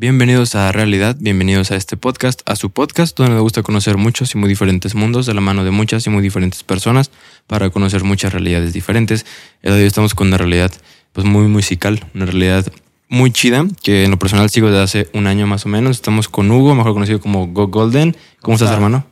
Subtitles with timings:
[0.00, 4.32] Bienvenidos a Realidad, bienvenidos a este podcast, a su podcast, donde me gusta conocer muchos
[4.32, 7.10] y muy diferentes mundos de la mano de muchas y muy diferentes personas
[7.48, 9.26] para conocer muchas realidades diferentes.
[9.60, 10.70] El día de hoy estamos con una realidad
[11.12, 12.64] pues muy musical, una realidad
[13.08, 15.96] muy chida, que en lo personal sigo desde hace un año más o menos.
[15.96, 18.16] Estamos con Hugo, mejor conocido como Go Golden.
[18.40, 19.04] ¿Cómo estás, hermano?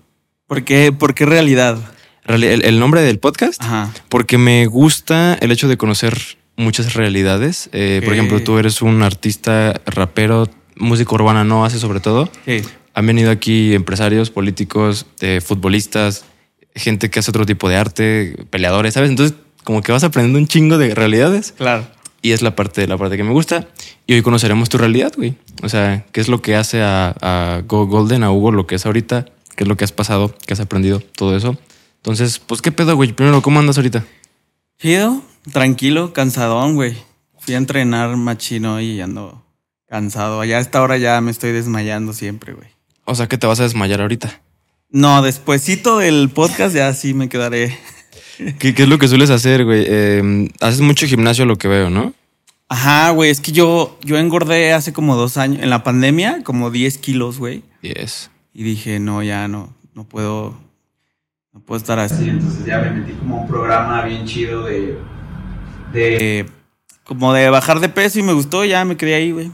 [0.46, 1.78] ¿Por qué, por qué realidad?
[2.24, 3.92] Reali- El, el nombre del podcast, Ajá.
[4.08, 6.16] porque me gusta el hecho de conocer
[6.56, 7.70] muchas realidades.
[7.72, 12.28] Eh, Por ejemplo, tú eres un artista, rapero, música urbana no hace sobre todo.
[12.45, 12.62] Sí.
[12.95, 16.24] Han venido aquí empresarios, políticos, eh, futbolistas,
[16.74, 19.10] gente que hace otro tipo de arte, peleadores, ¿sabes?
[19.10, 21.86] Entonces, como que vas aprendiendo un chingo de realidades Claro.
[22.23, 23.69] y es la parte la parte que me gusta.
[24.06, 25.34] Y hoy conoceremos tu realidad, güey.
[25.62, 28.77] O sea, qué es lo que hace a, a Go Golden, a Hugo, lo que
[28.77, 31.56] es ahorita, qué es lo que has pasado, qué has aprendido, todo eso.
[31.97, 33.12] Entonces, pues, ¿qué pedo, güey?
[33.12, 34.05] Primero, ¿cómo andas ahorita?
[34.78, 35.22] Chido,
[35.52, 36.97] tranquilo, cansadón, güey.
[37.38, 39.42] Fui a entrenar machino y ando
[39.88, 40.45] cansado.
[40.45, 42.68] Ya a esta hora ya me estoy desmayando siempre, güey.
[43.04, 44.41] O sea, que te vas a desmayar ahorita.
[44.91, 47.77] No, despuesito del podcast ya sí me quedaré.
[48.58, 49.84] ¿Qué, qué es lo que sueles hacer, güey?
[49.88, 52.12] Eh, haces mucho gimnasio, lo que veo, ¿no?
[52.69, 56.70] Ajá, güey, es que yo, yo engordé hace como dos años, en la pandemia, como
[56.70, 57.62] 10 kilos, güey.
[57.80, 58.30] Yes.
[58.52, 60.58] Y dije, no, ya no, no puedo,
[61.52, 62.28] no puedo estar así.
[62.28, 64.98] Entonces ya me metí como un programa bien chido de,
[65.92, 66.46] de,
[67.05, 69.52] como de bajar de peso y me gustó, ya me quedé ahí, güey.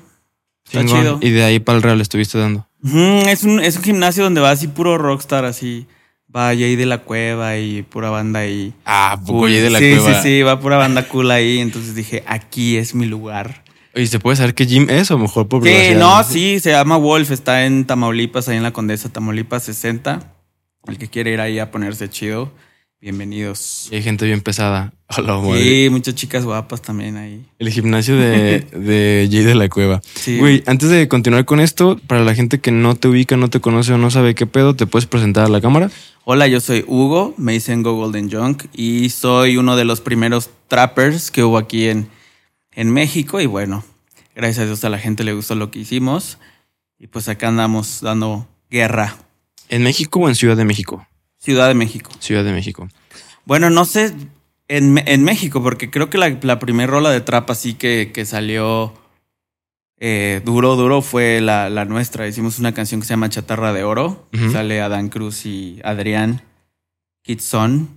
[0.64, 1.00] Está Chingón.
[1.00, 1.18] chido.
[1.20, 2.66] Y de ahí para el real estuviste dando.
[2.82, 5.86] Ujú, es, un, es un gimnasio donde va así puro rockstar, así.
[6.34, 8.72] Va ahí de la cueva y pura banda ahí.
[8.86, 9.50] Ah, Cool.
[9.52, 10.14] de la sí, cueva.
[10.14, 11.58] sí, sí, va pura banda cool ahí.
[11.58, 13.62] Entonces dije, aquí es mi lugar.
[13.94, 15.98] ¿Y se puede saber qué gym es o mejor por Sí, privacidad?
[16.00, 20.32] no, sí, se llama Wolf, está en Tamaulipas, ahí en la Condesa, Tamaulipas 60.
[20.86, 22.50] El que quiere ir ahí a ponerse chido,
[23.02, 23.88] bienvenidos.
[23.90, 24.92] Y hay gente bien pesada.
[25.18, 25.62] Hola, güey.
[25.62, 27.44] Sí, muchas chicas guapas también ahí.
[27.58, 30.00] El gimnasio de, de Jay de la Cueva.
[30.14, 30.38] Sí.
[30.38, 33.60] Güey, antes de continuar con esto, para la gente que no te ubica, no te
[33.60, 35.90] conoce o no sabe qué pedo, ¿te puedes presentar a la cámara?
[36.24, 40.50] Hola, yo soy Hugo, me dicen Go Golden Junk y soy uno de los primeros
[40.68, 42.08] trappers que hubo aquí en,
[42.70, 43.84] en México y bueno,
[44.36, 46.38] gracias a Dios a la gente le gustó lo que hicimos
[47.00, 49.16] y pues acá andamos dando guerra.
[49.68, 51.04] ¿En México o en Ciudad de México?
[51.42, 52.10] Ciudad de México.
[52.20, 52.88] Ciudad de México.
[53.44, 54.14] Bueno, no sé
[54.68, 58.24] en, en México porque creo que la, la primera rola de trap así que, que
[58.24, 58.94] salió
[59.98, 62.28] eh, duro, duro fue la, la nuestra.
[62.28, 64.28] Hicimos una canción que se llama Chatarra de Oro.
[64.52, 66.42] Sale Adán Cruz y Adrián
[67.22, 67.88] Kitson.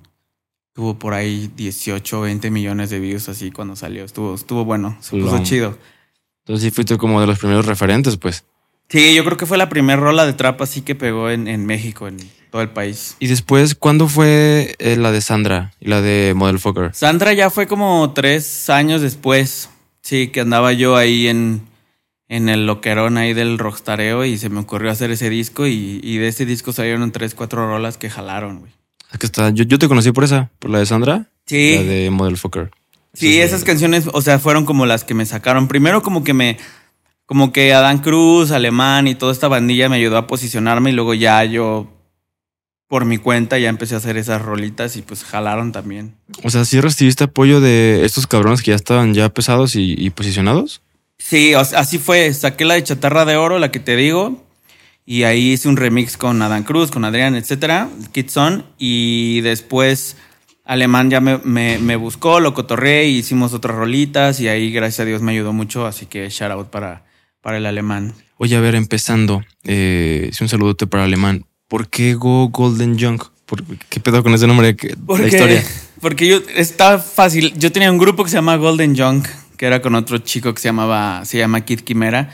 [0.73, 4.03] Tuvo por ahí 18 o 20 millones de views así cuando salió.
[4.03, 5.44] Estuvo, estuvo bueno, se puso Long.
[5.44, 5.77] chido.
[6.44, 8.44] Entonces sí fuiste como de los primeros referentes, pues.
[8.90, 11.66] Sí, yo creo que fue la primera rola de trap así que pegó en, en
[11.66, 12.18] México, en
[12.51, 13.16] todo el país.
[13.19, 16.94] Y después, ¿cuándo fue eh, la de Sandra y la de Model Fucker?
[16.94, 19.69] Sandra ya fue como tres años después.
[20.01, 21.62] Sí, que andaba yo ahí en,
[22.29, 26.18] en el loquerón ahí del rockstareo y se me ocurrió hacer ese disco y, y
[26.18, 28.72] de ese disco salieron tres, cuatro rolas que jalaron, güey.
[29.12, 31.75] Es que está, yo, yo te conocí por esa, por la de Sandra, Sí.
[31.75, 32.69] la de Model Fucker.
[33.13, 35.68] Sí, esas canciones, o sea, fueron como las que me sacaron.
[35.68, 36.57] Primero como que me,
[37.25, 41.13] como que Adán Cruz, Alemán y toda esta bandilla me ayudó a posicionarme y luego
[41.13, 41.88] ya yo,
[42.88, 46.16] por mi cuenta, ya empecé a hacer esas rolitas y pues jalaron también.
[46.44, 50.09] O sea, ¿sí recibiste apoyo de estos cabrones que ya estaban ya pesados y, y
[50.12, 50.81] posicionados?
[51.18, 52.31] Sí, así fue.
[52.34, 54.44] Saqué la de Chatarra de Oro, la que te digo.
[55.06, 58.66] Y ahí hice un remix con Adán Cruz, con Adrián, etcétera, Kitson.
[58.78, 60.18] Y después
[60.63, 64.40] Alemán ya me, me, me buscó, lo cotorré y hicimos otras rolitas.
[64.40, 65.86] Y ahí, gracias a Dios, me ayudó mucho.
[65.86, 67.04] Así que shout out para,
[67.45, 68.16] para el alemán.
[68.38, 71.45] Oye, a ver, empezando, eh, sí, un saludote para Alemán.
[71.67, 73.23] ¿Por qué Go Golden Junk?
[73.45, 74.75] ¿Por ¿Qué pedo con ese nombre?
[74.75, 75.63] ¿Qué- La Porque, historia.
[76.01, 77.53] porque yo está fácil.
[77.56, 80.59] Yo tenía un grupo que se llama Golden Junk, que era con otro chico que
[80.59, 82.31] se llamaba, se llama Kid Quimera.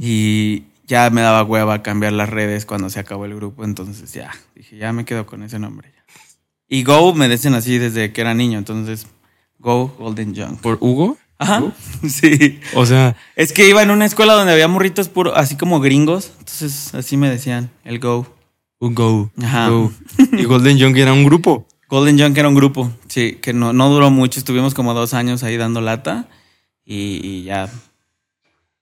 [0.00, 3.64] Y ya me daba hueva cambiar las redes cuando se acabó el grupo.
[3.64, 5.92] Entonces ya, dije, ya me quedo con ese nombre.
[6.70, 8.56] Y Go me dicen así desde que era niño.
[8.56, 9.06] Entonces,
[9.58, 10.62] Go Golden Junk.
[10.62, 11.18] ¿Por Hugo?
[11.38, 11.62] Ajá.
[12.08, 12.60] Sí.
[12.74, 16.32] O sea, Es que iba en una escuela donde había morritos puro, así como gringos.
[16.38, 18.26] Entonces, así me decían, el Go.
[18.78, 19.30] un Go.
[19.42, 19.68] Ajá.
[19.70, 19.92] Go.
[20.32, 21.66] Y Golden Junk era un grupo.
[21.88, 24.38] Golden Junk era un grupo, sí, que no, no duró mucho.
[24.38, 26.28] Estuvimos como dos años ahí dando lata
[26.84, 27.68] y, y ya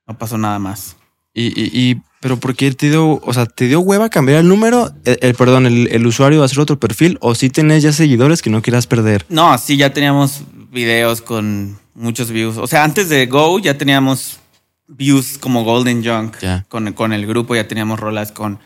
[0.06, 0.96] no pasó nada más.
[1.34, 4.48] Y, y, y- pero ¿por qué te dio, o sea, te dio hueva cambiar el
[4.48, 7.92] número, el, el- perdón, el, el usuario a hacer otro perfil o si tenés ya
[7.92, 9.26] seguidores que no quieras perder?
[9.28, 12.56] No, sí, ya teníamos videos con muchos views.
[12.58, 14.38] O sea, antes de Go ya teníamos
[14.88, 16.36] views como Golden Junk.
[16.68, 18.58] Con, con el grupo ya teníamos rolas con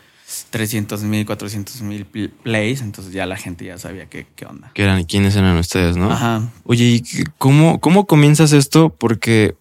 [0.49, 2.81] 300 mil, 400 mil pl- plays.
[2.81, 4.71] Entonces ya la gente ya sabía qué, qué onda.
[4.73, 6.11] Que eran, quiénes eran ustedes, ¿no?
[6.11, 6.49] Ajá.
[6.63, 8.89] Oye, ¿y qué- cómo, cómo comienzas esto?
[8.89, 9.55] Porque,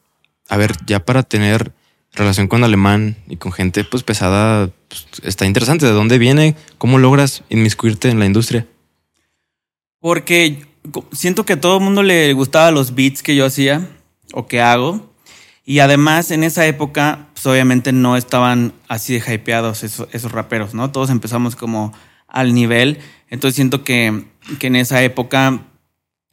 [0.48, 1.72] a ver, ya para tener
[2.12, 5.86] relación con alemán y con gente pues pesada pues, está interesante.
[5.86, 6.56] ¿De dónde viene?
[6.78, 8.66] ¿Cómo logras inmiscuirte en la industria?
[10.00, 10.66] Porque
[11.12, 13.88] siento que a todo el mundo le gustaba los beats que yo hacía
[14.32, 15.12] o que hago.
[15.64, 20.74] Y además en esa época, pues obviamente no estaban así de hypeados esos, esos raperos,
[20.74, 20.92] ¿no?
[20.92, 21.92] Todos empezamos como
[22.28, 22.98] al nivel.
[23.30, 24.26] Entonces siento que,
[24.60, 25.60] que en esa época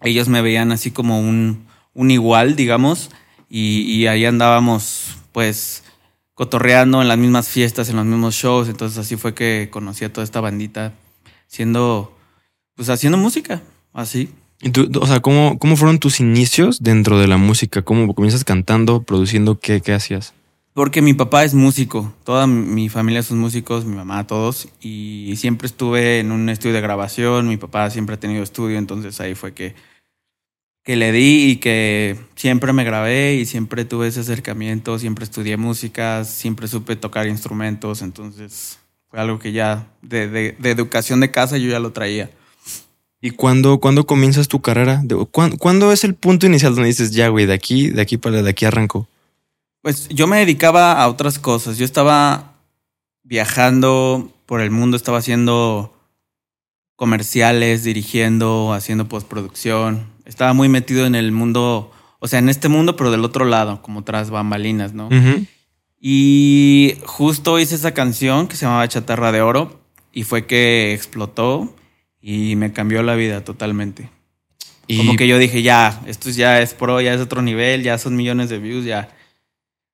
[0.01, 3.09] ellos me veían así como un, un igual, digamos.
[3.49, 5.83] Y, y ahí andábamos pues
[6.35, 8.69] cotorreando en las mismas fiestas, en los mismos shows.
[8.69, 10.93] Entonces así fue que conocí a toda esta bandita
[11.47, 12.17] siendo,
[12.75, 13.61] pues haciendo música,
[13.93, 14.29] así.
[14.63, 17.81] ¿Y tú, o sea, ¿cómo, ¿cómo fueron tus inicios dentro de la música?
[17.81, 19.59] ¿Cómo comienzas cantando, produciendo?
[19.59, 20.33] ¿Qué, qué hacías?
[20.73, 25.67] Porque mi papá es músico, toda mi familia son músicos, mi mamá, todos, y siempre
[25.67, 29.53] estuve en un estudio de grabación, mi papá siempre ha tenido estudio, entonces ahí fue
[29.53, 29.75] que,
[30.83, 35.57] que le di y que siempre me grabé y siempre tuve ese acercamiento, siempre estudié
[35.57, 38.79] música, siempre supe tocar instrumentos, entonces
[39.09, 42.31] fue algo que ya de, de, de educación de casa yo ya lo traía.
[43.25, 45.01] ¿Y cuándo, cuándo comienzas tu carrera?
[45.31, 48.41] ¿Cuándo, ¿Cuándo, es el punto inicial donde dices, ya, güey, de aquí, de aquí para
[48.41, 49.07] de aquí arranco?
[49.81, 51.77] Pues yo me dedicaba a otras cosas.
[51.77, 52.55] Yo estaba
[53.23, 55.93] viajando por el mundo, estaba haciendo
[56.97, 60.05] comerciales, dirigiendo, haciendo postproducción.
[60.25, 63.81] Estaba muy metido en el mundo, o sea, en este mundo, pero del otro lado,
[63.81, 65.07] como tras bambalinas, ¿no?
[65.07, 65.47] Uh -huh.
[65.97, 69.79] Y justo hice esa canción que se llamaba Chatarra de Oro
[70.11, 71.73] y fue que explotó
[72.25, 74.09] y me cambió la vida totalmente.
[74.87, 77.97] Y como que yo dije, ya, esto ya es pro, ya es otro nivel, ya
[77.97, 79.09] son millones de views, ya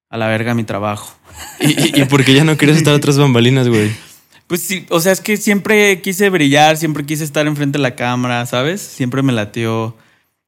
[0.09, 1.15] a la verga mi trabajo.
[1.59, 3.89] ¿Y, y, y por qué ya no quieres estar otras bambalinas, güey?
[4.45, 7.95] Pues sí, o sea, es que siempre quise brillar, siempre quise estar enfrente de la
[7.95, 8.81] cámara, ¿sabes?
[8.81, 9.95] Siempre me latió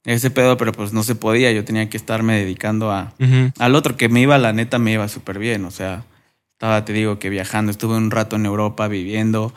[0.03, 3.53] ese pedo, pero pues no se podía, yo tenía que estarme dedicando a, uh -huh.
[3.57, 6.05] al otro, que me iba, la neta, me iba súper bien, o sea,
[6.53, 9.53] estaba, te digo, que viajando, estuve un rato en Europa viviendo,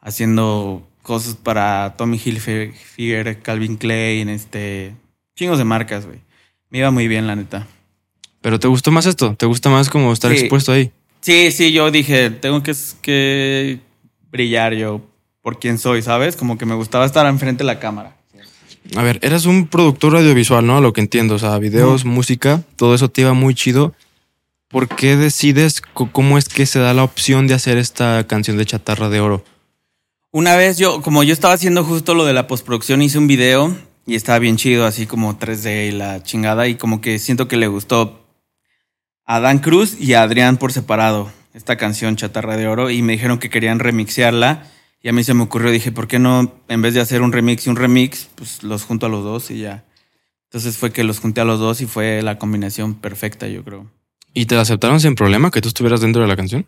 [0.00, 4.94] haciendo cosas para Tommy Hilfiger, Calvin Klein, este,
[5.34, 6.18] chingos de marcas, güey.
[6.68, 7.66] Me iba muy bien, la neta.
[8.42, 9.34] ¿Pero te gustó más esto?
[9.34, 10.40] ¿Te gusta más como estar Sí.
[10.40, 10.92] expuesto ahí?
[11.22, 13.80] Sí, sí, yo dije, tengo que, que
[14.30, 15.00] brillar yo
[15.40, 16.36] por quién soy, ¿sabes?
[16.36, 18.14] Como que me gustaba estar enfrente de la cámara.
[18.94, 20.76] A ver, eras un productor audiovisual, ¿no?
[20.76, 23.94] A Lo que entiendo, o sea, videos, música, todo eso te iba muy chido.
[24.68, 28.66] ¿Por qué decides cómo es que se da la opción de hacer esta canción de
[28.66, 29.42] Chatarra de Oro?
[30.30, 33.74] Una vez yo, como yo estaba haciendo justo lo de la postproducción, hice un video
[34.06, 37.56] y estaba bien chido, así como 3D y la chingada, y como que siento que
[37.56, 38.26] le gustó
[39.24, 43.14] a Dan Cruz y a Adrián por separado esta canción Chatarra de Oro y me
[43.14, 44.66] dijeron que querían remixearla
[45.00, 47.32] y a mí se me ocurrió, dije, ¿por qué no en vez de hacer un
[47.32, 49.86] remix y un remix, pues los junto a los dos y ya.
[50.44, 53.90] Entonces fue que los junté a los dos y fue la combinación perfecta, yo creo.
[54.34, 56.66] ¿Y te la aceptaron sin problema que tú estuvieras dentro de la canción?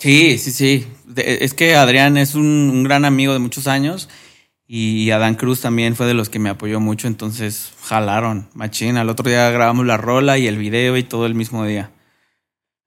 [0.00, 0.86] Sí, sí, sí.
[1.06, 4.08] De- es que Adrián es un, un gran amigo de muchos años
[4.66, 8.96] y Adán Cruz también fue de los que me apoyó mucho, entonces jalaron, machín.
[8.96, 11.90] Al otro día grabamos la rola y el video y todo el mismo día.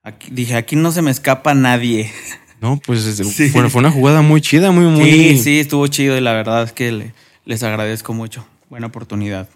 [0.03, 2.11] Aquí- dije, aquí no se me escapa nadie.
[2.61, 3.49] No, pues es- Sí.
[3.49, 5.09] fue, fue una jugada muy chida, muy, muy.
[5.11, 7.13] Sí, sí, estuvo chido y la verdad es que le-
[7.45, 8.45] les agradezco mucho.
[8.69, 9.49] Buena oportunidad.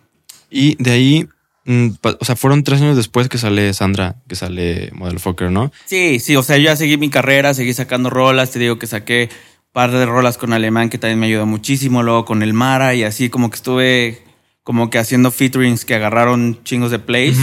[0.51, 1.27] Y de ahí,
[1.68, 5.72] o sea, fueron tres años después que sale Sandra, que sale Model Fucker, ¿no?
[5.86, 8.88] Sí, sí, o sea, yo ya seguí mi carrera, seguí sacando rolas, te digo que
[8.88, 12.54] saqué un par de rolas con Alemán que también me ayudó muchísimo, luego con el
[12.54, 14.24] Mara y así como que estuve
[14.64, 17.38] como que haciendo featurings que agarraron chingos de plays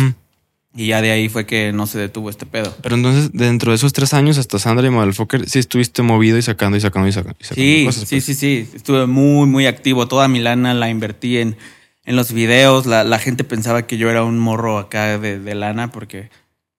[0.76, 2.74] y ya de ahí fue que no se detuvo este pedo.
[2.82, 6.36] Pero entonces, dentro de esos tres años, hasta Sandra y Model Fucker, sí estuviste movido
[6.36, 7.38] y sacando y sacando y sacando.
[7.40, 8.24] y sacando Sí, cosas, sí, pues.
[8.24, 11.56] sí, sí, estuve muy, muy activo, toda mi lana la invertí en,
[12.04, 15.54] en los videos, la, la gente pensaba que yo era un morro acá de, de
[15.54, 16.30] lana porque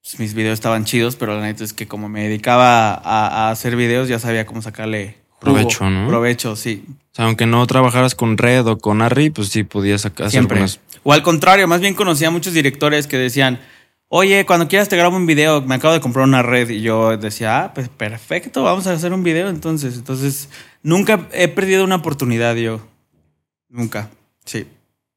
[0.02, 3.50] pues, mis videos estaban chidos, pero la neta es que como me dedicaba a, a
[3.50, 6.08] hacer videos ya sabía cómo sacarle jugo, Provecho, ¿no?
[6.08, 6.84] Provecho, sí.
[6.88, 10.58] O sea, aunque no trabajaras con Red o con Arri, pues sí podías sacar Siempre.
[10.58, 13.58] algunas- O al contrario, más bien conocía a muchos directores que decían,
[14.08, 16.68] oye, cuando quieras te grabo un video, me acabo de comprar una red.
[16.70, 19.96] Y yo decía, ah, pues perfecto, vamos a hacer un video entonces.
[19.96, 20.48] Entonces,
[20.82, 22.80] nunca he perdido una oportunidad yo.
[23.68, 24.10] Nunca.
[24.44, 24.66] Sí.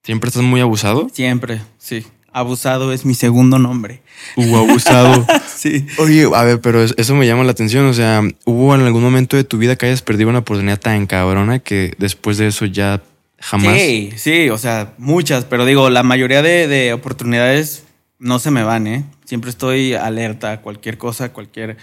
[0.04, 1.10] Siempre estás muy abusado.
[1.14, 2.06] Siempre, sí.
[2.32, 4.02] Abusado es mi segundo nombre.
[4.36, 5.26] Uh, abusado.
[5.60, 5.86] Sí.
[5.98, 7.86] Oye, a ver, pero es- eso me llama la atención.
[7.88, 11.06] O sea, ¿hubo en algún momento de tu vida que hayas perdido una oportunidad tan
[11.06, 13.04] cabrona que después de eso ya
[13.40, 13.78] jamás?
[13.78, 17.84] Sí, sí, o sea, muchas, pero digo, la mayoría de, de oportunidades
[18.20, 19.04] no se me van, ¿eh?
[19.26, 21.76] Siempre estoy alerta a cualquier cosa, cualquier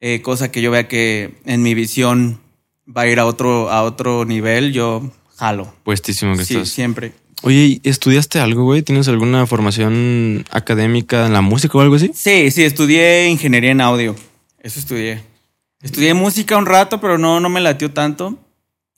[0.00, 2.40] eh, cosa que yo vea que en mi visión
[2.88, 5.72] va a ir a otro, a otro nivel, yo jalo.
[5.84, 6.68] Puestísimo que Sí, estás.
[6.70, 7.12] siempre.
[7.42, 8.82] Oye, ¿y ¿estudiaste algo, güey?
[8.82, 12.10] ¿Tienes alguna formación académica en la música o algo así?
[12.14, 14.16] Sí, sí, estudié ingeniería en audio.
[14.60, 15.22] Eso estudié.
[15.80, 18.36] Estudié música un rato, pero no, no me latió tanto.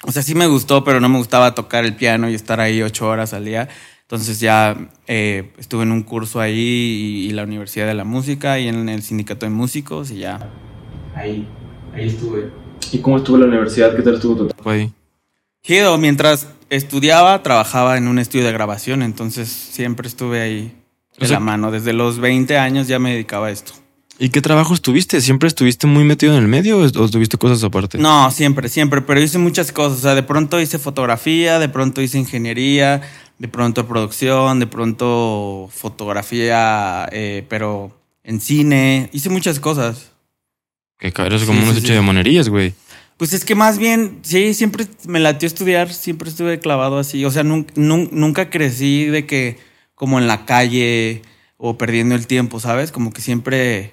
[0.04, 2.80] O sea, sí me gustó, pero no me gustaba tocar el piano y estar ahí
[2.80, 3.68] ocho horas al día.
[4.02, 8.58] Entonces ya eh, estuve en un curso ahí y, y la Universidad de la Música
[8.58, 10.50] y en el Sindicato de Músicos y ya.
[11.14, 11.46] Ahí,
[11.94, 12.50] ahí estuve.
[12.90, 13.94] ¿Y cómo estuvo la universidad?
[13.94, 14.90] ¿Qué tal estuvo tu trabajo ahí?
[15.62, 20.74] Chido, mientras estudiaba, trabajaba en un estudio de grabación, entonces siempre estuve ahí
[21.18, 21.70] de O sea- la mano.
[21.70, 23.72] Desde los 20 años ya me dedicaba a esto.
[24.18, 25.20] ¿Y qué trabajos tuviste?
[25.22, 27.96] ¿Siempre estuviste muy metido en el medio o tuviste cosas aparte?
[27.96, 29.98] No, siempre, siempre, pero hice muchas cosas.
[29.98, 33.00] O sea, de pronto hice fotografía, de pronto hice ingeniería,
[33.38, 39.08] de pronto producción, de pronto fotografía, eh, pero en cine.
[39.12, 40.10] Hice muchas cosas.
[40.98, 41.94] Que cabrón, es como Sí, unos sí, hechos sí.
[41.94, 42.74] de monerías, güey.
[43.20, 47.22] Pues es que más bien, sí, siempre me latió estudiar, siempre estuve clavado así.
[47.26, 49.58] O sea, nun- nun- nunca crecí de que
[49.94, 51.20] como en la calle
[51.58, 52.92] o perdiendo el tiempo, ¿sabes?
[52.92, 53.92] Como que siempre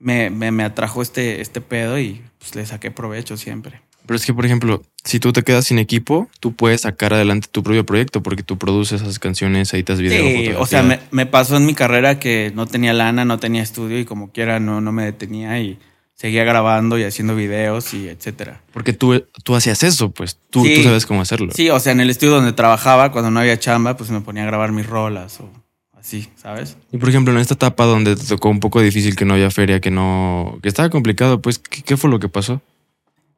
[0.00, 3.80] me, me, me atrajo este, este pedo y pues le saqué provecho siempre.
[4.06, 7.46] Pero es que, por ejemplo, si tú te quedas sin equipo, tú puedes sacar adelante
[7.52, 10.26] tu propio proyecto porque tú produces esas canciones, editas video.
[10.26, 13.62] Sí, o sea, me, me pasó en mi carrera que no tenía lana, no tenía
[13.62, 15.78] estudio y como quiera no, no me detenía y
[16.14, 18.60] seguía grabando y haciendo videos y etcétera.
[18.72, 20.76] Porque tú, tú hacías eso, pues tú, Sí.
[20.76, 21.52] tú sabes cómo hacerlo.
[21.54, 24.44] Sí, o sea, en el estudio donde trabajaba, cuando no había chamba, pues me ponía
[24.44, 25.50] a grabar mis rolas o
[25.98, 26.76] así, ¿sabes?
[26.92, 29.50] Y por ejemplo, en esta etapa donde te tocó un poco difícil que no había
[29.50, 32.60] feria, que no, que estaba complicado, pues, ¿qué, qué fue lo que pasó?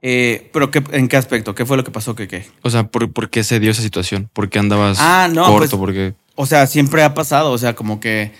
[0.03, 1.55] Eh, pero qué, ¿en qué aspecto?
[1.55, 2.15] ¿Qué fue lo que pasó?
[2.15, 2.47] ¿Qué qué?
[2.63, 4.29] O sea, ¿por, por qué se dio esa situación?
[4.33, 5.59] ¿Por qué andabas Ah, no, corto?
[5.59, 8.33] pues- porque O sea, siempre ha pasado, o sea, como que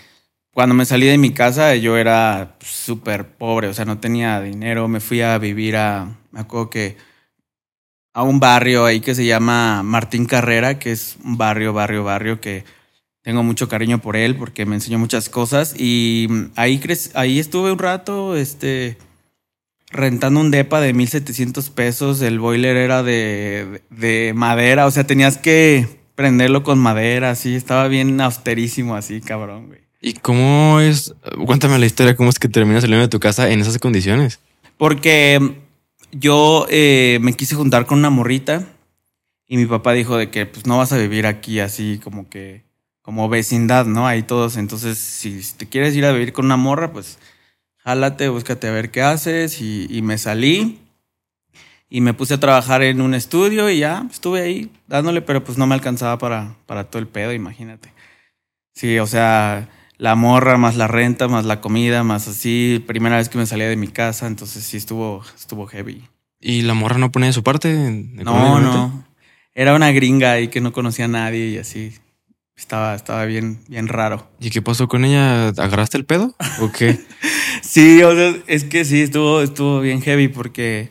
[0.57, 4.87] cuando me salí de mi casa yo era súper pobre, o sea, no tenía dinero,
[4.87, 6.97] me fui a vivir a, me acuerdo que
[8.11, 12.41] a un barrio ahí que se llama Martín Carrera, que es un barrio, barrio, barrio
[12.41, 12.65] que
[13.21, 15.75] tengo mucho cariño por él porque me enseñó muchas cosas.
[15.77, 16.81] Y ahí,
[17.13, 18.97] ahí estuve un rato, este,
[19.91, 25.37] rentando un depa de 1700 pesos, el boiler era de, de madera, o sea, tenías
[25.37, 29.86] que prenderlo con madera, así, estaba bien austerísimo así, cabrón, güey.
[30.01, 31.13] ¿Y cómo es?
[31.45, 34.39] Cuéntame la historia, ¿cómo es que terminas saliendo de tu casa en esas condiciones?
[34.77, 35.55] Porque
[36.11, 38.67] yo eh, me quise juntar con una morrita
[39.47, 42.63] y mi papá dijo de que pues no vas a vivir aquí así como que
[43.01, 44.05] como vecindad, ¿no?
[44.05, 47.17] Ahí todos, entonces si te quieres ir a vivir con una morra, pues
[47.77, 50.79] jálate, búscate a ver qué haces y, y me salí
[51.89, 55.57] y me puse a trabajar en un estudio y ya estuve ahí dándole, pero pues
[55.57, 57.93] no me alcanzaba para, para todo el pedo, imagínate.
[58.73, 63.29] Sí, o sea, la morra, más la renta, más la comida, más así, primera vez
[63.29, 66.03] que me salía de mi casa, entonces sí estuvo, estuvo heavy.
[66.39, 67.73] ¿Y la morra no pone de su parte?
[67.73, 69.03] No, no.
[69.55, 71.93] Era una gringa ahí que no conocía a nadie y así.
[72.55, 74.27] Estaba, estaba bien, bien raro.
[74.39, 75.49] ¿Y qué pasó con ella?
[75.49, 76.35] ¿Agarraste el pedo?
[76.61, 76.99] ¿O qué?
[77.63, 80.89] Sí, o sea, es que sí, estuvo, estuvo bien heavy porque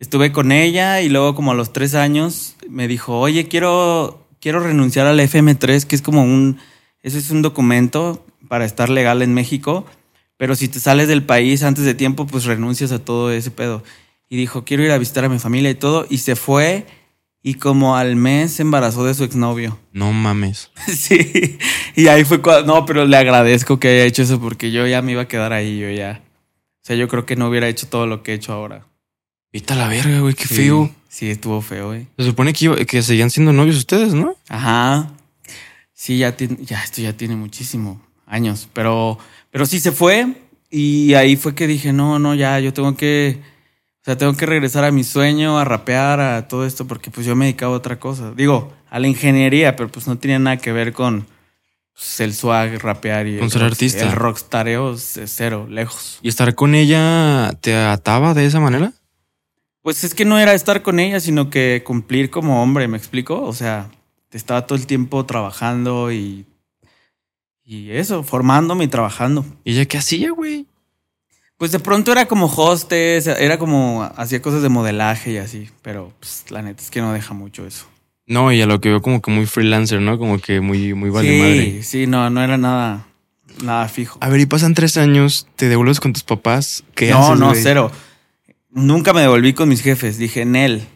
[0.00, 4.60] estuve con ella y luego como a los tres años me dijo, oye, quiero, quiero
[4.60, 6.58] renunciar al FM3, que es como un,
[7.08, 9.84] eso es un documento para estar legal en México,
[10.36, 13.82] pero si te sales del país antes de tiempo, pues renuncias a todo ese pedo.
[14.28, 16.86] Y dijo, quiero ir a visitar a mi familia y todo, y se fue
[17.42, 19.78] y como al mes se embarazó de su exnovio.
[19.92, 20.70] No mames.
[20.86, 21.58] Sí,
[21.96, 25.02] y ahí fue cuando, no, pero le agradezco que haya hecho eso porque yo ya
[25.02, 26.22] me iba a quedar ahí, yo ya.
[26.24, 28.86] O sea, yo creo que no hubiera hecho todo lo que he hecho ahora.
[29.52, 30.90] Vete a la verga, güey, qué Sí, feo.
[31.08, 32.06] Sí, estuvo feo, güey.
[32.18, 34.34] Se supone que, iba- que seguían siendo novios ustedes, ¿no?
[34.48, 35.10] Ajá.
[35.98, 39.18] Sí, ya tiene, ya esto ya tiene muchísimo años, pero,
[39.50, 40.28] pero sí se fue
[40.70, 43.40] y ahí fue que dije, no, no, ya, yo tengo que,
[44.02, 47.26] o sea, tengo que regresar a mi sueño, a rapear, a todo esto, porque pues
[47.26, 48.32] yo me dedicaba a otra cosa.
[48.36, 51.26] Digo, a la ingeniería, pero pues no tenía nada que ver con
[51.92, 54.04] pues, el swag, rapear y Con el ser artista.
[54.04, 56.20] El rockstareo cero, lejos.
[56.22, 58.92] ¿Y estar con ella te ataba de esa manera?
[59.82, 63.42] Pues es que no era estar con ella, sino que cumplir como hombre, ¿me explico?
[63.42, 63.90] O sea,
[64.32, 66.46] estaba todo el tiempo trabajando y,
[67.64, 69.44] y eso, formándome y trabajando.
[69.64, 70.66] ¿Y ella qué hacía, güey?
[71.56, 76.12] Pues de pronto era como hostes, era como hacía cosas de modelaje y así, pero
[76.20, 77.86] pues, la neta es que no deja mucho eso.
[78.26, 80.18] No, y a lo que veo como que muy freelancer, ¿no?
[80.18, 81.82] Como que muy, muy vale sí, madre.
[81.82, 83.06] sí, no, no era nada,
[83.64, 84.18] nada fijo.
[84.20, 86.84] A ver, y pasan tres años, te devuelves con tus papás.
[86.94, 87.90] ¿Qué no, haces, no, cero.
[88.70, 90.86] Nunca me devolví con mis jefes, dije en él.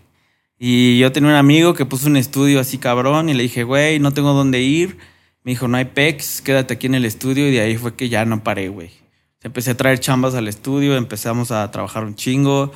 [0.65, 3.99] Y yo tenía un amigo que puso un estudio así cabrón y le dije, güey,
[3.99, 4.97] no tengo dónde ir.
[5.43, 7.49] Me dijo, no hay pex, quédate aquí en el estudio.
[7.49, 8.93] Y de ahí fue que ya no paré, güey.
[9.43, 12.71] Empecé a traer chambas al estudio, empezamos a trabajar un chingo.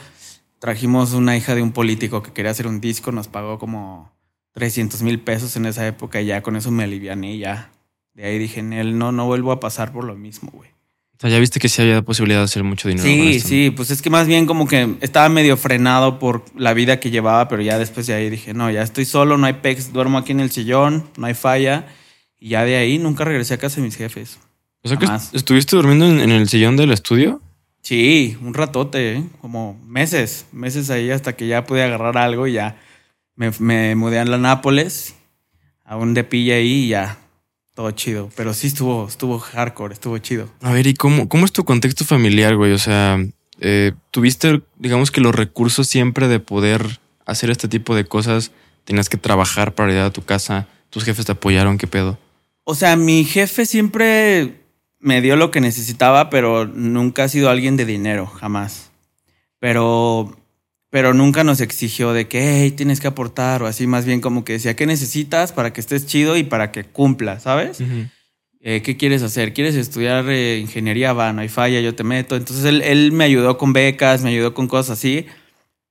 [0.59, 4.11] Trajimos una hija de un político que quería hacer un disco, nos pagó como
[4.55, 7.71] 300 mil pesos en esa época y ya con eso me aliviané y ya.
[8.15, 10.71] De ahí dije, en él no, no vuelvo a pasar por lo mismo, güey.
[11.17, 13.09] O sea, ya viste que sí había posibilidad de hacer mucho dinero.
[13.09, 16.75] con Sí, sí, pues es que más bien como que estaba medio frenado por la
[16.75, 19.55] vida que llevaba, pero ya después de ahí dije, no, ya estoy solo, no hay
[19.55, 21.87] pex, duermo aquí en el sillón, no hay falla.
[22.39, 24.39] Y ya de ahí nunca regresé a casa de mis jefes.
[24.83, 25.31] O sea que Jamás.
[25.33, 27.41] estuviste durmiendo en, en el sillón del estudio.
[27.81, 29.25] Sí, un ratote, ¿eh?
[29.41, 32.77] como meses, meses ahí hasta que ya pude agarrar algo y ya
[33.37, 35.15] me, me mudé a la Nápoles,
[35.85, 37.17] a un depilla ahí y ya,
[37.77, 38.31] todo chido.
[38.35, 40.49] Pero sí estuvo, estuvo hardcore, estuvo chido.
[40.63, 42.73] A ver, ¿y cómo, cómo es tu contexto familiar, güey?
[42.73, 43.23] O sea,
[43.61, 48.51] eh, ¿tuviste, digamos que los recursos siempre de poder hacer este tipo de cosas?
[48.85, 50.67] ¿Tenías que trabajar para ir a tu casa?
[50.91, 51.77] ¿Tus jefes te apoyaron?
[51.77, 52.19] ¿Qué pedo?
[52.65, 54.63] O sea, mi jefe siempre
[54.99, 58.91] me dio lo que necesitaba, pero nunca ha sido alguien de dinero, jamás.
[59.61, 60.35] Pero,
[60.97, 64.47] pero nunca nos exigió de que, hey, tienes que aportar o así, más bien como
[64.47, 67.83] que decía, ¿qué necesitas para que estés chido y para que cumpla, ¿sabes?
[68.63, 69.53] Eh, ¿Qué quieres hacer?
[69.53, 71.13] ¿Quieres estudiar eh, ingeniería?
[71.13, 72.35] Va, no hay falla, yo te meto.
[72.35, 75.27] Entonces él, él me ayudó con becas, me ayudó con cosas así,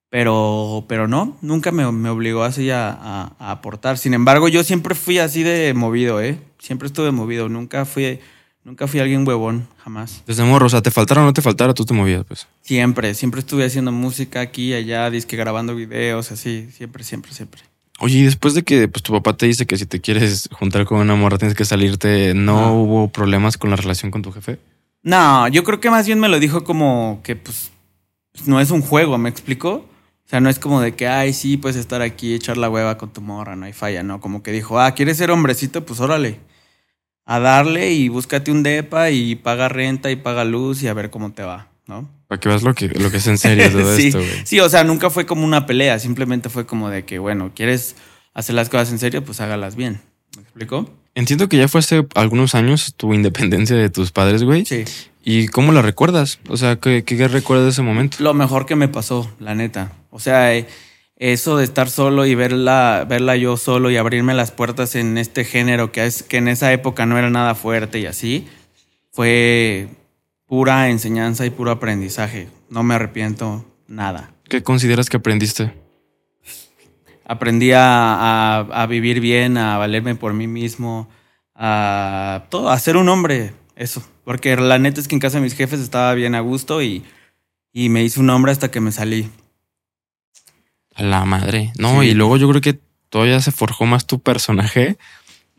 [0.09, 4.00] pero, pero no, nunca me, me obligó así a, a- a aportar.
[4.00, 6.39] Sin embargo, yo siempre fui así de movido, ¿eh?
[6.57, 8.19] Siempre estuve movido, nunca fui,
[8.65, 10.22] nunca fui alguien huevón, jamás.
[10.27, 12.48] Desde morro, o sea, te faltara o no te faltara, tú te movías, pues.
[12.62, 17.62] Siempre, siempre estuve haciendo música aquí allá, disque grabando videos, así, siempre, siempre, siempre.
[18.00, 20.84] Oye, y después de que pues, tu papá te dice que si te quieres juntar
[20.86, 22.72] con una morra tienes que salirte, ¿no Ah.
[22.74, 24.60] hubo problemas con la relación con tu jefe?
[25.01, 27.72] No, yo creo que más bien me lo dijo como que pues
[28.45, 29.86] no es un juego, ¿me explico?
[30.25, 32.98] O sea, no es como de que, ay, sí, puedes estar aquí, echar la hueva
[32.98, 34.19] con tu morra, no hay falla, no.
[34.19, 35.86] Como que dijo, ah, ¿quieres ser hombrecito?
[35.86, 36.39] Pues órale.
[37.25, 41.10] A darle y búscate un depa y paga renta y paga luz y a ver
[41.10, 42.10] cómo te va, ¿no?
[42.27, 44.32] Para que veas lo que, lo que es en serio todo sí, esto, güey.
[44.44, 47.96] sí, o sea, nunca fue como una pelea, simplemente fue como de que, bueno, ¿quieres
[48.34, 49.24] hacer las cosas en serio?
[49.24, 50.01] Pues hágalas bien.
[50.36, 50.89] ¿Me explico?
[51.15, 54.65] Entiendo que ya fue hace algunos años tu independencia de tus padres, güey.
[54.65, 54.84] Sí.
[55.24, 56.39] ¿Y cómo la recuerdas?
[56.50, 58.17] O sea, ¿qué, qué recuerdas de ese momento?
[58.20, 59.94] Lo mejor que me pasó, la neta.
[60.12, 60.67] O sea, eh,
[61.17, 65.46] eso de estar solo y verla, verla yo solo y abrirme las puertas en este
[65.46, 68.48] género que, es, que en esa época no era nada fuerte y así,
[69.11, 69.87] fue
[70.46, 72.50] pura enseñanza y puro aprendizaje.
[72.70, 74.31] No me arrepiento nada.
[74.50, 75.74] ¿Qué consideras que aprendiste?
[77.27, 81.09] Aprendí a, a- a vivir bien, a valerme por mí mismo,
[81.55, 84.03] a todo, a ser un hombre, eso.
[84.24, 87.03] Porque la neta es que en casa de mis jefes estaba bien a gusto y,
[87.74, 89.29] y me hice un hombre hasta que me salí.
[90.96, 91.72] A la madre.
[91.77, 92.08] No, Sí.
[92.10, 92.79] y luego yo creo que
[93.10, 94.98] todavía se forjó más tu personaje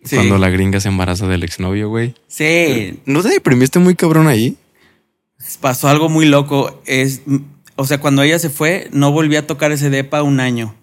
[0.05, 0.17] Sí.
[0.17, 2.15] cuando la gringa se embaraza del exnovio, güey.
[2.29, 4.57] Sí, ¿No te deprimiste muy cabrón ahí?
[5.61, 6.83] pasó algo muy loco.
[6.87, 7.23] Es,
[7.77, 10.75] o sea, cuando ella se fue, no volví a tocar ese depa un año.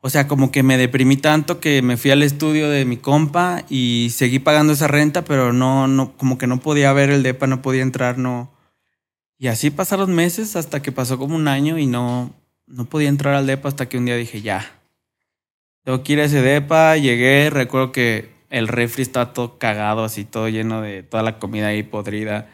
[0.00, 3.64] O sea, como que me deprimí tanto que me fui al estudio de mi compa
[3.70, 7.46] y seguí pagando esa renta, pero no, no, como que no podía ver el depa,
[7.46, 8.52] no podía entrar, no.
[9.38, 12.34] Y así pasaron meses hasta que pasó como un año y no,
[12.66, 14.70] no podía entrar al depa hasta que un día dije, ya.
[15.84, 20.24] Tengo que ir a ese depa, llegué, recuerdo que el refri estaba todo cagado, así
[20.24, 22.48] todo lleno de toda la comida ahí podrida.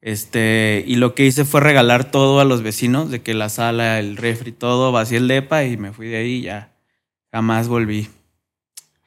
[0.00, 3.98] Este, y lo que hice fue regalar todo a los vecinos, de que la sala,
[3.98, 6.72] el refri, todo, vacié el depa y me fui de ahí y ya.
[7.32, 8.08] Jamás volví.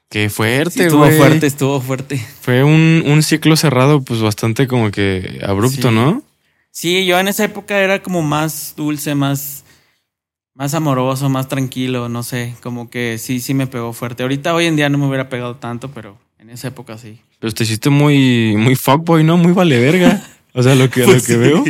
[0.10, 2.18] Qué fuerte, Sí, estuvo fuerte, estuvo fuerte.
[2.42, 5.96] Fue un, un ciclo cerrado, pues bastante como que abrupto, Sí.
[5.96, 6.24] ¿no?
[6.72, 9.64] Sí, yo en esa época era como más dulce, más,
[10.60, 14.24] más amoroso, más tranquilo, no sé, como que sí, sí me pegó fuerte.
[14.24, 17.20] Ahorita hoy en día no me hubiera pegado tanto, pero en esa época sí.
[17.40, 19.38] Pero te hiciste muy, muy fuckboy, ¿no?
[19.38, 20.22] Muy vale verga.
[20.52, 21.36] O sea, lo que, Pues lo que sí.
[21.38, 21.64] veo.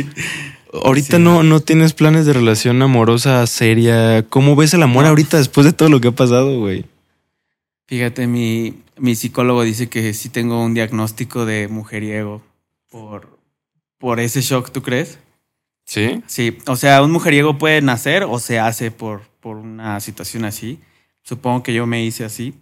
[0.84, 1.22] Ahorita Sí.
[1.22, 4.24] no, no tienes planes de relación amorosa seria.
[4.28, 6.86] ¿Cómo ves el amor ahorita después de todo lo que ha pasado, güey?
[7.86, 12.40] Fíjate, mi, mi psicólogo dice que sí tengo un diagnóstico de mujeriego
[12.90, 13.38] por,
[13.98, 15.18] por ese shock, ¿tú crees?
[15.90, 16.22] ¿Sí?
[16.28, 20.78] Sí, o sea, un mujeriego puede nacer o se hace por, por una situación así.
[21.24, 22.54] Supongo que yo me hice así.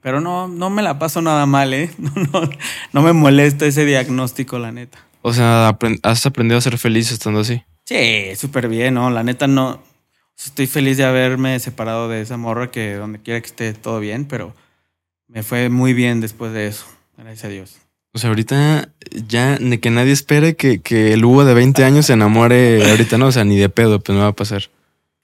[0.00, 1.90] Pero no, no me la paso nada mal, ¿eh?
[1.98, 2.50] No, no,
[2.94, 4.98] no me molesta ese diagnóstico, la neta.
[5.20, 7.62] O sea, has aprendido a ser feliz estando así.
[7.84, 9.10] Sí, súper bien, ¿no?
[9.10, 9.82] La neta no.
[10.34, 14.24] Estoy feliz de haberme separado de esa morra que donde quiera que esté todo bien,
[14.24, 14.54] pero
[15.26, 16.86] me fue muy bien después de eso.
[17.18, 17.87] Gracias a Dios.
[18.18, 18.88] O sea, ahorita
[19.28, 23.16] ya ni que nadie espere que, que el Hugo de 20 años se enamore ahorita,
[23.16, 24.70] no, o sea, ni de pedo, pues no va a pasar.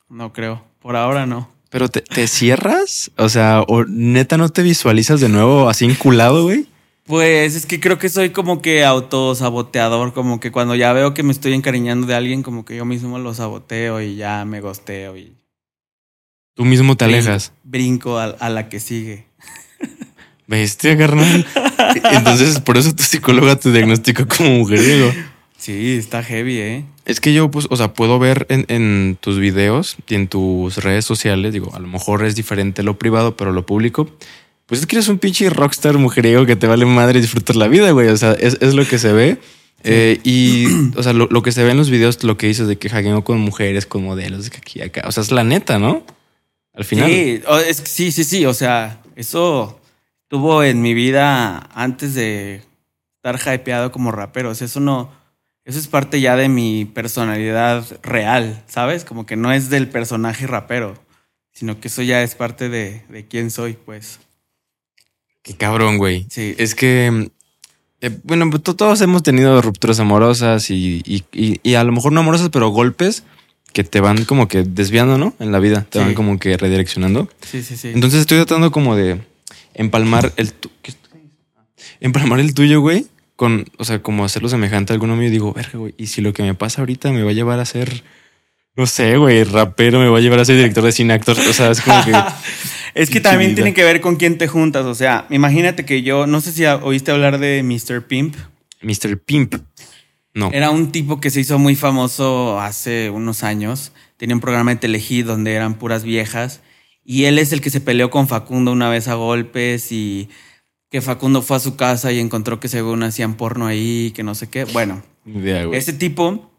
[0.09, 0.62] No creo.
[0.78, 1.50] Por ahora no.
[1.70, 6.44] Pero te, te cierras, o sea, o neta no te visualizas de nuevo así enculado,
[6.44, 6.68] güey.
[7.02, 11.24] Pues es que creo que soy como que autosaboteador, como que cuando ya veo que
[11.24, 15.16] me estoy encariñando de alguien, como que yo mismo lo saboteo y ya me gosteo
[15.16, 15.35] y
[16.54, 17.52] Tú mismo te alejas.
[17.64, 19.23] Brinco a, a la que sigue.
[20.46, 21.46] Bestia, carnal.
[22.12, 25.12] Entonces, por eso tu psicóloga te diagnostica como mujeriego.
[25.59, 26.85] Sí, está heavy, ¿eh?
[27.07, 30.78] Es que yo, pues, o sea, puedo ver en, en tus videos y en tus
[30.78, 34.09] redes sociales, digo, a lo mejor es diferente lo privado, pero lo público.
[34.66, 37.68] Pues es que eres un pinche rockstar mujeriego que te vale madre y disfrutas la
[37.68, 38.09] vida, güey.
[38.09, 39.38] O sea, es, es lo que se ve.
[39.85, 42.66] Eh, y, o sea, lo, lo que se ve en los videos, lo que dices
[42.66, 45.04] de que hackeo con mujeres, con modelos, de que aquí acá.
[45.07, 46.04] O sea, es la neta, ¿no?
[46.74, 47.11] Al final.
[47.11, 48.46] Sí, es sí, sí, sí.
[48.46, 49.78] O sea, eso
[50.34, 52.60] tuvo en mi vida antes de
[53.22, 54.50] estar hypeado como rapero.
[54.50, 55.12] O sea, eso no.
[55.64, 59.04] Eso es parte ya de mi personalidad real, ¿sabes?
[59.04, 60.98] Como que no es del personaje rapero,
[61.52, 64.18] sino que eso ya es parte de, de quién soy, pues.
[65.42, 66.26] Qué cabrón, güey.
[66.30, 66.56] Sí.
[66.58, 67.30] Es que,
[68.00, 71.92] eh, bueno, pues to- todos hemos tenido rupturas amorosas y, y- y- y a lo
[71.92, 73.22] mejor no amorosas, pero golpes
[73.72, 75.32] que te van como que desviando, ¿no?
[75.38, 76.04] En la vida, te Sí.
[76.04, 77.28] van como que redireccionando.
[77.40, 77.92] Sí, sí, sí.
[77.94, 79.20] Entonces estoy tratando como de
[79.74, 80.52] empalmar el...
[80.52, 81.20] tu- ¿qué estoy?
[82.00, 85.28] Empalmar el tuyo, güey, con, o sea, como hacerlo semejante a alguno mío.
[85.28, 87.61] Y digo, verga, güey, y si lo que me pasa ahorita me va a llevar
[87.61, 88.02] a ser...
[88.76, 91.37] No sé, güey, rapero, me va a llevar a ser director de cine, actor.
[91.38, 92.12] O sea, es como que...
[92.94, 93.57] Es que también vida.
[93.57, 94.87] tiene que ver con quién te juntas.
[94.87, 98.07] O sea, imagínate que yo, no sé si oíste hablar de Mr.
[98.07, 98.37] Pimp.
[98.83, 99.18] Mr.
[99.18, 99.57] Pimp.
[100.33, 100.50] No.
[100.52, 103.90] Era un tipo que se hizo muy famoso hace unos años.
[104.16, 106.61] Tenía un programa de Telehit donde eran puras viejas.
[107.04, 110.28] Y él es el que se peleó con Facundo una vez a golpes y
[110.90, 114.34] que Facundo fue a su casa y encontró que según hacían porno ahí, que no
[114.34, 114.64] sé qué.
[114.64, 115.02] Bueno,
[115.72, 116.50] ese tipo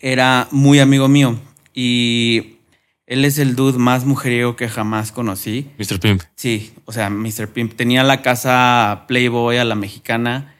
[0.00, 1.38] era muy amigo mío
[1.74, 2.58] y
[3.06, 5.70] él es el dude más mujeriego que jamás conocí.
[5.78, 6.00] Mr.
[6.00, 6.22] Pimp.
[6.34, 7.48] Sí, o sea, Mr.
[7.48, 10.54] Pimp tenía la casa Playboy a la mexicana,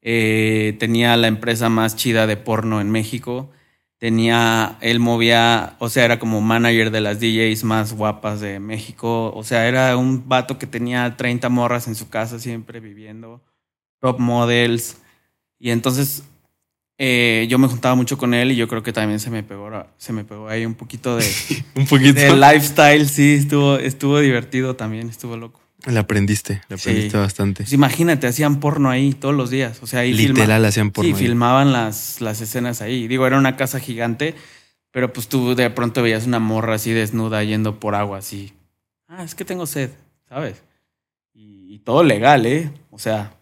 [0.00, 3.50] eh, tenía la empresa más chida de porno en México,
[3.98, 9.32] tenía, él movía, o sea, era como manager de las DJs más guapas de México,
[9.34, 13.42] o sea, era un vato que tenía 30 morras en su casa siempre viviendo,
[14.00, 14.98] top models,
[15.58, 16.22] y entonces
[16.96, 19.70] eh, yo me juntaba mucho con él y yo creo que también se me pegó,
[19.96, 21.24] se me pegó ahí un poquito de...
[21.74, 22.20] Un poquito.
[22.20, 25.60] De lifestyle, sí, estuvo, estuvo divertido también, estuvo loco.
[25.86, 26.74] Le aprendiste, Sí.
[26.74, 27.62] aprendiste bastante.
[27.62, 29.78] Pues imagínate, hacían porno ahí todos los días.
[29.82, 31.08] O sea, ahí filma- Literal hacían porno.
[31.08, 31.26] Sí, ahí.
[31.28, 33.06] filmaban las, las escenas ahí.
[33.08, 34.34] Digo, era una casa gigante,
[34.90, 38.52] pero pues tú de pronto veías una morra así desnuda yendo por agua, así.
[39.06, 39.90] Ah, es que tengo sed,
[40.28, 40.62] ¿sabes?
[41.32, 42.70] Y, y todo legal, ¿eh?
[42.90, 43.32] O sea,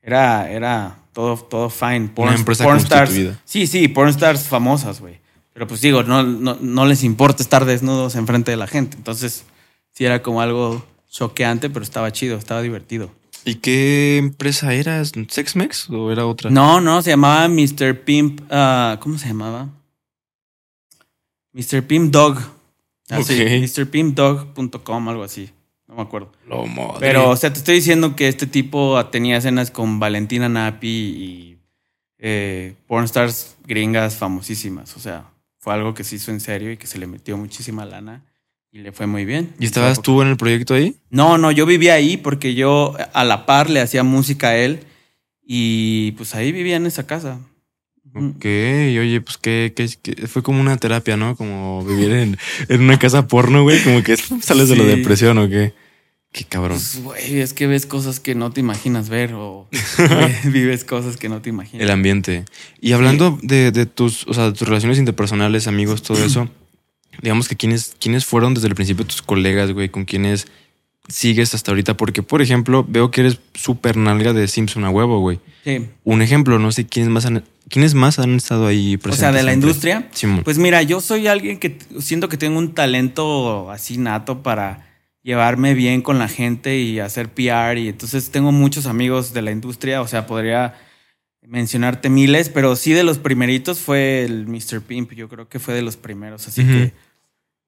[0.00, 2.08] era, era todo, todo fine.
[2.08, 3.12] Porn, empresa porn stars.
[3.44, 5.20] Sí, sí, porn stars famosas, güey.
[5.52, 8.96] Pero pues digo, no, no, no les importa estar desnudos enfrente de la gente.
[8.96, 9.44] Entonces,
[9.92, 13.10] sí era como algo choqueante, pero estaba chido, estaba divertido.
[13.44, 15.02] ¿Y qué empresa era?
[15.04, 16.50] ¿Sexmex o era otra?
[16.50, 18.00] No, no, se llamaba Mr.
[18.04, 18.40] Pimp.
[18.50, 19.68] ah, ¿Cómo se llamaba?
[21.52, 21.82] Mr.
[21.86, 22.38] Pimp Dog.
[23.10, 23.78] Así, Ok.
[23.78, 25.50] MrPimpDog.com, algo así.
[25.86, 26.32] No me acuerdo.
[26.48, 26.96] Lo madre.
[27.00, 31.58] Pero, o sea, te estoy diciendo que este tipo tenía escenas con Valentina Napi y
[32.18, 34.96] eh, pornstars gringas famosísimas.
[34.96, 37.84] O sea, fue algo que se hizo en serio y que se le metió muchísima
[37.84, 38.24] lana
[38.74, 39.54] y le fue muy bien.
[39.60, 40.96] ¿Y estabas tú en el proyecto ahí?
[41.08, 44.80] No, no, yo vivía ahí porque yo a la par le hacía música a él
[45.46, 47.38] y pues ahí vivía en esa casa.
[48.16, 49.72] Ok, oye, pues que,
[50.26, 51.36] fue como una terapia, ¿no?
[51.36, 52.36] Como vivir en,
[52.68, 53.80] en una casa porno, güey.
[53.84, 55.72] Como que sales de la depresión o qué.
[56.32, 56.78] Qué cabrón.
[56.78, 59.68] Pues, güey, es que ves cosas que no te imaginas ver o
[60.46, 61.84] vives cosas que no te imaginas.
[61.84, 62.44] El ambiente.
[62.80, 66.48] Y hablando de, de tus, o sea, de tus relaciones interpersonales, amigos, todo eso,
[67.22, 70.46] digamos que quiénes, quiénes fueron desde el principio tus colegas, güey, con quienes
[71.08, 71.96] sigues hasta ahorita.
[71.96, 75.40] Porque, por ejemplo, veo que eres súper nalga de Simpson a huevo, güey.
[75.64, 75.86] Sí.
[76.04, 79.18] Un ejemplo, no sé quiénes más han, quiénes más han estado ahí O presentes.
[79.20, 79.68] sea, de la siempre?
[79.68, 80.08] industria.
[80.12, 80.42] Simón.
[80.44, 84.86] Pues mira, yo soy alguien que siento que tengo un talento así nato para
[85.22, 89.52] llevarme bien con la gente y hacer PR y entonces tengo muchos amigos de la
[89.52, 90.74] industria, o sea, podría
[91.46, 94.80] mencionarte miles, pero sí de los primeritos fue el Mr.
[94.80, 96.92] Pimp, yo creo que fue de los primeros, así que,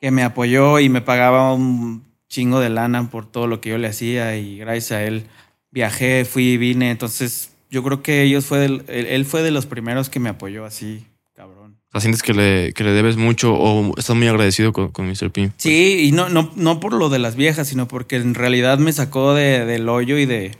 [0.00, 3.78] que me apoyó y me pagaba un chingo de lana por todo lo que yo
[3.78, 5.24] le hacía y gracias a él
[5.70, 9.66] viajé, fui y vine, entonces yo creo que ellos fue del- él, fue de los
[9.66, 11.76] primeros que me apoyó así, cabrón.
[11.88, 15.06] O sea, sientes que le, que le debes mucho o estás muy agradecido con, con
[15.08, 15.30] Mr.
[15.30, 15.50] P.
[15.58, 18.92] Sí, y no, no, no por lo de las viejas, sino porque en realidad me
[18.92, 20.52] sacó de, del hoyo y de.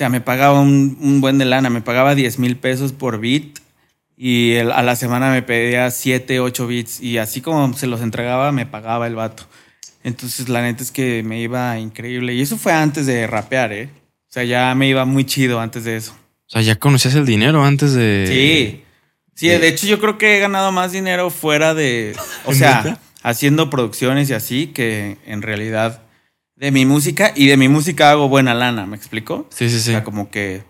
[0.00, 3.20] O sea, me pagaba un, un buen de lana, me pagaba 10 mil pesos por
[3.20, 3.58] beat
[4.16, 8.00] y el- a la semana me pedía 7, 8 beats y así como se los
[8.00, 9.46] entregaba, me pagaba el vato.
[10.02, 12.32] Entonces, la neta es que me iba increíble.
[12.32, 13.90] Y eso fue antes de rapear, ¿eh?
[14.30, 16.12] O sea, ya me iba muy chido antes de eso.
[16.46, 18.24] O sea, ya conocías el dinero antes de.
[18.26, 18.82] Sí.
[19.34, 22.16] Sí, de- de hecho yo creo que he ganado más dinero fuera de...
[22.46, 26.00] O sea, haciendo producciones y así que en realidad
[26.60, 29.46] de mi música y de mi música hago buena lana, ¿me explico?
[29.50, 29.90] Sí, sí, O sí.
[29.92, 30.62] sea, como que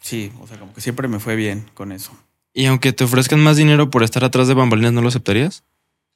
[0.00, 2.12] sí, o sea, como que siempre me fue bien con eso.
[2.54, 5.64] Y aunque te ofrezcan más dinero por estar atrás de bambalinas, ¿no lo aceptarías?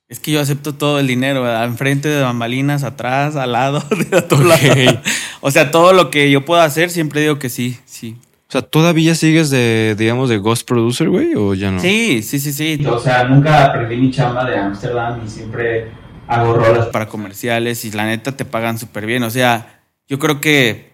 [0.09, 1.65] Es que yo acepto todo el dinero, ¿verdad?
[1.65, 4.45] enfrente de bambalinas, atrás, al lado, de a Ok.
[4.45, 4.99] lados.
[5.41, 8.17] O sea, todo lo que yo pueda hacer, siempre digo que sí, sí.
[8.49, 11.35] O sea, ¿todavía sigues de, digamos, de Ghost Producer, güey?
[11.35, 11.81] ¿O ya no?
[11.81, 12.79] Sí, sí, sí, sí.
[12.87, 15.91] O sea, nunca perdí mi chamba de Ámsterdam y siempre
[16.27, 19.23] hago rolas Para comerciales y la neta te pagan súper bien.
[19.23, 20.93] O sea, yo creo que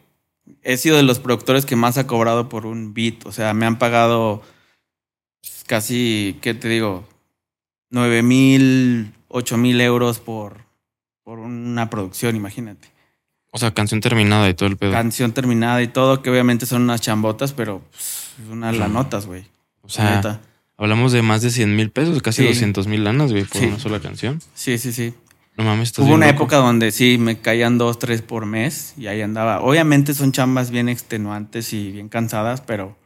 [0.62, 3.26] he sido de los productores que más ha cobrado por un beat.
[3.26, 4.42] O sea, me han pagado
[5.40, 7.06] pues, casi, ¿qué te digo?
[7.90, 10.58] 9 mil, 8 mil euros por,
[11.24, 12.88] por una producción, imagínate.
[13.50, 14.92] O sea, canción terminada y todo el pedo.
[14.92, 19.46] canción terminada y todo, que obviamente son unas chambotas, pero pues, unas lanotas, güey.
[19.80, 20.40] o La sea, neta.
[20.78, 22.48] Hablamos de más de 100 mil pesos, casi Sí.
[22.48, 23.66] 200 mil lanas, güey, por Sí.
[23.66, 24.40] una sola canción.
[24.54, 25.12] Sí, sí, sí.
[25.56, 26.36] No mames, estás Hubo una loco.
[26.44, 29.60] época donde sí, me caían dos, tres por mes y ahí andaba.
[29.60, 32.96] Obviamente son chambas bien extenuantes y bien cansadas, pero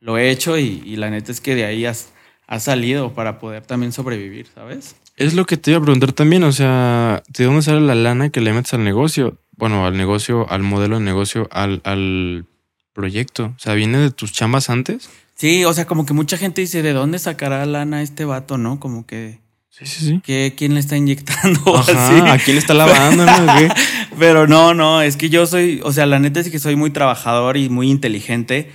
[0.00, 2.10] lo he hecho y, y la neta es que de ahí has,
[2.46, 4.94] has salido para poder también sobrevivir, ¿sabes?
[5.16, 8.30] Es lo que te iba a preguntar también, o sea, ¿de dónde sale la lana
[8.30, 9.36] que le metes al negocio?
[9.56, 12.46] Bueno, al negocio, al modelo de negocio, al, al
[12.92, 13.46] proyecto.
[13.56, 15.10] O sea, ¿viene de tus chambas antes?
[15.38, 18.80] Sí, o sea, como que mucha gente dice, ¿de dónde sacará lana este vato, no?
[18.80, 19.38] Como que,
[19.70, 20.20] Sí, sí, sí.
[20.24, 21.60] ¿qué, ¿quién le está inyectando?
[21.66, 21.92] o así?
[21.92, 23.24] Ajá, ¿a quién le está lavando?
[23.24, 23.46] no?
[23.56, 23.68] ¿Qué?
[24.18, 26.90] Pero no, no, es que yo soy, o sea, la neta es que soy muy
[26.90, 28.72] trabajador y muy inteligente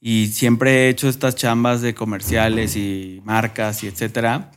[0.00, 4.52] y siempre he hecho estas chambas de comerciales y marcas y etcétera.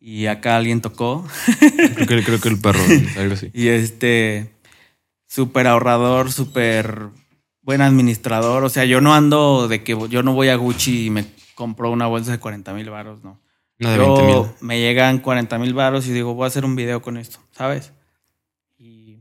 [0.00, 1.24] Y acá alguien tocó
[1.94, 2.80] Creo que, creo que el perro,
[3.16, 3.50] algo así.
[3.54, 4.50] y este
[5.28, 7.10] súper ahorrador, súper
[7.62, 8.64] buen administrador.
[8.64, 11.90] O sea, yo no ando de que yo no voy a Gucci y me compro
[11.90, 13.40] una bolsa de 40 mil varos, no.
[13.80, 14.34] Una de 20 mil.
[14.34, 17.38] Yo me llegan 40 mil varos y digo, voy a hacer un video con esto,
[17.52, 17.92] ¿sabes?
[18.78, 19.18] Y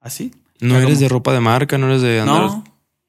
[0.00, 0.32] así.
[0.60, 2.42] No eres como- de ropa de marca, no eres de andar.
[2.42, 2.64] No,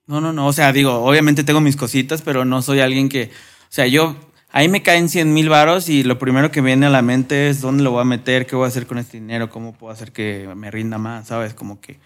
[0.07, 0.47] no, no, no.
[0.47, 3.25] O sea, digo, obviamente tengo mis cositas, pero no soy alguien que.
[3.25, 4.15] O sea, yo.
[4.53, 7.61] Ahí me caen 100 mil varos y lo primero que viene a la mente es
[7.61, 10.11] dónde lo voy a meter, qué voy a hacer con este dinero, cómo puedo hacer
[10.11, 11.53] que me rinda más, ¿sabes?
[11.53, 12.01] Como que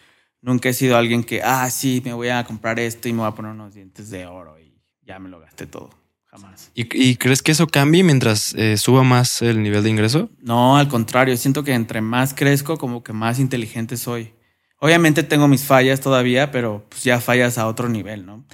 [0.46, 3.28] nunca he sido alguien que, ah, sí, me voy a comprar esto y me voy
[3.28, 5.90] a poner unos dientes de oro y ya me lo gasté todo.
[6.26, 6.72] Jamás.
[6.76, 10.30] ¿Y, y crees que eso cambie mientras eh, suba más el nivel de ingreso?
[10.40, 14.34] No, al contrario, siento que entre más crezco, como que más inteligente soy.
[14.80, 18.46] Obviamente tengo mis fallas todavía, pero pues ya fallas a otro nivel, ¿no?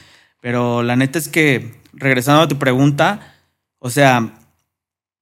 [0.42, 3.36] Pero la neta es que, regresando a tu pregunta,
[3.80, 4.40] o sea,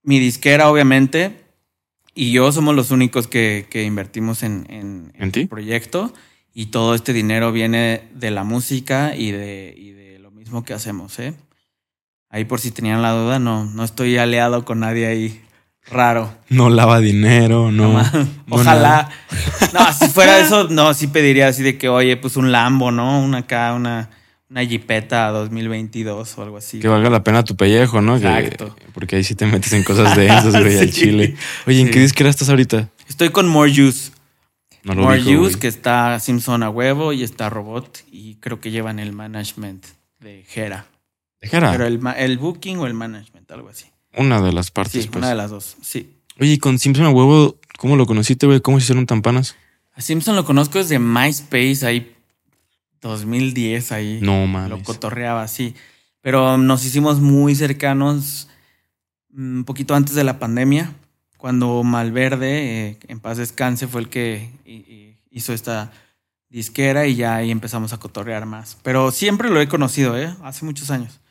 [0.04, 1.46] mi disquera, obviamente,
[2.14, 5.42] y yo somos los únicos que, que invertimos en, en, ¿En ti?
[5.42, 6.14] el proyecto.
[6.54, 10.74] Y todo este dinero viene de la música y de, y de lo mismo que
[10.74, 11.34] hacemos, ¿eh?
[12.30, 15.42] Ahí por si tenían la duda, no, no estoy aliado con nadie ahí
[15.90, 16.32] raro.
[16.50, 17.94] No lava dinero, no.
[18.04, 19.10] No Ojalá.
[19.74, 23.22] No, si fuera eso, no, sí pediría así de que, oye, pues un Lambo, ¿no?
[23.24, 24.10] Una acá, una,
[24.50, 26.80] una Jeepeta 2022 o algo así.
[26.80, 28.20] Que valga la pena tu pellejo, ¿no?
[28.20, 28.76] Que- Exacto.
[28.94, 31.02] porque ahí sí te metes en cosas densas, güey, al Sí.
[31.02, 31.36] chile.
[31.68, 31.94] Oye, ¿en Sí.
[31.94, 32.90] qué disquera estás ahorita?
[33.08, 34.12] Estoy con More Juice.
[34.84, 35.56] No lo More güey.
[35.56, 38.04] que está Simpson a huevo y está Robot.
[38.12, 39.86] Y creo que llevan el management
[40.20, 40.86] de Jera.
[41.42, 41.72] Dejara.
[41.72, 43.86] Pero el, el booking o el management, algo así.
[44.18, 45.18] Una de las partes, Sí, pues.
[45.18, 45.78] una de las dos.
[45.82, 46.18] Sí.
[46.40, 48.60] Oye, y con Simpson a huevo, ¿cómo lo conociste, güey?
[48.62, 49.56] ¿Cómo se hicieron tan panas?
[49.94, 52.16] A Simpson lo conozco desde MySpace, ahí
[53.02, 54.20] 2010, ahí.
[54.22, 54.84] No Lo mames.
[54.84, 55.76] cotorreaba, sí.
[56.22, 58.50] Pero nos hicimos muy cercanos
[59.32, 60.94] mm, un poquito antes de la pandemia,
[61.40, 64.50] cuando Malverde, eh, en paz descanse, fue el que
[65.32, 65.90] hizo esta
[66.50, 68.78] disquera y ya ahí empezamos a cotorrear más.
[68.84, 70.36] Pero siempre lo he conocido, ¿eh?
[70.44, 71.22] Hace muchos años.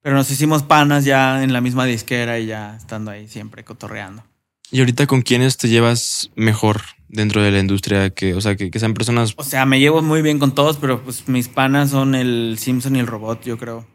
[0.00, 4.24] Pero nos hicimos panas ya en la misma disquera y ya estando ahí siempre cotorreando.
[4.70, 8.08] ¿Y ahorita con quiénes te llevas mejor dentro de la industria?
[8.08, 9.34] Que, o sea, que, que sean personas.
[9.36, 12.96] O sea, me llevo muy bien con todos, pero pues mis panas son el Simpson
[12.96, 13.86] y el robot, yo creo.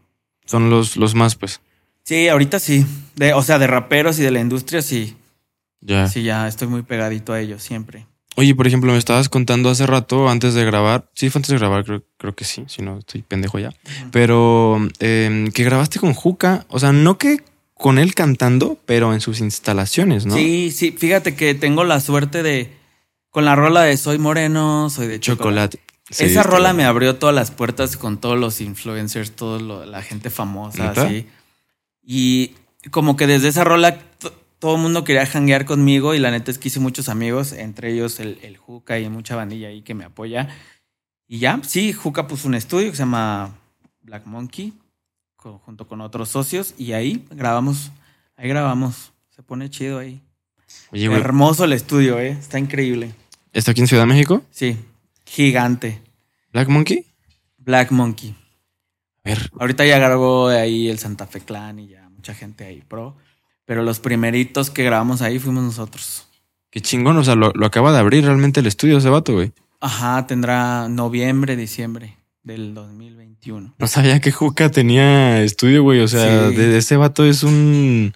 [0.46, 1.62] Son los, los más, pues.
[2.04, 2.86] Sí, ahorita sí.
[3.16, 5.16] De, o sea, de raperos y de la industria sí.
[5.86, 6.08] Ya.
[6.08, 8.08] Sí, ya estoy muy pegadito a ellos siempre.
[8.36, 11.10] Oye, por ejemplo, me estabas contando hace rato, antes de grabar.
[11.14, 12.64] Sí, fue antes de grabar, creo, creo que sí.
[12.68, 13.72] Si no, estoy pendejo ya.
[14.12, 16.66] Pero eh, que grabaste con Juca.
[16.70, 17.44] O sea, no que
[17.76, 20.36] con él cantando, pero en sus instalaciones, ¿no?
[20.36, 22.72] Sí, sí, fíjate que tengo la suerte de.
[23.30, 25.78] Con la rola de Soy Moreno, soy de chocolate.
[25.78, 25.94] Chocolate.
[26.10, 26.78] Sí, Esa rola bien.
[26.78, 31.28] me abrió todas las puertas con todos los influencers, toda la gente famosa, así.
[32.04, 32.52] Y
[32.92, 33.98] como que desde esa rola
[34.64, 37.92] todo el mundo quería janguear conmigo y la neta es que hice muchos amigos, entre
[37.92, 40.48] ellos el, el Juca y mucha bandilla ahí que me apoya.
[41.28, 43.58] Y ya, sí, Juca puso un estudio que se llama
[44.04, 44.72] Black Monkey,
[45.36, 47.92] junto con otros socios, y ahí grabamos,
[48.38, 49.12] ahí grabamos.
[49.32, 50.22] Se pone chido ahí.
[50.94, 51.08] Oye.
[51.08, 52.30] Hermoso el estudio, ¿eh?
[52.30, 53.14] Está increíble.
[53.52, 54.44] ¿Está aquí en Ciudad de México?
[54.50, 54.78] Sí,
[55.26, 56.02] gigante.
[56.54, 57.06] ¿Black Monkey?
[57.58, 58.34] Black Monkey.
[59.26, 62.82] A ver, Ahorita ya grabó ahí el Santa Fe Clan y ya mucha gente ahí
[62.88, 63.18] pro.
[63.66, 66.28] Pero los primeritos que grabamos ahí fuimos nosotros.
[66.70, 67.18] qué chingón.
[67.18, 69.52] O sea, lo, lo acaba de abrir realmente el estudio ese vato, güey.
[69.80, 73.76] Ajá, tendrá noviembre, diciembre del 2021.
[73.78, 76.00] No sabía que Juca tenía estudio, güey.
[76.02, 76.56] O sea, Sí.
[76.56, 78.14] de, ese vato es un.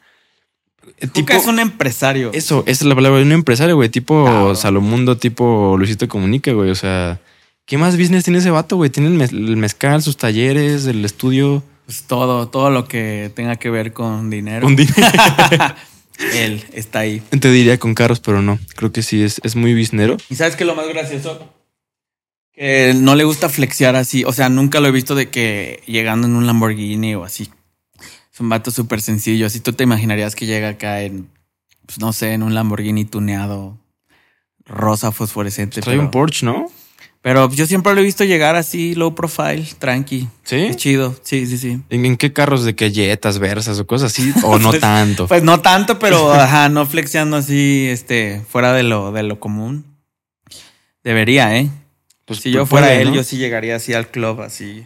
[1.00, 2.32] eh, Tipo, es un empresario.
[2.34, 3.90] Eso, esa es la palabra de un empresario, güey.
[3.90, 4.56] Tipo Claro.
[4.56, 6.70] Salomundo, tipo Luisito Comunica, güey.
[6.72, 7.20] O sea,
[7.66, 8.90] ¿qué más business tiene ese vato, güey?
[8.90, 11.64] Tiene el mezcal, sus talleres, el estudio.
[11.88, 14.64] Pues todo, todo lo que tenga que ver con dinero.
[14.64, 14.94] Con dinero.
[16.34, 17.22] Él está ahí.
[17.22, 18.60] Te diría con carros, pero no.
[18.76, 20.18] Creo que sí, es, es muy biznero.
[20.30, 21.50] ¿Y sabes qué es lo más gracioso?
[22.52, 24.26] Que no le gusta flexear así.
[24.26, 27.50] O sea, nunca lo he visto de que llegando en un Lamborghini o así.
[28.34, 29.48] Es un vato súper sencillo.
[29.48, 31.30] Así tú te imaginarías que llega acá en,
[31.86, 33.78] pues no sé, en un Lamborghini tuneado,
[34.66, 35.80] rosa fosforescente.
[35.80, 36.70] Trae pero, un Porsche, ¿no?
[37.22, 40.28] Pero yo siempre lo he visto llegar así, low profile, tranqui.
[40.44, 40.56] ¿Sí?
[40.56, 41.16] Es chido.
[41.24, 41.82] Sí, sí, sí.
[41.90, 42.64] ¿En, en qué carros?
[42.64, 44.32] ¿De que Jetas, Versas o cosas así?
[44.44, 45.28] ¿O no Pues- tanto?
[45.28, 49.86] Pues no tanto, pero ajá, no flexiando así, este, fuera de lo, de lo común.
[51.04, 51.70] Debería, ¿eh?
[52.26, 53.16] Pues Si yo puede, fuera él, ¿no?
[53.16, 54.86] yo sí llegaría así al club, así.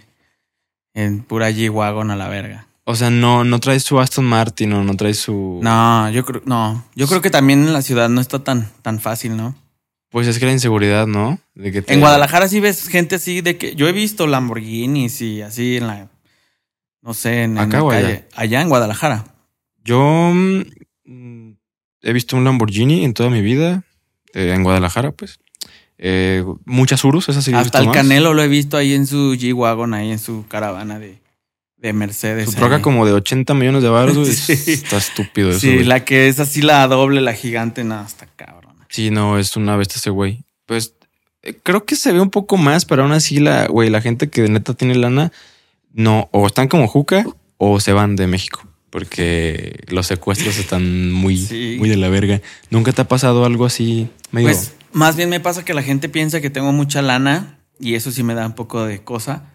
[0.93, 2.67] En pura G-Wagon a la verga.
[2.83, 5.59] O sea, no, no trae su Aston Martin o no trae su...
[5.63, 6.83] No, yo creo, no.
[6.95, 9.55] Yo creo que también en la ciudad no está tan, tan fácil, ¿no?
[10.11, 11.39] Pues es que la inseguridad, ¿no?
[11.55, 13.75] De que te- En Guadalajara sí ves gente así de que.
[13.75, 16.09] Yo he visto Lamborghinis y así en la.
[17.01, 18.01] No sé, en, en ¿Acá la o allá?
[18.07, 18.25] calle.
[18.35, 19.25] Allá en Guadalajara.
[19.83, 21.51] Yo mm,
[22.03, 23.83] he visto un Lamborghini en toda mi vida,
[24.33, 25.39] eh, en Guadalajara, pues.
[25.97, 27.95] Eh, muchas Urus, esas sí he Hasta visto el más.
[27.95, 31.21] Canelo lo he visto ahí en su G-Wagon, ahí en su caravana de,
[31.77, 32.49] de Mercedes.
[32.49, 32.81] Su troca ahí.
[32.81, 34.27] como de 80 millones de baros.
[34.27, 34.53] Sí.
[34.73, 38.60] Está estúpido eso, Sí, la que es así la doble, la gigante, no, está cabrón.
[38.91, 40.43] Sí, no, es una bestia ese güey.
[40.67, 40.93] Pues
[41.41, 44.29] eh, creo que se ve un poco más, pero aún así la, güey, la gente
[44.29, 45.31] que de neta tiene lana,
[45.93, 47.25] no, o están como Juca
[47.57, 48.67] o se van de México.
[48.89, 51.77] Porque los secuestros están muy, Sí.
[51.79, 52.41] muy de la verga.
[52.69, 54.49] ¿Nunca te ha pasado algo así medio?
[54.49, 58.11] Pues más bien me pasa que la gente piensa que tengo mucha lana y eso
[58.11, 59.45] sí me da un poco de cosa.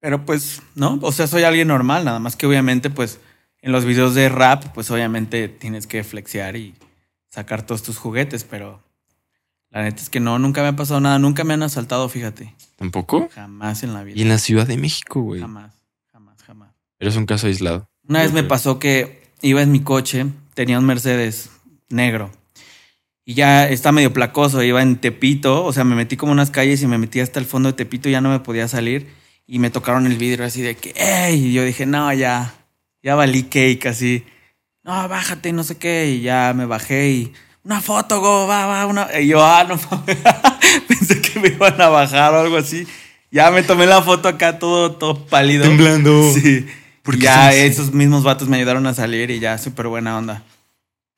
[0.00, 0.98] Pero pues, ¿no?
[1.02, 3.18] O sea, soy alguien normal, nada más que obviamente pues
[3.60, 6.74] en los videos de rap pues obviamente tienes que flexear y
[7.30, 8.82] sacar todos tus juguetes, pero
[9.70, 12.54] la neta es que no, nunca me ha pasado nada, nunca me han asaltado, fíjate.
[12.76, 13.28] ¿Tampoco?
[13.34, 14.22] Jamás en la Y vida.
[14.22, 15.40] en la Ciudad de México, güey.
[15.40, 15.72] Jamás,
[16.12, 16.70] jamás, jamás.
[16.98, 17.88] Eres un caso aislado.
[18.08, 21.50] Una vez me pasó que iba en mi coche, tenía un Mercedes
[21.88, 22.30] negro.
[23.24, 26.82] Y ya está medio placoso, iba en Tepito, o sea, me metí como unas calles
[26.82, 29.08] y me metí hasta el fondo de Tepito y ya no me podía salir.
[29.46, 31.46] Y me tocaron el vidrio así de que, ¡ey!
[31.48, 32.54] Y yo dije, no, ya,
[33.02, 34.24] ya valí cake así.
[34.82, 36.10] No, bájate, no sé qué.
[36.10, 39.08] Y ya me bajé y, una foto, go, va, va, una.
[39.20, 39.78] Y yo, ah, no.
[40.88, 42.86] Pensé que me iban a bajar o algo así.
[43.30, 45.64] Ya me tomé la foto acá todo, todo pálido.
[45.64, 46.32] Temblando.
[46.32, 46.66] Sí.
[47.02, 50.42] ¿Por qué ya esos mismos vatos me ayudaron a salir y ya súper buena onda.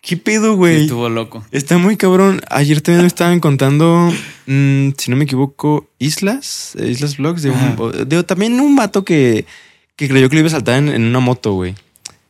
[0.00, 0.82] ¿Qué pedo, Sí, güey?
[0.82, 1.44] estuvo loco.
[1.52, 2.40] Está muy cabrón.
[2.50, 4.12] Ayer también me estaban contando,
[4.46, 9.04] mm, si no me equivoco, Islas, eh, Islas Vlogs, de, un, de también un vato
[9.04, 9.46] que,
[9.94, 11.76] que creyó que le iba a saltar en, en una moto, güey.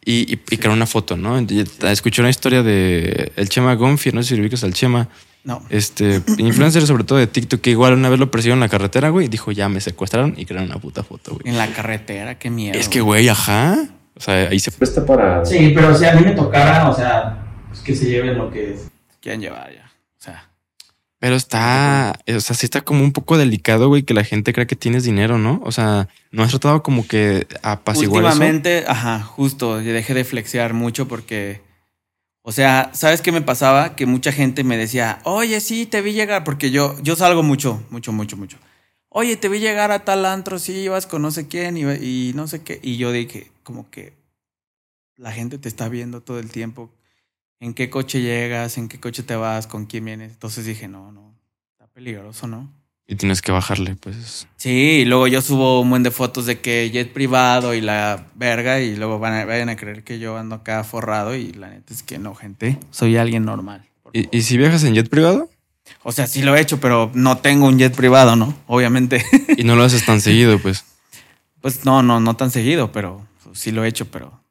[0.04, 1.40] Y, y, y creó una foto, ¿no?
[1.40, 5.08] Y Escuché una historia de el Chema Gonfi, no sé si lo ubicas al Chema,
[5.44, 5.62] No.
[5.70, 9.10] este influencer sobre todo de TikTok, que igual una vez lo persiguieron en la carretera,
[9.10, 11.42] güey, y dijo, ya me secuestraron y crearon una puta foto, güey.
[11.46, 12.76] En la carretera, qué miedo.
[12.78, 13.78] Es que, güey, ajá.
[14.16, 15.44] O sea, ahí se Presta para.
[15.46, 18.72] Sí, pero si a mí me tocara, o sea, pues que se lleven lo que
[18.74, 18.88] es.
[19.20, 19.90] quieren llevar ya.
[21.22, 24.66] Pero está, o sea, sí está como un poco delicado, güey, que la gente crea
[24.66, 25.60] que tienes dinero, ¿no?
[25.64, 28.32] O sea, no has tratado como que apaciguar eso.
[28.32, 31.60] últimamente, ajá, justo, dejé de flexear mucho porque,
[32.42, 33.94] o sea, ¿sabes qué me pasaba?
[33.94, 37.80] Que mucha gente me decía, oye, sí, te vi llegar, porque yo, yo salgo mucho,
[37.90, 38.58] mucho, mucho, mucho.
[39.08, 42.48] Oye, te vi llegar a tal antro, sí, ibas con no sé quién y no
[42.48, 42.80] sé qué.
[42.82, 44.14] Y yo dije, como que
[45.16, 46.90] la gente te está viendo todo el tiempo.
[47.62, 48.76] ¿En qué coche llegas?
[48.76, 49.68] ¿En qué coche te vas?
[49.68, 50.32] ¿Con quién vienes?
[50.32, 51.32] Entonces dije, no, no,
[51.70, 52.68] está peligroso, ¿no?
[53.06, 54.48] Y tienes que bajarle, pues.
[54.56, 58.26] Sí, y luego yo subo un buen de fotos de que jet privado y la
[58.34, 61.70] verga y luego van a, vayan a creer que yo ando acá forrado y la
[61.70, 62.80] neta es que no, gente.
[62.90, 63.88] Soy alguien normal.
[64.12, 65.48] ¿Y, y si viajas en jet privado?
[66.02, 68.56] O sea, sí lo he hecho, pero no tengo un jet privado, ¿no?
[68.66, 69.24] Obviamente.
[69.56, 70.84] Y no lo haces tan seguido, pues.
[71.60, 74.41] pues no, no, no tan seguido, pero sí lo he hecho, pero...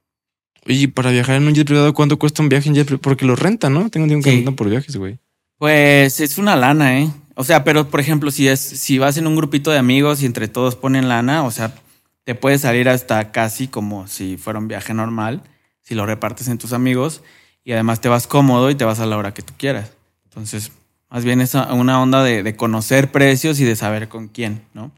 [0.68, 3.02] Oye, para viajar en un jet privado, ¿cuánto cuesta un viaje en jet privado?
[3.02, 3.90] Porque lo rentan, ¿no?
[3.90, 4.36] Tengo entendido que Sí.
[4.38, 5.20] rentan por viajes, güey.
[5.58, 7.10] Pues es una lana, ¿eh?
[7.36, 10.26] O sea, pero por ejemplo, si es, si vas en un grupito de amigos y
[10.26, 11.74] entre todos ponen lana, o sea,
[12.24, 15.42] te puede salir hasta casi como si fuera un viaje normal,
[15.82, 17.22] si lo repartes en tus amigos.
[17.64, 19.92] y además te vas cómodo y te vas a la hora que tú quieras.
[20.26, 20.72] Entonces,
[21.12, 24.92] más bien es una onda de, de conocer precios y de saber con quién, ¿no?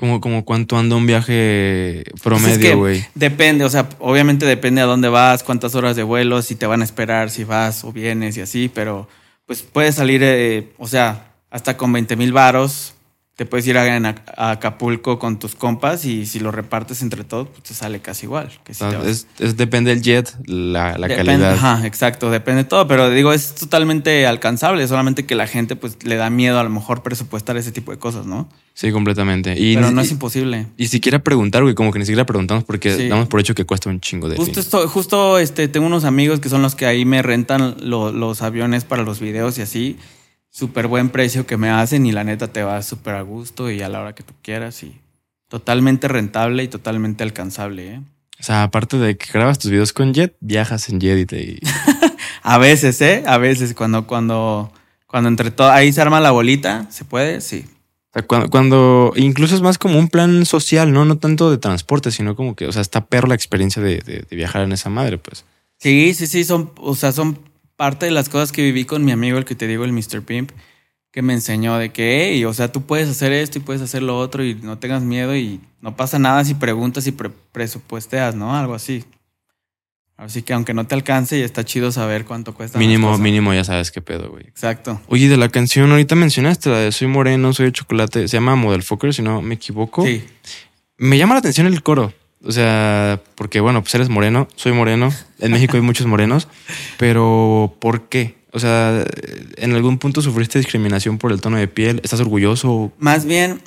[0.00, 3.04] Como, como cuánto anda un viaje Pues es promedio, que güey.
[3.14, 6.80] Depende, o sea, obviamente depende a dónde vas, cuántas horas de vuelo, si te van
[6.80, 9.08] a esperar, si vas o vienes y así, pero
[9.44, 12.94] pues puedes salir, eh, o sea, hasta con 20 mil varos,
[13.40, 17.62] te puedes ir a, Acapulco con tus compas y si lo repartes entre todos, pues
[17.62, 18.50] te sale casi igual.
[18.64, 21.54] Que si es, es- depende del jet, la, la Depende- calidad.
[21.54, 25.96] Ajá, exacto, depende de todo, pero digo, es totalmente alcanzable, solamente que la gente pues
[26.04, 28.46] le da miedo a lo mejor presupuestar ese tipo de cosas, ¿no?
[28.74, 29.54] Sí, completamente.
[29.58, 30.66] Y, pero ni- no es y- imposible.
[30.76, 33.08] y siquiera preguntar, güey, como que ni siquiera preguntamos porque Sí.
[33.08, 36.40] damos por hecho que cuesta un chingo de Justo, esto, justo este, tengo unos amigos
[36.40, 39.96] que son los que ahí me rentan lo- los aviones para los videos y así.
[40.50, 43.82] Súper buen precio que me hacen y la neta te va súper a gusto y
[43.82, 45.00] a la hora que tú quieras y
[45.48, 47.94] totalmente rentable y totalmente alcanzable.
[47.94, 48.00] ¿eh?
[48.38, 51.60] O sea, aparte de que grabas tus videos con jet, viajas en jet y te...
[52.42, 53.22] A veces, ¿eh?
[53.26, 54.72] A veces cuando, cuando,
[55.06, 57.40] cuando entre todo, ahí se arma la bolita, ¿se puede?
[57.42, 57.66] Sí.
[57.68, 61.04] O sea, cuando, cuando incluso es más como un plan social, ¿no?
[61.04, 64.24] No tanto de transporte, sino como que, o sea, está perro la experiencia de, de-
[64.28, 65.44] de viajar en esa madre, pues.
[65.78, 67.38] Sí, sí, sí, son, o sea, son
[67.80, 70.20] parte de las cosas que viví con mi amigo, el que te digo, el Mr.
[70.20, 70.50] Pimp,
[71.10, 74.02] que me enseñó de que, hey, o sea, tú puedes hacer esto y puedes hacer
[74.02, 78.34] lo otro y no tengas miedo y no pasa nada si preguntas y pre- presupuesteas,
[78.34, 78.54] ¿no?
[78.54, 79.02] Algo así.
[80.18, 82.78] Así que aunque no te alcance, ya está chido saber cuánto cuesta.
[82.78, 84.44] Mínimo, mínimo ya sabes qué pedo, güey.
[84.46, 85.00] Exacto.
[85.08, 88.54] Oye, de la canción, ahorita mencionaste la de Soy Moreno, Soy de Chocolate, se llama
[88.56, 90.04] Model Fucker, si no me equivoco.
[90.04, 90.22] Sí.
[90.98, 92.12] Me llama la atención el coro.
[92.42, 95.12] O sea, porque bueno, pues eres moreno, soy moreno.
[95.38, 96.48] En México hay muchos morenos,
[96.98, 98.36] pero ¿por qué?
[98.52, 99.04] O sea,
[99.56, 102.00] ¿en algún punto sufriste discriminación por el tono de piel?
[102.02, 102.92] ¿Estás orgulloso?
[102.98, 103.60] Más bien,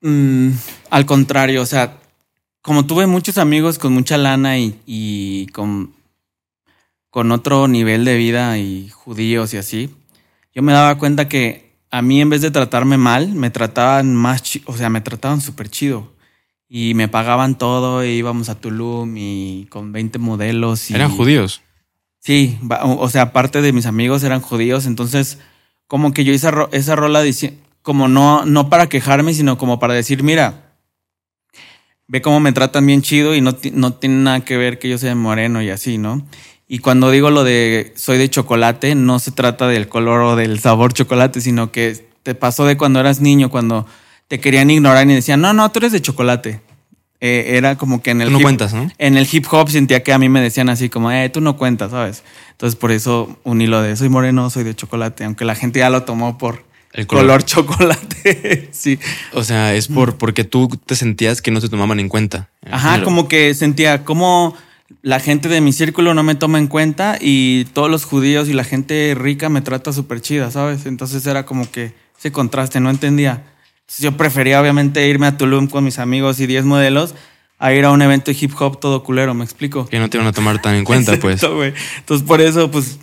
[0.00, 0.50] mm,
[0.90, 1.98] al contrario, o sea,
[2.62, 5.92] como tuve muchos amigos con mucha lana y, y con,
[7.10, 9.90] con otro nivel de vida y judíos y así,
[10.54, 14.42] yo me daba cuenta que a mí en vez de tratarme mal, me trataban más,
[14.66, 16.13] o sea, me trataban súper chido.
[16.76, 20.90] Y me pagaban todo, e íbamos a Tulum y con 20 modelos.
[20.90, 21.62] Y, Eran judíos.
[22.18, 25.38] Sí, o sea, aparte de mis amigos eran judíos, entonces
[25.86, 27.22] como que yo hice ro- esa rola
[27.82, 30.72] como no, no para quejarme, sino como para decir, mira,
[32.08, 34.98] ve cómo me tratan bien chido y no, no tiene nada que ver que yo
[34.98, 36.26] sea moreno y así, ¿no?
[36.66, 40.58] Y cuando digo lo de soy de chocolate, no se trata del color o del
[40.58, 43.86] sabor chocolate, sino que te pasó de cuando eras niño, cuando
[44.26, 46.62] te querían ignorar y decían, no, no, tú eres de chocolate.
[47.26, 48.90] Eh, era como que en el Tú no hip- cuentas, ¿no?
[48.98, 51.56] en el hip hop sentía que a mí me decían así como, eh, tú no
[51.56, 52.22] cuentas, ¿sabes?
[52.50, 55.88] Entonces por eso uní lo de soy moreno, soy de chocolate, aunque la gente ya
[55.88, 57.44] lo tomó por El color, color.
[57.44, 58.68] chocolate.
[58.72, 58.98] sí.
[59.32, 62.50] O sea, es por porque tú te sentías que no se tomaban en cuenta.
[62.70, 64.54] Ajá, como que sentía como
[65.00, 68.52] la gente de mi círculo no me toma en cuenta y todos los judíos y
[68.52, 70.84] la gente rica me trata súper chida, ¿sabes?
[70.84, 73.44] Entonces era como que ese contraste, no entendía.
[73.84, 77.14] Entonces yo prefería obviamente irme a Tulum con mis amigos y 10 modelos
[77.58, 79.86] a ir a un evento de hip hop todo culero, ¿me explico?
[79.86, 81.42] que no te van a tomar tan en cuenta, pues.
[81.42, 82.98] Entonces por eso pues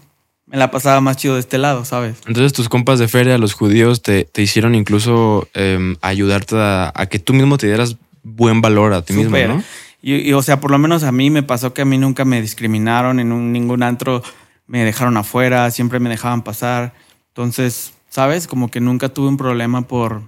[0.48, 2.18] me la pasaba más chido de este lado, ¿sabes?
[2.28, 7.06] Entonces tus compas de feria, los judíos, te, te hicieron incluso em, ayudarte a, a
[7.06, 9.38] que tú mismo te dieras buen valor a ti mismo.
[9.38, 9.64] ¿no?
[10.02, 12.26] Y, y, o sea, por lo menos a mí me pasó que a mí nunca
[12.26, 14.24] me discriminaron en un, ningún antro,
[14.68, 16.94] me dejaron afuera, siempre me dejaban pasar.
[17.30, 18.48] Entonces, ¿sabes?
[18.48, 20.24] Como que nunca tuve un problema por,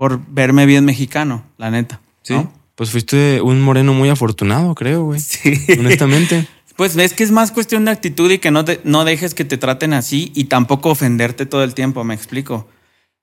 [0.00, 2.00] por verme bien mexicano, la neta.
[2.30, 2.50] ¿no?
[2.74, 5.20] Pues fuiste un moreno muy afortunado, creo, güey.
[5.20, 5.52] Sí.
[5.78, 6.46] Honestamente.
[6.74, 9.44] Pues ves que es más cuestión de actitud y que no, te- no dejes que
[9.44, 12.66] te traten así y tampoco ofenderte todo el tiempo, me explico.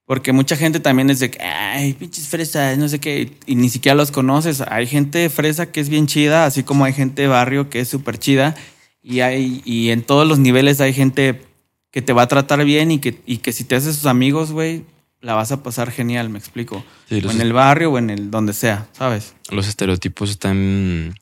[0.05, 3.69] Porque mucha gente también es de que, ay, pinches fresas, no sé qué, y ni
[3.69, 4.61] siquiera los conoces.
[4.61, 7.87] Hay gente fresa que es bien chida, así como hay gente de barrio que es
[7.87, 8.53] súper chida.
[9.01, 11.41] Y, hay, y en todos los niveles hay gente
[11.89, 14.51] que te va a tratar bien y que, y que si te haces sus amigos,
[14.51, 14.83] güey,
[15.21, 16.83] la vas a pasar genial, me explico.
[17.09, 19.33] Sí, o los, en el barrio o en el donde sea, ¿sabes?
[19.49, 21.15] los estereotipos están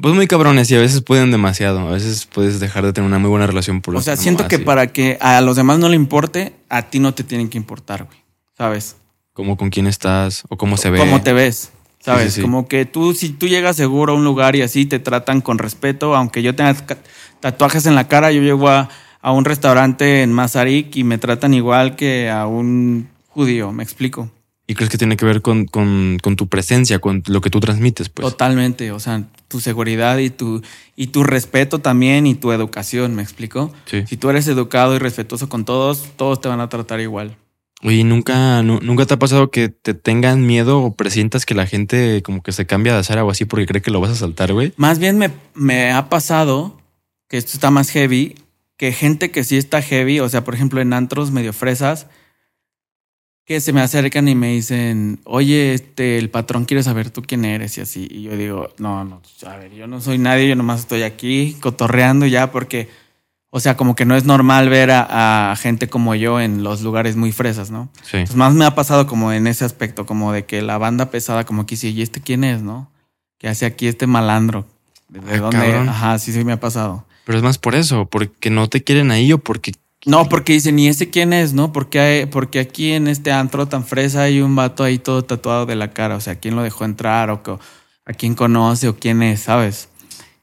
[0.00, 1.80] pues muy cabrones y a veces pueden demasiado.
[1.80, 4.56] A veces puedes dejar de tener una muy buena relación por O sea, siento que
[4.56, 7.58] así, para que a los demás no le importe, a ti no te tienen que
[7.58, 8.18] importar, güey.
[8.56, 8.96] ¿Sabes?
[9.34, 10.98] Como con quién estás o cómo se ve.
[10.98, 11.72] Cómo te ves.
[12.00, 12.24] ¿Sabes?
[12.24, 12.42] Sí, sí, sí.
[12.42, 15.58] Como que tú, si tú llegas seguro a un lugar y así te tratan con
[15.58, 16.74] respeto, aunque yo tenga
[17.40, 18.88] tatuajes en la cara, yo llego a,
[19.20, 24.30] a un restaurante en Mazarik y me tratan igual que a un judío, me explico.
[24.66, 27.58] ¿Y crees que tiene que ver con, con, con tu presencia, con lo que tú
[27.60, 28.08] transmites?
[28.08, 30.62] Pues Totalmente, o sea, tu seguridad y tu,
[30.94, 33.72] y tu respeto también y tu educación, ¿me explico?
[33.86, 34.04] sí.
[34.06, 37.36] Si tú eres educado y respetuoso con todos, todos te van a tratar igual.
[37.82, 41.66] Oye, ¿nunca, nu- ¿nunca te ha pasado que te tengan miedo o presientas que la
[41.66, 44.14] gente como que se cambia de acera o así porque cree que lo vas a
[44.14, 44.72] saltar, güey?
[44.76, 46.80] Más bien me, me ha pasado,
[47.28, 48.36] que esto está más heavy,
[48.76, 52.06] que gente que sí está heavy, o sea, por ejemplo, en antros medio fresas,
[53.44, 57.44] que se me acercan y me dicen, oye, este, el patrón quiere saber tú quién
[57.44, 58.06] eres y así.
[58.10, 61.56] Y yo digo, no, no, a ver, yo no soy nadie, yo nomás estoy aquí
[61.60, 62.88] cotorreando ya porque,
[63.50, 66.82] o sea, como que no es normal ver a, a gente como yo en los
[66.82, 67.88] lugares muy fresas, ¿no?
[68.02, 68.18] Sí.
[68.18, 71.44] Pues más me ha pasado como en ese aspecto, como de que la banda pesada
[71.44, 72.90] como que dice, ¿y este quién es, no?
[73.38, 74.66] ¿Qué hace aquí este malandro?
[75.08, 75.56] ¿De Ah, dónde?
[75.58, 75.88] cabrón.
[75.88, 77.04] Ajá, sí, sí me ha pasado.
[77.24, 79.72] Pero es más por eso, porque no te quieren ahí o porque
[80.04, 81.72] No, porque dicen, ¿y ese quién es, no?
[81.72, 85.64] Porque, hay- porque aquí en este antro tan fresa hay un vato ahí todo tatuado
[85.66, 86.16] de la cara.
[86.16, 87.30] O sea, ¿quién lo dejó entrar?
[87.30, 87.40] O
[88.04, 89.88] a quién conoce o quién es, ¿sabes?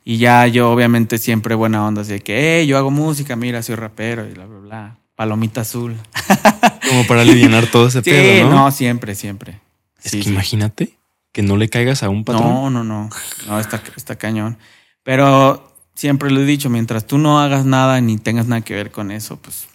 [0.06, 3.62] Y ya yo, obviamente, siempre buena onda, así de que, hey, yo hago música, mira,
[3.62, 4.96] soy rapero y bla, bla, bla.
[5.16, 5.98] Palomita azul.
[6.88, 8.56] como para aliviar todo ese Sí, pedo, no?
[8.56, 8.72] ¿no?
[8.72, 9.60] siempre, siempre.
[10.02, 10.30] es Sí, que sí.
[10.30, 10.94] imagínate
[11.34, 12.48] que no le caigas a un patrón.
[12.50, 13.10] No, no, no.
[13.46, 14.58] No, está, está cañón.
[15.04, 15.69] Pero
[16.00, 19.12] siempre lo he dicho, mientras tú no hagas nada ni tengas nada que ver con
[19.12, 19.68] eso, pues.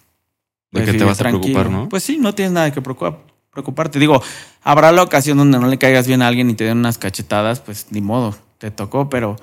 [0.71, 1.87] de que te vas a preocupar, ¿no?
[1.87, 3.19] Pues sí, no tienes nada que preocupa-
[3.51, 3.99] preocuparte.
[3.99, 4.21] Digo,
[4.63, 7.59] habrá la ocasión donde no le caigas bien a alguien y te den unas cachetadas,
[7.59, 9.35] pues ni modo, te tocó, pero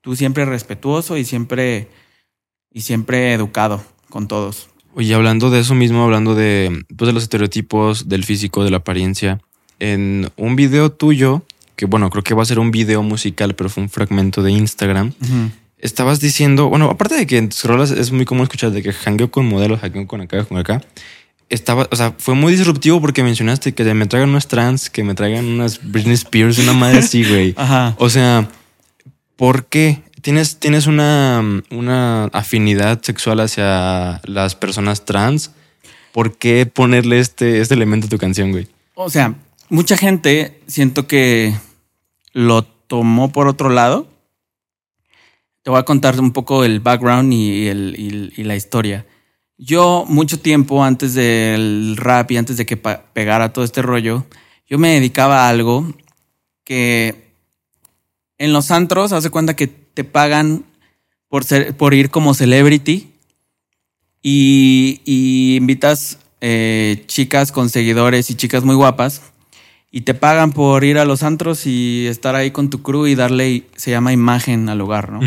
[0.00, 1.88] tú siempre respetuoso y siempre,
[2.72, 4.68] y siempre educado con todos.
[4.94, 8.76] Oye, hablando de eso mismo, hablando de, pues, de los estereotipos, del físico, de la
[8.78, 9.40] apariencia,
[9.80, 11.42] en un video tuyo,
[11.76, 14.52] que bueno, creo que va a ser un video musical, pero fue un fragmento de
[14.52, 15.12] Instagram,
[15.80, 18.92] estabas diciendo, bueno, aparte de que en tus rolas es muy común escuchar de que
[18.92, 20.82] jangueo con modelos, jangueo con acá, con acá,
[21.48, 25.14] estaba, o sea, fue muy disruptivo porque mencionaste que me traigan unas trans, que me
[25.14, 27.54] traigan unas Britney Spears, una madre así, güey.
[27.56, 27.94] Ajá.
[27.98, 28.48] O sea,
[29.36, 30.02] ¿por qué?
[30.20, 35.52] ¿Tienes, tienes una, una afinidad sexual hacia las personas trans?
[36.12, 38.68] ¿Por qué ponerle este, este elemento a tu canción, güey?
[38.94, 39.34] O sea,
[39.68, 41.54] mucha gente siento que
[42.32, 44.08] lo tomó por otro lado.
[45.68, 49.04] Te voy a contar un poco el background y, el- y- la historia.
[49.58, 54.24] Yo mucho tiempo antes del rap y antes de que pegara todo este rollo,
[54.66, 55.92] yo me dedicaba a algo
[56.64, 57.34] que
[58.38, 60.64] en los antros, hace cuenta que te pagan
[61.28, 63.12] por, ser, por ir como celebrity
[64.22, 69.20] y, y invitas eh, chicas con seguidores y chicas muy guapas
[69.90, 73.14] y te pagan por ir a los antros y estar ahí con tu crew y
[73.14, 75.20] darle, se llama imagen al lugar, ¿no?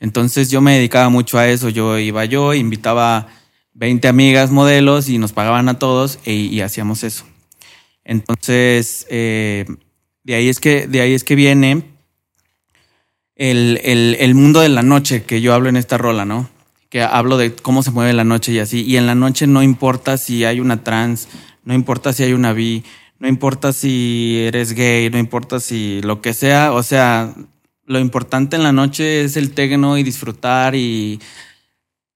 [0.00, 1.70] Entonces yo me dedicaba mucho a eso.
[1.70, 3.28] Yo iba yo, invitaba
[3.72, 7.24] 20 amigas modelos y nos pagaban a todos e- y hacíamos eso.
[8.04, 9.64] Entonces, eh,
[10.24, 11.82] de, ahí es que, de ahí es que viene
[13.36, 16.48] el, el- el mundo de la noche que yo hablo en esta rola, ¿no?
[16.90, 18.82] Que hablo de cómo se mueve la noche y así.
[18.84, 21.28] Y en la noche no importa si hay una trans,
[21.64, 22.84] no importa si hay una bi,
[23.18, 26.72] no importa si eres gay, no importa si lo que sea.
[26.72, 27.34] O sea,
[27.86, 31.20] lo importante en la noche es el tecno y disfrutar y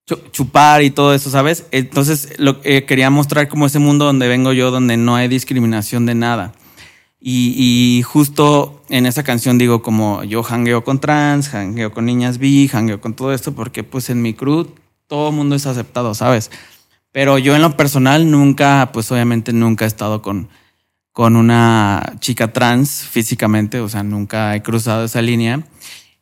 [0.06, 1.66] chu- chupar y todo eso, ¿sabes?
[1.70, 6.06] Entonces, lo, eh, quería mostrar como ese mundo donde vengo yo, donde no hay discriminación
[6.06, 6.52] de nada.
[7.20, 7.54] Y,
[7.98, 12.70] y justo en esa canción digo como yo hangueo con trans, hangueo con niñas bi,
[12.72, 14.68] hangueo con todo esto, porque pues en mi crew
[15.08, 16.50] todo el mundo es aceptado, ¿sabes?
[17.10, 20.48] Pero yo en lo personal nunca, pues obviamente nunca he estado con,
[21.12, 25.64] con una chica trans físicamente, o sea, nunca he cruzado esa línea.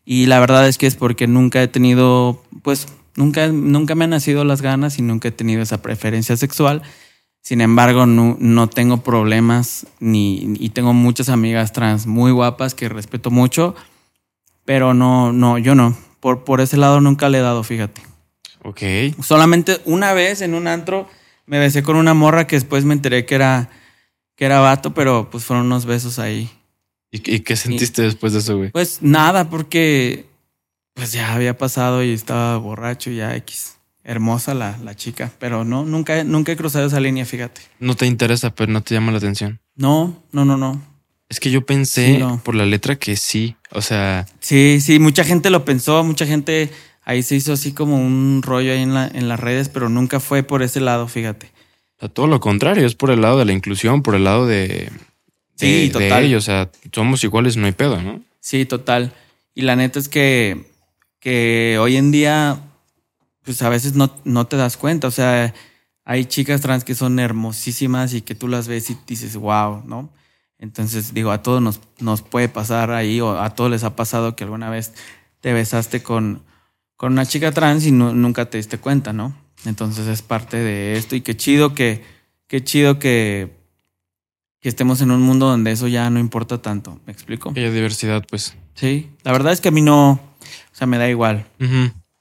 [0.04, 4.10] Y la verdad es que es porque nunca he tenido, pues, nunca, nunca me han
[4.10, 6.82] nacido las ganas y nunca he tenido esa preferencia sexual.
[7.42, 12.88] Sin embargo, no, no tengo problemas ni, y tengo muchas amigas trans muy guapas que
[12.88, 13.74] respeto mucho,
[14.64, 15.96] pero no, no, yo no.
[16.20, 18.02] Por, por ese lado nunca le he dado, fíjate.
[18.64, 18.82] Ok.
[19.22, 21.08] Solamente una vez en un antro
[21.46, 23.70] me besé con una morra que después me enteré que era,
[24.36, 26.48] que era vato, pero pues fueron unos besos ahí.
[27.10, 28.70] ¿Y, y qué sentiste después de eso, güey?
[28.70, 30.26] Pues nada, porque
[30.94, 33.72] pues ya había pasado y estaba borracho y ya X.
[34.04, 37.60] Hermosa la, la chica, pero no, nunca, nunca he cruzado esa línea, fíjate.
[37.80, 39.58] No te interesa, pero no te llama la atención.
[39.74, 40.80] No, no, no, no.
[41.28, 42.40] Es que yo pensé Sí, no.
[42.44, 43.56] por la letra que sí.
[43.72, 46.70] O sea, Sí, sí, mucha gente lo pensó, mucha gente
[47.04, 50.20] ahí se hizo así como un rollo ahí en, la, en las redes, pero nunca
[50.20, 51.50] fue por ese lado, fíjate.
[51.96, 54.46] O sea, todo lo contrario, es por el lado de la inclusión, por el lado
[54.46, 54.90] de,
[55.56, 56.24] Sí, de- de total.
[56.24, 56.44] ellos.
[56.44, 58.22] O sea, somos iguales, no hay pedo, ¿no?
[58.40, 59.12] Sí, total.
[59.54, 60.70] Y la neta es que,
[61.20, 62.60] que hoy en día,
[63.42, 65.08] pues a veces no, no te das cuenta.
[65.08, 65.54] O sea,
[66.04, 70.10] hay chicas trans que son hermosísimas y que tú las ves y dices, wow, ¿no?
[70.58, 74.36] Entonces, digo, a todos nos, nos puede pasar ahí, o a todos les ha pasado
[74.36, 74.92] que alguna vez
[75.40, 76.42] te besaste con,
[76.96, 79.34] con una chica trans y nu- nunca te diste cuenta, ¿no?
[79.64, 82.04] Entonces es parte de esto y qué chido que,
[82.46, 83.52] qué chido que,
[84.60, 87.00] que estemos en un mundo donde eso ya no importa tanto.
[87.06, 87.50] ¿Me explico?
[87.50, 88.56] Aquella diversidad, pues.
[88.74, 90.20] Sí, la verdad es que a mí no, o
[90.74, 91.46] sea, me da igual.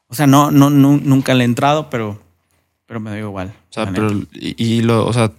[0.07, 2.23] O sea, no, no, nu- nunca le he entrado, pero
[2.87, 3.47] pero me da igual.
[3.69, 5.31] O sea, pero, y, y lo, o sea,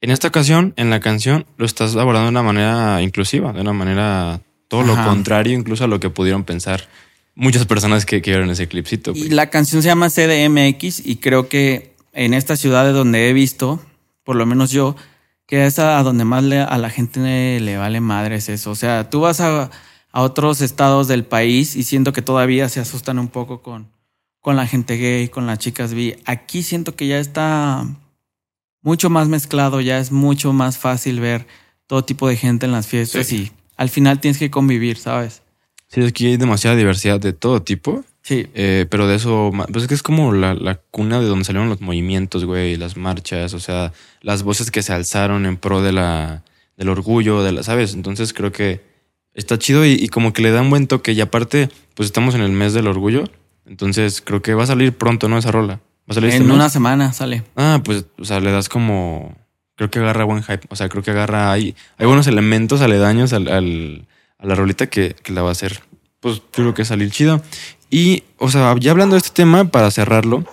[0.00, 3.72] en esta ocasión, en la canción, lo estás abordando de una manera inclusiva, de una
[3.72, 6.88] manera todo lo contrario, incluso a lo que pudieron pensar
[7.34, 9.12] muchas personas que, que vieron ese clipcito.
[9.14, 9.30] Y güey.
[9.30, 13.80] la canción se llama CDMX y creo que en estas ciudades donde he visto,
[14.24, 14.96] por lo menos yo,
[15.46, 18.70] que es a donde más le- a la gente le, le vale madres eso.
[18.70, 19.70] O sea, tú vas a,
[20.12, 23.88] a otros estados del país y siento que todavía se asustan un poco con,
[24.40, 26.16] con la gente gay, con las chicas bi.
[26.26, 27.86] Aquí siento que ya está
[28.82, 31.46] mucho más mezclado, ya es mucho más fácil ver
[31.86, 33.36] todo tipo de gente en las fiestas Sí.
[33.36, 35.42] y al final tienes que convivir, ¿sabes?
[35.92, 38.04] Sí, aquí hay demasiada diversidad de todo tipo.
[38.22, 38.46] Sí.
[38.54, 41.68] Eh, pero de eso, pues es que es como la, la cuna de donde salieron
[41.68, 45.92] los movimientos, güey, las marchas, o sea, las voces que se alzaron en pro de
[45.92, 46.44] la,
[46.76, 47.94] del orgullo, de la, ¿sabes?
[47.94, 48.80] Entonces creo que
[49.34, 51.12] está chido y, y como que le da un buen toque.
[51.12, 53.24] Y aparte, pues estamos en el mes del orgullo,
[53.66, 55.36] entonces creo que va a salir pronto, ¿no?
[55.36, 55.74] Esa rola.
[55.74, 56.54] ¿Va a salir este En mes?
[56.54, 57.42] una semana sale.
[57.56, 59.36] Ah, pues, o sea, le das como.
[59.76, 60.66] Creo que agarra buen hype.
[60.68, 61.50] O sea, creo que agarra.
[61.52, 64.06] Hay, hay buenos elementos aledaños al, al-
[64.42, 65.82] a la rolita que, que la va a hacer.
[66.20, 67.42] Pues yo creo que salir chido.
[67.90, 70.44] Y, o sea, ya hablando de este tema, para cerrarlo,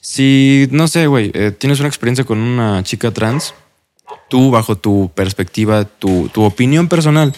[0.00, 3.54] si, no sé, güey, eh, tienes una experiencia con una chica trans,
[4.28, 7.34] tú, bajo tu perspectiva, tu, tu opinión personal,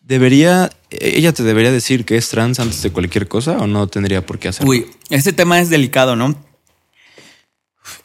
[0.00, 4.24] ¿debería, ella te debería decir que es trans antes de cualquier cosa o no tendría
[4.24, 4.70] por qué hacerlo?
[4.70, 6.34] Uy, este tema es delicado, ¿no?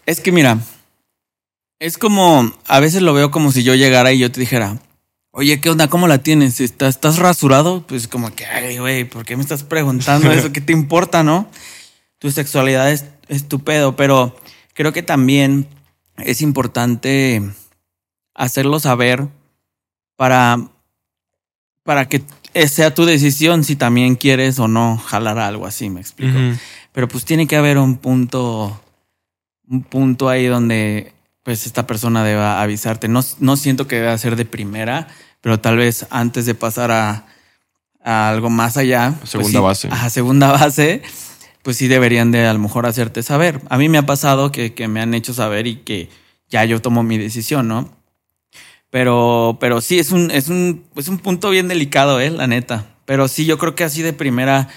[0.06, 0.60] Es que mira,
[1.80, 4.78] es como, a veces lo veo como si yo llegara y yo te dijera,
[5.32, 5.88] oye, ¿qué onda?
[5.88, 6.60] ¿Cómo la tienes?
[6.60, 7.86] ¿Estás, estás rasurado?
[7.88, 10.52] Pues como que, ay, güey, ¿por qué me estás preguntando eso?
[10.52, 11.50] ¿Qué te importa, no?
[12.18, 14.36] Tu sexualidad es, es tu pedo, pero
[14.74, 15.68] creo que también
[16.18, 17.42] es importante
[18.34, 19.28] hacerlo saber
[20.16, 20.58] para,
[21.84, 22.24] para que
[22.68, 26.38] sea tu decisión si también quieres o no jalar algo así, me explico.
[26.92, 28.82] Pero pues tiene que haber un punto,
[29.68, 31.14] un punto ahí donde
[31.50, 33.08] pues esta persona deba avisarte.
[33.08, 35.08] No, no siento que deba ser de primera,
[35.42, 37.26] pero tal vez antes de pasar a,
[38.04, 39.16] a algo más allá.
[39.18, 39.90] pues Segunda sí, base.
[39.92, 41.02] A segunda base,
[41.64, 43.62] pues sí deberían de a lo mejor hacerte saber.
[43.72, 46.12] A mí me ha pasado que, que me han hecho saber y que
[46.50, 47.98] ya yo tomo mi decisión, ¿no?
[48.92, 52.86] Pero, pero sí, es un, es un, es un punto bien delicado, eh, la neta.
[53.06, 54.68] Pero sí, yo creo que así de primera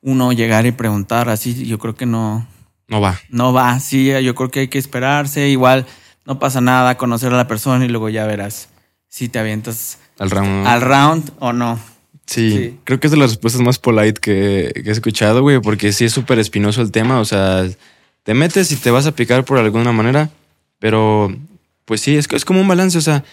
[0.00, 2.46] uno llegar y preguntar, así yo creo que no,
[2.88, 3.20] No va.
[3.28, 3.78] no va.
[3.80, 5.50] Sí, yo creo que hay que esperarse.
[5.50, 5.84] Igual
[6.26, 8.68] no pasa nada, conocer a la persona y luego ya verás
[9.08, 10.66] si te avientas Al round.
[10.66, 11.78] al round o no.
[12.26, 12.78] Sí, Sí.
[12.84, 16.04] creo que es de las respuestas más polite que, que he escuchado, güey, porque sí
[16.04, 17.18] es súper espinoso el tema.
[17.20, 17.64] O sea,
[18.22, 20.30] te metes y te vas a picar por alguna manera,
[20.78, 21.34] pero
[21.84, 22.96] pues sí, es, es como un balance.
[22.96, 23.24] O sea,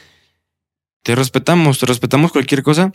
[1.04, 2.92] te respetamos, te respetamos cualquier cosa.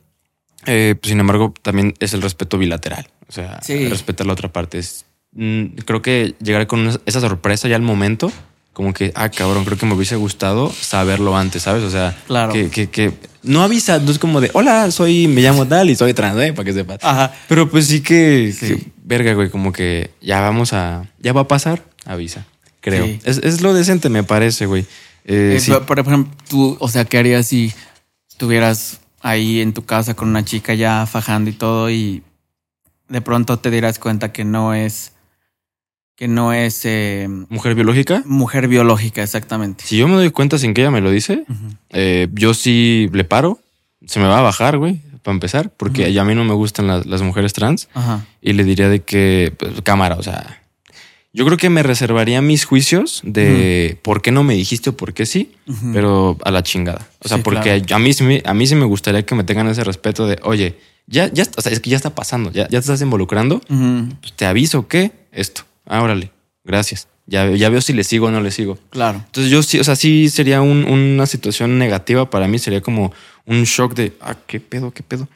[0.66, 3.06] eh, pues, sin embargo, también es el respeto bilateral.
[3.28, 3.86] O sea, Sí.
[3.88, 4.78] respetar la otra parte.
[4.78, 8.32] Es, mm, creo que llegar con una- esa sorpresa ya al momento,
[8.74, 11.82] como que, ah, cabrón, creo que me hubiese gustado saberlo antes, ¿sabes?
[11.84, 12.52] O sea, Claro.
[12.52, 13.12] que, que, que
[13.42, 16.52] no avisa, no es como de, hola, soy, me llamo tal y soy trans, ¿eh?
[16.52, 16.98] Para que sepas.
[17.02, 17.32] Ajá.
[17.48, 18.66] Pero pues sí que, Sí.
[18.66, 22.44] que, verga, güey, como que ya vamos a, ya va a pasar, avisa,
[22.80, 23.06] creo.
[23.06, 23.20] Sí.
[23.24, 24.82] Es, es lo decente, me parece, güey.
[25.24, 25.72] Eh, Eh, sí.
[25.86, 27.72] Por ejemplo, tú, o sea, ¿qué harías si
[28.28, 32.22] estuvieras ahí en tu casa con una chica ya fajando y todo y
[33.08, 35.12] de pronto te dieras cuenta que no es,
[36.16, 38.22] que no es eh, Mujer biológica.
[38.26, 39.84] mujer biológica, exactamente?
[39.84, 41.44] Si yo me doy cuenta sin que ella me lo dice,
[41.90, 43.58] eh, yo sí le paro,
[44.06, 47.06] se me va a bajar, güey, para empezar, porque a mí no me gustan las,
[47.06, 47.88] las mujeres trans.
[47.94, 48.24] Ajá.
[48.42, 50.60] y le diría de que, pues, cámara, o sea,
[51.32, 55.14] yo creo que me reservaría mis juicios de por qué no me dijiste o por
[55.14, 55.50] qué sí,
[55.92, 57.08] pero a la chingada.
[57.24, 59.42] O sea, Sí, porque a, mí, sí me- a mí sí me gustaría que me
[59.42, 62.64] tengan ese respeto de, oye, ya, ya, o sea, es que ya está pasando, ya,
[62.64, 63.60] ya te estás involucrando,
[64.20, 66.30] pues te aviso que esto, ah, órale,
[66.64, 67.08] gracias.
[67.26, 68.78] Ya, ya veo si le sigo o no le sigo.
[68.90, 69.22] Claro.
[69.24, 73.12] Entonces yo sí, o sea, sí sería un- una situación negativa para mí, sería como
[73.46, 75.26] un shock de, ah, qué pedo, qué pedo.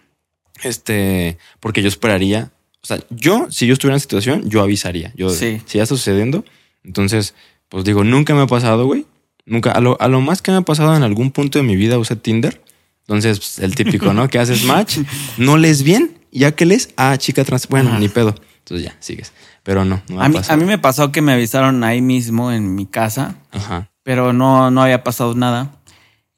[0.63, 2.51] Este, porque yo esperaría,
[2.83, 5.13] o sea, yo, si yo estuviera en situación, yo avisaría.
[5.17, 5.61] Yo, Sí.
[5.67, 6.45] si ya está sucediendo,
[6.85, 7.35] entonces,
[7.69, 9.07] pues digo, nunca me ha pasado, güey.
[9.47, 11.75] Nunca, a lo, a lo más que me ha pasado en algún punto de mi
[11.77, 12.61] vida usé Tinder.
[13.03, 14.29] Entonces, pues, el típico, ¿no?
[14.29, 14.99] Que haces match,
[15.39, 17.99] no lees bien, ya que lees, ah, chica trans, bueno, Ajá.
[17.99, 18.35] ni pedo.
[18.59, 19.33] Entonces ya, sigues.
[19.69, 20.55] Pero no, no A mí, pasado.
[20.55, 23.91] a mí me pasó que me avisaron ahí mismo en mi casa, Ajá.
[24.03, 25.73] pero no, no había pasado nada.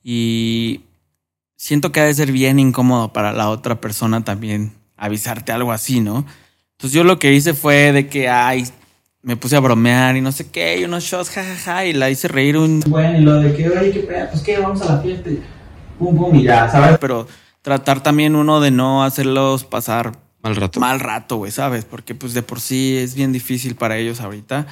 [0.02, 0.80] Y
[1.54, 6.00] siento que ha de ser bien incómodo para la otra persona también avisarte algo así,
[6.00, 6.26] ¿no?
[6.72, 8.64] Entonces yo lo que hice fue de que, ay,
[9.22, 12.26] me puse a bromear y no sé qué, y unos shots, jajaja, y la hice
[12.26, 12.80] reír un...
[12.88, 15.30] Bueno, y lo de que, oye, qué pedo, pues qué, vamos a la fiesta.
[15.30, 15.40] y
[16.00, 16.98] Pum, pum, y ya, ¿sabes?
[16.98, 17.28] Pero
[17.62, 20.80] tratar también uno de no hacerlos pasar Mal rato.
[20.80, 21.84] mal rato, güey, ¿sabes?
[21.84, 24.66] Porque pues de por sí es bien difícil para ellos ahorita.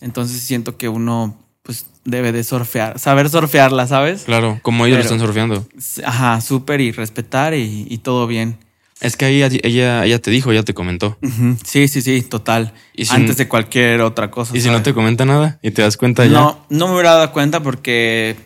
[0.00, 4.22] Entonces siento que uno pues debe de surfear, saber surfearla, ¿sabes?
[4.24, 5.66] Claro, como ellos lo están surfeando.
[6.04, 8.58] Ajá, súper y respetar y, y todo bien.
[9.00, 11.18] Es que ahí ella, ella te dijo, ella te comentó.
[11.64, 12.72] Sí, sí, sí, total.
[12.94, 14.56] Y si Antes de cualquier otra cosa.
[14.56, 16.32] Y si no te comenta nada y te das cuenta ya.
[16.32, 18.36] No, no me hubiera dado cuenta porque,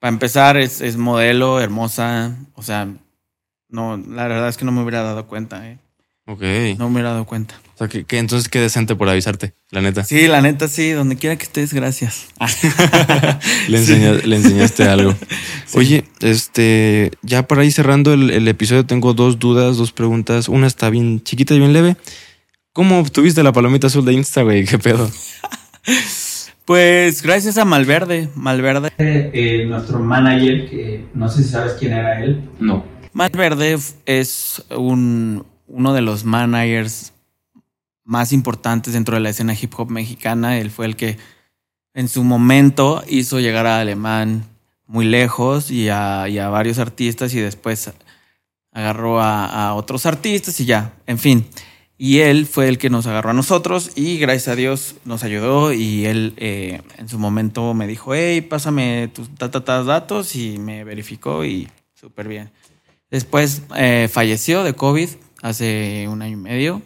[0.00, 2.36] para empezar, es, es modelo, hermosa.
[2.54, 2.88] O sea,
[3.70, 5.78] no, la verdad es que no me hubiera dado cuenta, ¿eh?
[6.26, 6.42] Ok.
[6.78, 7.54] No me hubiera dado cuenta.
[7.74, 10.04] O sea, que, que entonces qué decente por avisarte, la neta.
[10.04, 12.26] Sí, la neta, sí, donde quiera que estés, gracias.
[13.68, 15.14] Le, enseña- le enseñaste algo.
[15.74, 20.48] Oye, este, ya para ir cerrando el, el episodio, tengo dos dudas, dos preguntas.
[20.48, 21.96] Una está bien chiquita y bien leve.
[22.72, 24.64] ¿Cómo obtuviste la palomita azul de Insta, güey?
[24.64, 25.10] ¿Qué pedo?
[26.64, 28.28] Pues gracias a Malverde.
[28.36, 28.92] Malverde.
[28.98, 32.48] Eh, nuestro manager, que no sé si sabes quién era él.
[32.60, 32.84] No.
[33.12, 37.12] Malverde f- es un, uno de los managers
[38.04, 40.58] más importantes dentro de la escena hip hop mexicana.
[40.58, 41.18] Él fue el que
[41.94, 44.44] en su momento hizo llegar a Alemán
[44.86, 47.92] muy lejos y a, varios artistas y después
[48.72, 51.46] agarró a, otros artistas y ya, en fin.
[51.98, 55.72] Y él fue el que nos agarró a nosotros y gracias a Dios nos ayudó
[55.72, 61.44] y él eh, en su momento me dijo, hey, pásame tus datos y me verificó
[61.44, 62.50] y súper bien.
[63.10, 65.08] Después eh, falleció de COVID
[65.42, 66.82] hace un año y medio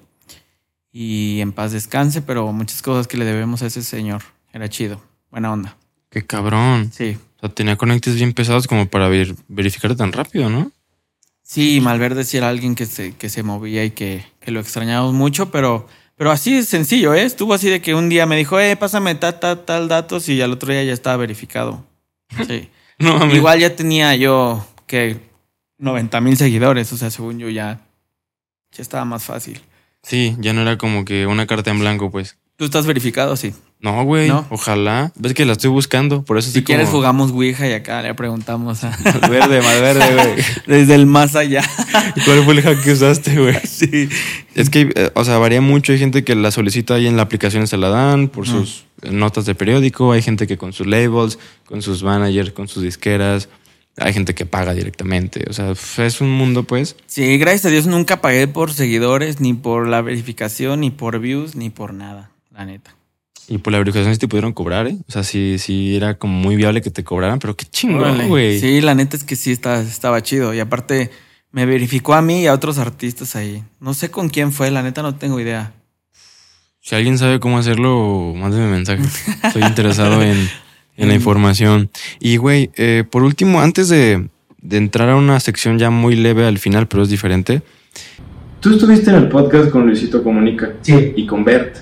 [0.91, 4.23] y en paz descanse, pero muchas cosas que le debemos a ese señor.
[4.53, 5.77] Era chido, buena onda.
[6.09, 6.91] Qué cabrón.
[6.93, 7.19] Sí.
[7.37, 10.71] O sea, tenía conectes bien pesados como para ver, verificar tan rápido, ¿no?
[11.43, 15.13] Sí, Malverde sí era alguien que se, que se movía y que, que lo extrañábamos
[15.13, 17.25] mucho, pero, pero así es sencillo, ¿eh?
[17.25, 20.41] Estuvo así de que un día me dijo, eh, pásame tal, tal, tal datos y
[20.41, 21.85] al otro día ya estaba verificado.
[22.47, 22.71] Sí.
[22.99, 23.33] No.
[23.35, 25.21] Igual ya tenía yo que
[25.85, 27.81] 90 mil seguidores, o sea, según yo ya,
[28.73, 29.61] ya estaba más fácil.
[30.03, 32.37] Sí, ya no era como que una carta en blanco, pues.
[32.57, 33.37] ¿Tú estás verificado?
[33.37, 33.53] Sí.
[33.81, 34.29] No, güey.
[34.29, 34.47] ¿No?
[34.49, 35.13] Ojalá.
[35.17, 36.99] Ves que la estoy buscando, por eso Si estoy quieres como...
[36.99, 38.97] jugamos Ouija y acá le preguntamos a...
[39.29, 40.45] Verde, más verde, güey.
[40.67, 41.63] Desde el más allá.
[42.25, 43.57] ¿Cuál fue el hack que usaste, güey?
[43.65, 44.09] sí.
[44.55, 45.93] Es que, eh, o sea, varía mucho.
[45.93, 49.45] Hay gente que la solicita ahí en la aplicación, se la dan por sus notas
[49.47, 50.13] de periódico.
[50.13, 53.49] Hay gente que con sus labels, con sus managers, con sus disqueras.
[53.97, 55.45] Hay gente que paga directamente.
[55.49, 56.97] O sea, es un mundo, pues.
[57.07, 61.55] Sí, gracias a Dios nunca pagué por seguidores, ni por la verificación, ni por views,
[61.55, 62.97] ni por nada, la neta.
[63.47, 64.97] Y por la verificación sí te pudieron cobrar, ¿eh?
[65.07, 68.59] O sea, sí, sí era como muy viable que te cobraran, pero qué chingón, güey.
[68.59, 70.55] Sí, la neta es que sí está, estaba chido.
[70.55, 71.11] Y aparte
[71.53, 73.63] me verificó a mí y a otros artistas ahí.
[73.81, 75.73] No sé con quién fue, la neta no tengo idea.
[76.81, 79.03] Si alguien sabe cómo hacerlo, mándeme mensaje.
[79.43, 80.37] Estoy interesado en,
[80.97, 81.91] en la información.
[82.21, 84.29] Y, güey, eh, por último, antes de,
[84.61, 87.63] de entrar a una sección ya muy leve al final, pero es diferente.
[88.61, 91.13] Tú estuviste en el podcast con Luisito Comunica Sí.
[91.17, 91.77] y con Bert.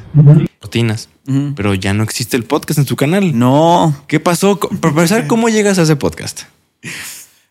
[0.61, 1.53] Rutinas, Ujú.
[1.55, 3.39] pero ya no existe el podcast en su canal.
[3.39, 4.59] No, ¿Qué pasó?
[4.59, 6.43] Para empezar, ¿cómo llegas a ese podcast?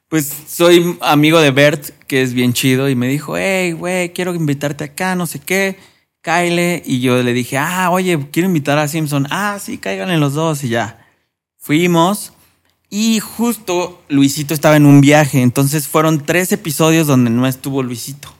[0.09, 4.35] pues soy amigo de Bert, que es bien chido, y me dijo, hey, güey, quiero
[4.35, 5.77] invitarte acá, no sé qué,
[6.21, 6.81] Kyle.
[6.85, 9.25] Y yo le dije, ah, oye, quiero invitar a Simpson.
[9.31, 11.00] Ah, sí, cáiganle los dos y ya.
[11.61, 12.33] Fuimos.
[12.89, 18.33] Y justo Luisito estaba en un viaje, entonces fueron tres episodios donde no estuvo Luisito.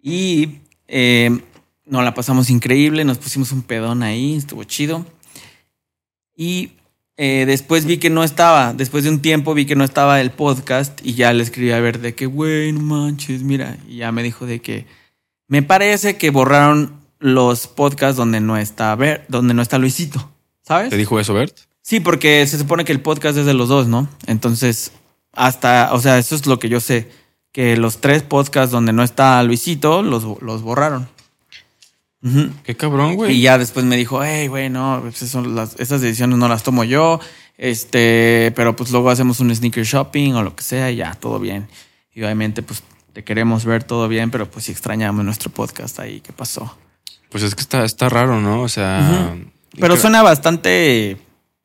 [0.00, 1.40] Y eh,
[1.86, 5.04] nos la pasamos increíble, nos pusimos un pedón ahí, estuvo chido.
[6.36, 6.70] Y
[7.16, 10.30] eh, después vi que no estaba, después de un tiempo vi que no estaba el
[10.30, 13.76] podcast y ya le escribí a ver de que, güey, no manches, mira.
[13.88, 14.86] Y ya me dijo de que
[15.48, 20.30] me parece que borraron los podcasts donde no está, Ver- donde no está Luisito,
[20.62, 20.90] ¿sabes?
[20.90, 21.58] ¿Te dijo eso, Bert?
[21.90, 24.08] Sí, porque se supone que el podcast es de los dos, ¿no?
[24.28, 24.92] Entonces,
[25.32, 27.10] hasta, o sea, eso es lo que yo sé,
[27.50, 31.08] que los tres podcasts donde no está Luisito los, los borraron.
[32.62, 33.36] Qué cabrón, güey.
[33.36, 36.62] Y ya después me dijo, hey, güey, no, pues eso- las- esas decisiones no las
[36.62, 37.18] tomo yo,
[37.58, 41.40] este, pero pues luego hacemos un sneaker shopping o lo que sea y ya, todo
[41.40, 41.66] bien.
[42.14, 46.20] Y obviamente, pues te queremos ver todo bien, pero pues sí extrañamos nuestro podcast ahí,
[46.20, 46.76] ¿qué pasó?
[47.30, 48.62] Pues es que está, está raro, ¿no?
[48.62, 49.34] O sea.
[49.80, 51.16] Pero suena bastante,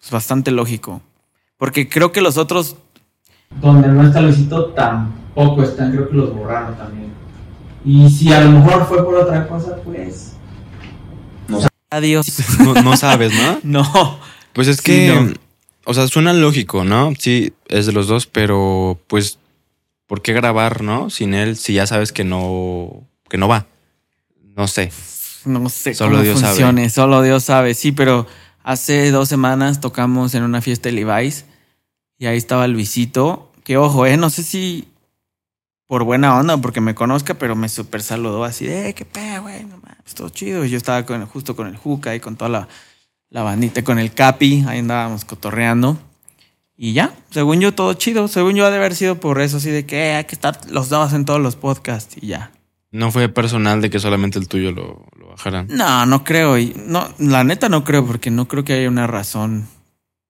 [0.06, 1.02] pues, bastante lógico,
[1.58, 2.76] porque creo que los otros
[3.62, 7.12] Donde no está Luisito tampoco están, creo que los borraron también.
[7.84, 10.34] Y si a lo mejor fue por otra cosa, pues.
[11.92, 12.26] Adiós.
[12.60, 13.60] no, no sabes, ¿no?
[13.84, 14.20] No.
[14.54, 15.34] Pues es Sí, que, no.
[15.86, 17.14] o sea, suena lógico, ¿no?
[17.18, 19.38] Sí, es de los dos, pero pues,
[20.08, 21.10] ¿por qué grabar, no?
[21.10, 23.68] Sin él, si ya sabes que no, que no va.
[24.56, 24.92] No sé.
[25.46, 26.52] No sé Solo cómo Dios sabe.
[26.54, 27.74] funcione, solo Dios sabe.
[27.76, 28.26] Sí, pero
[28.66, 31.46] hace dos semanas tocamos en una fiesta de Levi's
[32.18, 33.52] y ahí estaba Luisito.
[33.64, 34.88] Que ojo, eh, no sé si
[35.88, 39.44] por buena onda, porque me conozca, pero me super saludó así de, "Eh, qué pedo,
[39.44, 40.66] güey, no mames, todo chido.
[40.66, 42.68] Y yo estaba con, justo con el Juca y con toda la,
[43.30, 45.98] la bandita con el Capi, ahí andábamos cotorreando.
[46.76, 48.28] Y ya, según yo, todo chido.
[48.28, 50.60] Según yo, ha de haber sido por eso, así de que eh, hay que estar
[50.72, 52.52] los dos en todos los podcasts y ya.
[52.96, 55.68] No fue personal de que solamente el tuyo lo, lo bajaran.
[55.70, 56.58] No, no creo.
[56.58, 59.68] Y no, la neta no creo, porque no creo que haya una razón.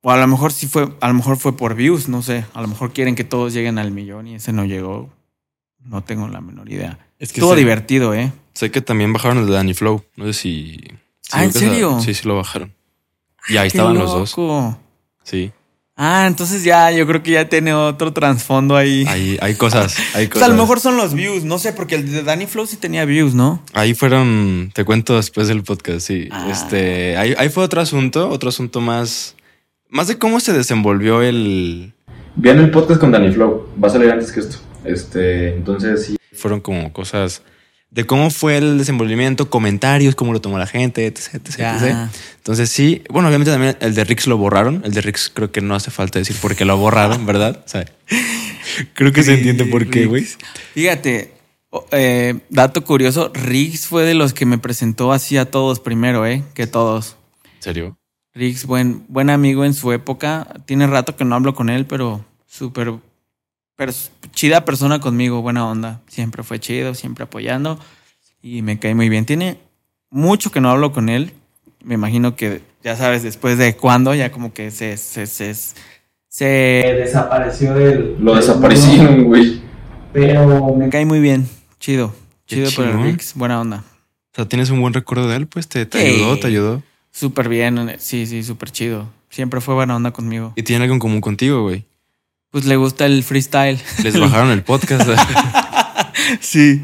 [0.02, 2.46] O a lo mejor sí fue, a lo mejor fue por views, no sé.
[2.54, 5.10] A lo mejor quieren que todos lleguen al millón y ese no llegó.
[5.84, 6.98] No tengo la menor idea.
[7.20, 8.32] Es que Estuvo sé, divertido, ¿eh?
[8.54, 10.04] sé que también bajaron el de Danny Flow.
[10.16, 10.78] No sé si.
[11.22, 12.00] si Ah, ¿en a- serio?
[12.00, 12.74] Sí, sí lo bajaron.
[13.48, 14.36] Y ahí Qué estaban los dos.
[15.24, 15.52] Sí.
[15.98, 19.06] Ah, entonces ya, yo creo que ya tiene otro trasfondo ahí.
[19.08, 19.96] Ahí hay cosas.
[20.14, 20.50] Hay Pues cosas.
[20.50, 23.06] a lo mejor son los views, no sé, porque el de Danny Flow sí tenía
[23.06, 23.62] views, ¿no?
[23.74, 26.28] Ahí fueron, te cuento después del podcast, sí.
[26.32, 26.50] Ah.
[26.52, 29.36] Este, ahí, ahí fue otro asunto, otro asunto más,
[29.90, 31.94] más de cómo se desenvolvió el,
[32.36, 33.70] Vean el podcast con Danny Flow.
[33.82, 34.58] Va a salir antes que esto.
[34.84, 36.18] Este, entonces sí.
[36.34, 37.42] fueron como cosas
[37.96, 42.10] de cómo fue el desenvolvimiento, comentarios, cómo lo tomó la gente, etc, etc, etc.
[42.36, 44.82] Entonces sí, bueno, obviamente también el de Rix lo borraron.
[44.84, 47.64] El de Rix creo que no hace falta decir por qué lo borraron, ¿verdad?
[47.66, 47.86] O sea,
[48.96, 50.28] creo que se entiende por qué, güey.
[50.74, 51.32] Fíjate,
[51.92, 56.44] eh, dato curioso, Riggs fue de los que me presentó así a todos primero, ¿eh?
[56.54, 57.16] Que todos.
[57.56, 57.98] ¿En serio?
[58.34, 60.48] Riggs, buen, buen amigo en su época.
[60.66, 62.92] Tiene rato que no hablo con él, pero súper
[64.36, 66.02] chida persona conmigo, buena onda.
[66.08, 67.80] Siempre fue chido, siempre apoyando
[68.44, 69.26] y me cae muy bien.
[69.26, 69.58] Tiene
[70.12, 71.32] mucho que no hablo con él.
[71.84, 75.76] Me imagino que, ya sabes, después de cuándo, ya como que se, se, se, se,
[76.90, 78.18] Eh, desapareció del.
[78.20, 79.62] Lo del desaparecieron, güey.
[80.14, 81.48] Pero me cae muy bien.
[81.80, 82.14] Chido.
[82.48, 83.02] Chido por el.
[83.04, 83.84] Riggs, buena onda.
[84.32, 86.16] O sea, tienes un buen recuerdo de él, pues te, te Sí.
[86.16, 86.84] ayudó, te ayudó.
[87.12, 89.08] Súper bien, sí, sí, súper chido.
[89.30, 90.52] Siempre fue buena onda conmigo.
[90.56, 91.86] Y tiene algo en común contigo, güey.
[92.52, 93.80] Pues le gusta el freestyle.
[94.04, 95.10] Les bajaron el podcast.
[96.42, 96.82] Sí.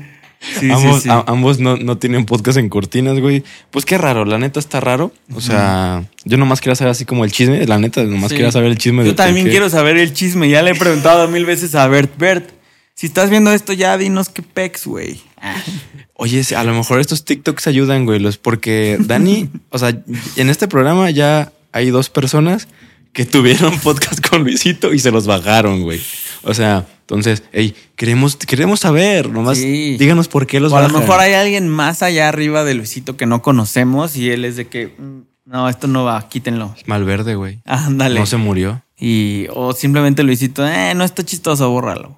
[0.59, 1.09] Sí, ambos sí, sí.
[1.09, 3.43] a- ambos no, no tienen podcast en cortinas, güey.
[3.69, 5.11] Pues qué raro, la neta está raro.
[5.33, 8.71] O sea, yo nomás quería saber así como el chisme, la neta, nomás quería saber
[8.71, 9.03] el chisme.
[9.03, 10.49] Yo de- también quiero saber el chisme.
[10.49, 12.11] Ya le he preguntado mil veces a Bert.
[12.17, 12.49] Bert,
[12.95, 15.21] si estás viendo esto ya, dinos qué pex, güey.
[16.15, 19.89] Oye, a lo mejor estos TikToks ayudan, güey, los, porque Dani, o sea,
[20.35, 22.67] en este programa ya hay dos personas
[23.13, 26.01] que tuvieron podcast con Luisito y se los bajaron, güey.
[26.43, 29.97] O sea, entonces, hey, queremos, queremos saber, nomás Sí.
[29.97, 33.17] díganos por qué los O a lo mejor hay alguien más allá arriba de Luisito
[33.17, 36.73] que no conocemos y él es de que, "Mm, no, esto no va, quítenlo.
[36.85, 37.59] Malverde, güey.
[37.65, 38.19] Ándale.
[38.19, 38.83] No se murió.
[38.97, 42.17] Y, o simplemente Luisito, eh, no está chistoso, bórralo.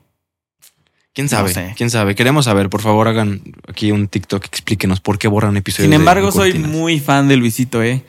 [1.14, 1.50] ¿Quién sabe?
[1.50, 1.74] No sé.
[1.78, 2.16] ¿Quién sabe?
[2.16, 5.86] Queremos saber, por favor, hagan aquí un TikTok, explíquenos por qué borran episodios.
[5.92, 8.04] Sin embargo, de soy muy fan de Luisito, ¿eh?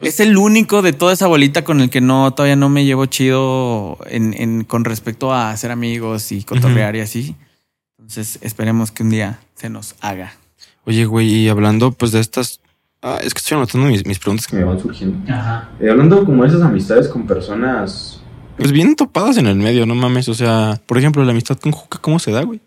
[0.00, 3.06] Es el único de toda esa bolita con el que no todavía no me llevo
[3.06, 7.34] chido en, en- con respecto a ser amigos y cotorrear y así.
[7.98, 10.34] Entonces esperemos que un día se nos haga.
[10.84, 12.60] Oye, güey, y hablando pues de estas...
[13.02, 14.46] Ah, es que estoy anotando mis, mis preguntas.
[14.46, 15.32] Que me van surgiendo.
[15.32, 15.70] Ajá.
[15.80, 18.20] Eh, hablando como de esas amistades con personas.
[18.56, 20.28] Pues bien topadas en el medio, no mames.
[20.28, 22.60] O sea, por ejemplo, la amistad con Juca, ¿cómo se da, güey?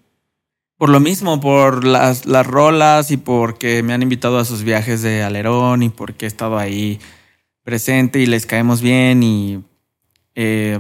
[0.78, 5.02] Por lo mismo, por las, las rolas y porque me han invitado a sus viajes
[5.02, 7.00] de alerón y porque he estado ahí
[7.70, 9.64] presente y les caemos bien y
[10.34, 10.80] eh,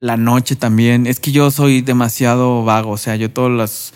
[0.00, 1.06] la noche también.
[1.06, 3.94] Es que yo soy demasiado vago, o sea, yo todos los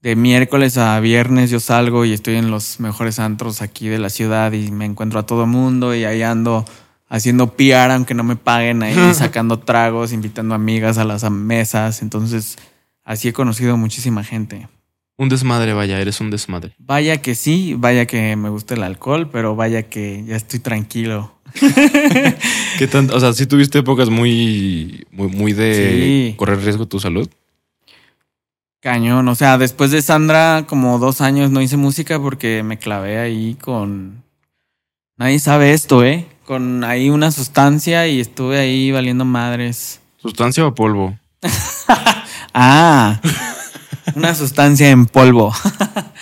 [0.00, 4.08] de miércoles a viernes yo salgo y estoy en los mejores antros aquí de la
[4.08, 6.64] ciudad y me encuentro a todo mundo y ahí ando
[7.08, 12.56] haciendo PR aunque no me paguen ahí sacando tragos, invitando amigas a las mesas, entonces
[13.02, 14.68] así he conocido muchísima gente.
[15.16, 16.74] Un desmadre, vaya, eres un desmadre.
[16.78, 21.32] Vaya que sí, vaya que me gusta el alcohol, pero vaya que ya estoy tranquilo.
[22.78, 23.14] ¿Qué tanto?
[23.14, 26.34] O sea, sí tuviste épocas muy, muy, muy de Sí.
[26.36, 27.28] correr riesgo tu salud.
[28.80, 33.18] Cañón, o sea, después de Sandra, como dos años no hice música porque me clavé
[33.18, 34.22] ahí con...
[35.16, 36.26] Nadie sabe esto, ¿eh?
[36.44, 40.00] Con ahí una sustancia y estuve ahí valiendo madres.
[40.18, 41.16] ¿Sustancia o polvo?
[42.56, 43.20] Ah,
[44.14, 45.52] una sustancia en polvo.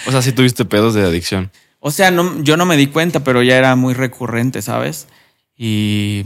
[0.06, 1.50] O sea, sí tuviste pedos de adicción.
[1.78, 5.08] O sea, no, yo no me di cuenta, pero ya era muy recurrente, ¿sabes?
[5.56, 6.24] Y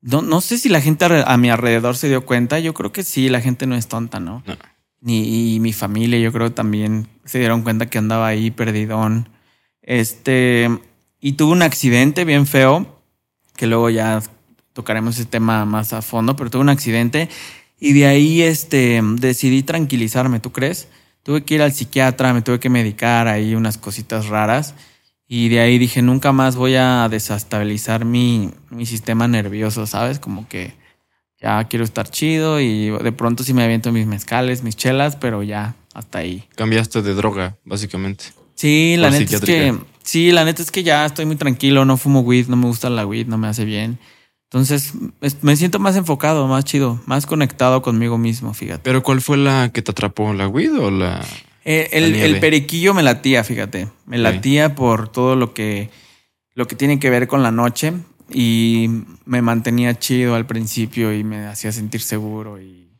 [0.00, 2.58] no, no sé si la gente a mi alrededor se dio cuenta.
[2.58, 4.42] Yo creo que sí, la gente no es tonta, ¿no?
[4.46, 4.56] No.
[5.00, 9.28] Ni y mi familia, yo creo también se dieron cuenta que andaba ahí perdidón.
[9.82, 10.68] Este,
[11.20, 13.00] y tuve un accidente bien feo,
[13.56, 14.22] que luego ya
[14.74, 17.28] tocaremos ese tema más a fondo, pero tuve un accidente
[17.80, 20.88] y de ahí este, decidí tranquilizarme, ¿tú crees?
[21.22, 24.74] Tuve que ir al psiquiatra, me tuve que medicar ahí unas cositas raras
[25.26, 30.18] y de ahí dije, nunca más voy a desestabilizar mi, mi sistema nervioso, ¿sabes?
[30.18, 30.74] Como que
[31.40, 35.42] ya quiero estar chido y de pronto sí me aviento mis mezcales, mis chelas, pero
[35.42, 36.44] ya hasta ahí.
[36.56, 38.24] Cambiaste de droga, básicamente.
[38.54, 39.76] Sí, la neta es que.
[40.02, 42.90] Sí, la neta es que ya estoy muy tranquilo, no fumo weed, no me gusta
[42.90, 43.98] la weed, no me hace bien.
[44.54, 48.82] Entonces es- me siento más enfocado, más chido, más conectado conmigo mismo, fíjate.
[48.84, 50.32] Pero ¿cuál fue la que te atrapó?
[50.32, 51.24] ¿La weed o la...?
[51.64, 53.88] Eh, el, periquillo me latía, fíjate.
[54.06, 55.90] Me latía por todo lo que,
[56.54, 57.94] lo que tiene que ver con la noche
[58.30, 58.88] y
[59.24, 62.92] me mantenía chido al principio y me hacía sentir seguro y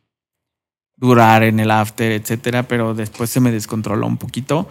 [0.97, 4.67] durar en el after, etcétera, pero después se me descontroló un poquito.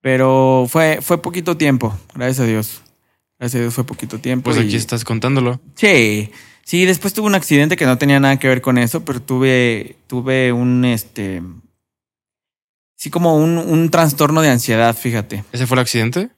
[0.00, 2.82] Pero fue, fue poquito tiempo, gracias a Dios.
[3.38, 4.44] Gracias a Dios fue poquito tiempo.
[4.50, 5.60] Pues y- aquí estás contándolo.
[5.74, 6.30] Sí,
[6.64, 9.96] sí, después tuve un accidente que no tenía nada que ver con eso, pero tuve,
[10.08, 11.42] tuve un, este,
[12.96, 15.44] sí, como un, un trastorno de ansiedad, fíjate.
[15.52, 16.30] ¿Ese fue el accidente?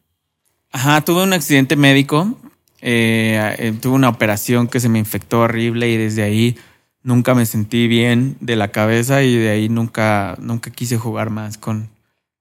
[0.72, 2.38] Ajá, tuve un accidente médico,
[2.80, 6.56] eh, eh, tuve una operación que se me infectó horrible y desde ahí
[7.02, 11.58] nunca me sentí bien de la cabeza y de ahí nunca, nunca quise jugar más
[11.58, 11.88] con,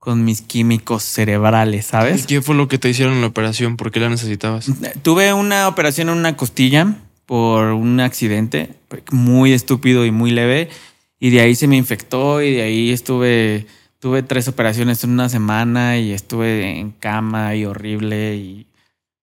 [0.09, 2.25] con mis químicos cerebrales, ¿Y ¿sabes?
[2.25, 3.77] qué fue lo que te hicieron en la operación?
[3.77, 4.65] ¿Por qué la necesitabas?
[5.03, 6.95] Tuve una operación en una costilla
[7.27, 8.73] por un accidente
[9.11, 10.69] muy estúpido y muy leve
[11.19, 13.67] y de ahí se me infectó y de ahí estuve
[13.99, 18.65] tuve tres operaciones en una semana y estuve en cama y horrible y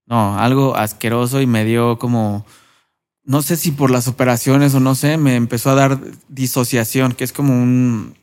[0.07, 2.47] no, algo asqueroso y me dio como
[3.25, 7.25] no sé si por las operaciones o no sé, me empezó a dar disociación, que
[7.25, 8.15] es como un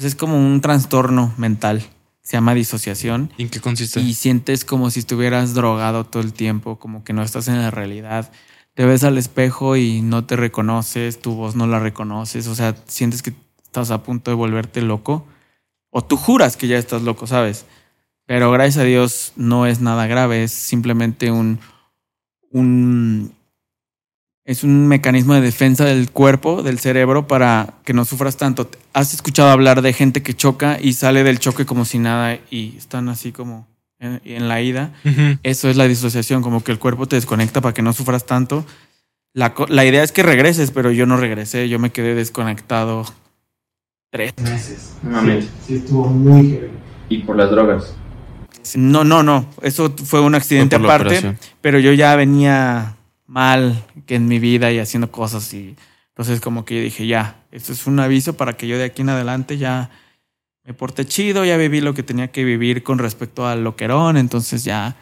[0.00, 1.82] pues es como un trastorno mental.
[2.22, 4.00] Se llama disociación ¿Y en qué consiste?
[4.00, 7.70] y sientes como si estuvieras drogado todo el tiempo, como que no estás en la
[7.70, 8.32] realidad.
[8.72, 12.74] Te ves al espejo y no te reconoces, tu voz no la reconoces, o sea,
[12.86, 15.26] sientes que estás a punto de volverte loco
[15.90, 17.66] o tú juras que ya estás loco, ¿sabes?
[18.24, 21.60] Pero gracias a Dios no es nada grave, es simplemente un
[22.50, 23.34] un
[24.50, 28.68] es un mecanismo de defensa del cuerpo, del cerebro para que no sufras tanto.
[28.92, 32.74] ¿Has escuchado hablar de gente que choca y sale del choque como si nada y
[32.76, 33.68] están así como
[34.00, 34.92] en, en la ida?
[35.44, 38.66] Eso es la disociación, como que el cuerpo te desconecta para que no sufras tanto.
[39.34, 43.04] La, la idea es que regreses, pero yo no regresé, yo me quedé desconectado
[44.10, 44.34] tres.
[44.42, 44.94] meses.
[45.00, 46.70] Sí, sí, estuvo muy heavy.
[47.08, 47.94] Y por las drogas.
[48.74, 52.96] No, no, no, eso fue un accidente aparte, pero yo ya venía
[53.30, 55.76] mal que en mi vida y haciendo cosas y
[56.08, 59.02] entonces como que yo dije, ya, esto es un aviso para que yo de aquí
[59.02, 59.90] en adelante ya
[60.64, 64.64] me porté chido, ya viví lo que tenía que vivir con respecto al loquerón, entonces
[64.64, 64.96] ya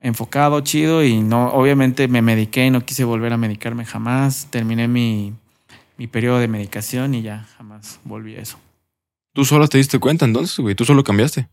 [0.00, 4.88] enfocado, chido y no, obviamente me mediqué y no quise volver a medicarme jamás, terminé
[4.88, 5.32] mi,
[5.96, 8.58] mi periodo de medicación y ya jamás volví a eso.
[9.32, 10.74] Tú solo te diste cuenta entonces, güey.
[10.74, 11.48] Tú solo cambiaste.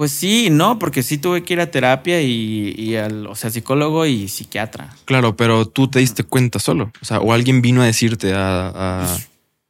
[0.00, 3.50] Pues sí, no, porque sí tuve que ir a terapia y, y al, o sea,
[3.50, 4.96] psicólogo y psiquiatra.
[5.04, 6.90] Claro, pero tú te diste cuenta solo.
[7.02, 8.72] O sea, o alguien vino a decirte a...
[8.74, 9.18] a-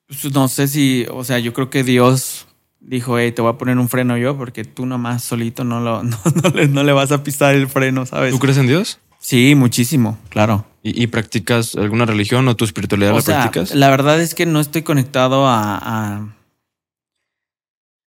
[0.07, 2.47] Pues no sé si, o sea, yo creo que Dios
[2.79, 6.03] dijo, hey, te voy a poner un freno yo, porque tú nomás solito no, lo,
[6.05, 8.31] no, no le, no le vas a pisar el freno, ¿sabes?
[8.33, 9.01] ¿Tú crees en Dios?
[9.19, 10.65] Sí, muchísimo, claro.
[10.85, 13.75] ¿Y, y practicas alguna religión o tu espiritualidad O la sea, practicas?
[13.75, 16.37] la verdad es que no estoy conectado a, a-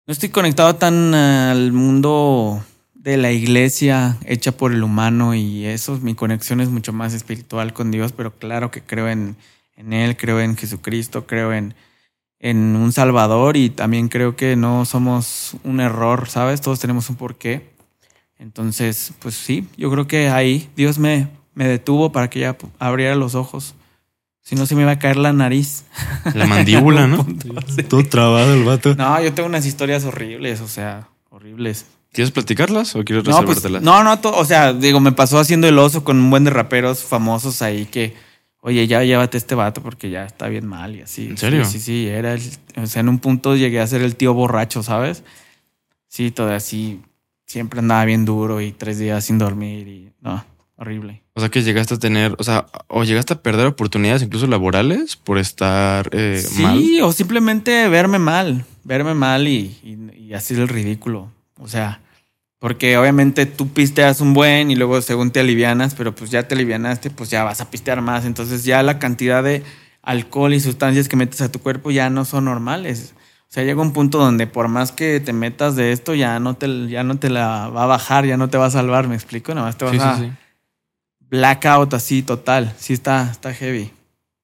[0.08, 5.98] no estoy conectado tan al mundo de la iglesia hecha por el humano y eso,
[6.02, 9.36] mi conexión es mucho más espiritual con Dios, pero claro que creo en,
[9.76, 11.76] en Él, creo en Jesucristo, creo en,
[12.40, 16.62] en un Salvador y también creo que no somos un error, ¿sabes?
[16.62, 17.70] Todos tenemos un porqué.
[18.38, 23.16] Entonces, pues sí, yo creo que ahí Dios me, me detuvo para que ya abriera
[23.16, 23.76] los ojos.
[24.52, 25.86] Si no, se me iba a caer la nariz.
[26.36, 27.26] La mandíbula, ¿no?
[27.88, 28.96] Todo trabado el vato.
[28.96, 31.86] No, yo tengo unas historias horribles, o sea, horribles.
[32.12, 35.80] ¿Quieres platicarlas o quieres No, pues, no, no, o sea, digo, me pasó haciendo el
[35.80, 38.14] oso con un buen de raperos famosos ahí que,
[38.60, 41.28] oye, ya llévate este vato porque ya está bien mal y así.
[41.28, 41.64] ¿En serio?
[41.64, 42.42] Sí, sí, sí, era el,
[42.76, 45.24] o sea, en un punto llegué a ser el tío borracho, ¿sabes?
[46.10, 47.00] Sí, todo así,
[47.46, 50.44] siempre andaba bien duro y tres días sin dormir y, no,
[50.82, 51.22] horrible.
[51.36, 55.16] O sea, que llegaste a tener, o sea, o llegaste a perder oportunidades incluso laborales
[55.16, 56.84] por estar eh, sí, mal.
[57.04, 61.30] o simplemente verme mal, verme mal y, y, y hacer el ridículo.
[61.60, 62.02] O sea,
[62.60, 66.56] porque obviamente tú pisteas un buen y luego según te alivianas, pero pues ya te
[66.56, 68.26] alivianaste, pues ya vas a pistear más.
[68.26, 69.64] Entonces ya la cantidad de
[70.02, 73.14] alcohol y sustancias que metes a tu cuerpo ya no son normales.
[73.50, 76.54] O sea, llega un punto donde por más que te metas de esto, ya no
[76.54, 79.16] te, ya no te la va a bajar, ya no te va a salvar, ¿me
[79.16, 79.54] explico?
[79.54, 80.32] Nada más te vas Sí, sí, a sí.
[81.32, 82.74] Blackout así total.
[82.78, 83.92] Sí está, está heavy.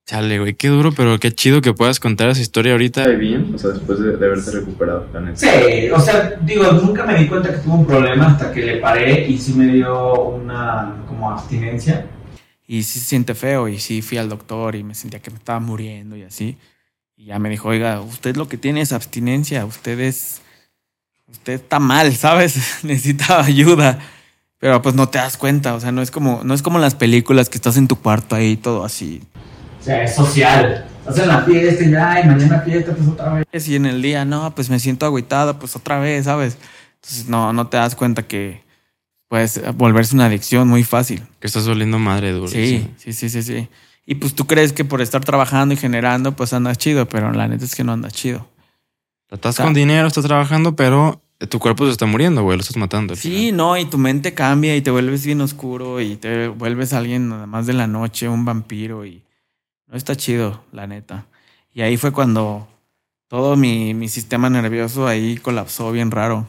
[0.07, 3.01] Chale, güey, qué duro, pero qué chido que puedas contar esa historia ahorita.
[3.01, 3.51] ¿Está bien?
[3.53, 5.35] O sea, después de, de haberte recuperado, la.
[5.35, 8.77] Sí, o sea, digo, nunca me di cuenta que tuvo un problema hasta que le
[8.77, 12.05] paré y sí me dio una como abstinencia.
[12.65, 15.37] Y sí se siente feo y sí fui al doctor y me sentía que me
[15.37, 16.57] estaba muriendo y así.
[17.17, 20.41] Y ya me dijo, oiga, usted lo que tiene es abstinencia, usted es,
[21.27, 22.79] usted está mal, ¿sabes?
[22.83, 23.99] Necesita ayuda.
[24.59, 26.95] Pero pues no te das cuenta, o sea, no es como, no es como las
[26.95, 29.21] películas que estás en tu cuarto ahí todo así.
[29.79, 30.85] O sea, es social.
[30.99, 33.67] Estás en la fiesta y ya, y mañana fiesta, pues otra vez.
[33.67, 36.57] Y en el día, no, pues me siento agüitado, pues otra vez, ¿sabes?
[36.95, 38.63] Entonces no, no te das cuenta que
[39.29, 41.23] puedes volverse una adicción muy fácil.
[41.39, 42.47] Que estás oliendo madre duro.
[42.47, 43.69] Sí, sí, sí, sí, sí.
[44.05, 47.47] Y pues tú crees que por estar trabajando y generando, pues andas chido, pero la
[47.47, 48.47] neta es que no andas chido.
[49.29, 52.57] Estás sea- con dinero, estás trabajando, pero tu cuerpo se está muriendo, güey.
[52.57, 53.15] Lo estás matando.
[53.15, 57.29] Sí, no, y tu mente cambia y te vuelves bien oscuro y te vuelves alguien
[57.29, 59.23] nada más de la noche, un vampiro y
[59.87, 61.27] no está chido, la neta.
[61.73, 62.67] Y ahí fue cuando
[63.27, 66.47] todo mi, mi sistema nervioso ahí colapsó bien raro.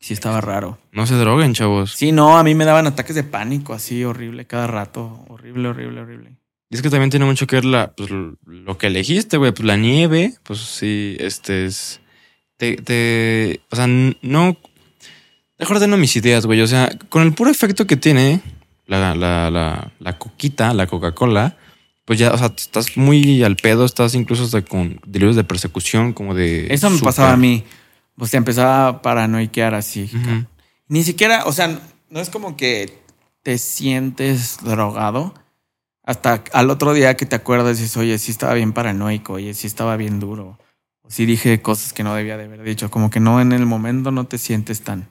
[0.00, 0.78] Sí estaba raro.
[0.92, 1.92] No se droguen, chavos.
[1.92, 5.24] Sí, no, a mí me daban ataques de pánico así horrible cada rato.
[5.28, 6.36] Horrible, horrible, horrible.
[6.70, 9.52] Y es que también tiene mucho que ver la, pues, lo que elegiste, güey.
[9.52, 12.00] Pues la nieve, pues sí, este es.
[12.58, 13.60] Te, te.
[13.70, 14.56] O sea, no.
[15.58, 16.60] Deja ordeno mis ideas, güey.
[16.60, 18.42] O sea, con el puro efecto que tiene
[18.86, 21.56] la, la, la, la coquita, la Coca-Cola,
[22.04, 26.12] pues ya, o sea, estás muy al pedo, estás incluso hasta con delirios de persecución,
[26.12, 26.72] como de.
[26.72, 27.64] Eso me pasaba a mí.
[28.16, 30.10] Pues te empezaba a paranoiquear así.
[30.88, 31.80] Ni siquiera, o sea,
[32.10, 32.98] no es como que
[33.42, 35.34] te sientes drogado
[36.02, 39.52] hasta al otro día que te acuerdas y dices, oye, sí estaba bien paranoico, oye,
[39.52, 40.58] sí estaba bien duro.
[41.08, 42.90] O sí dije cosas que no debía de haber dicho.
[42.90, 45.06] Como que no en el momento no te sientes tan,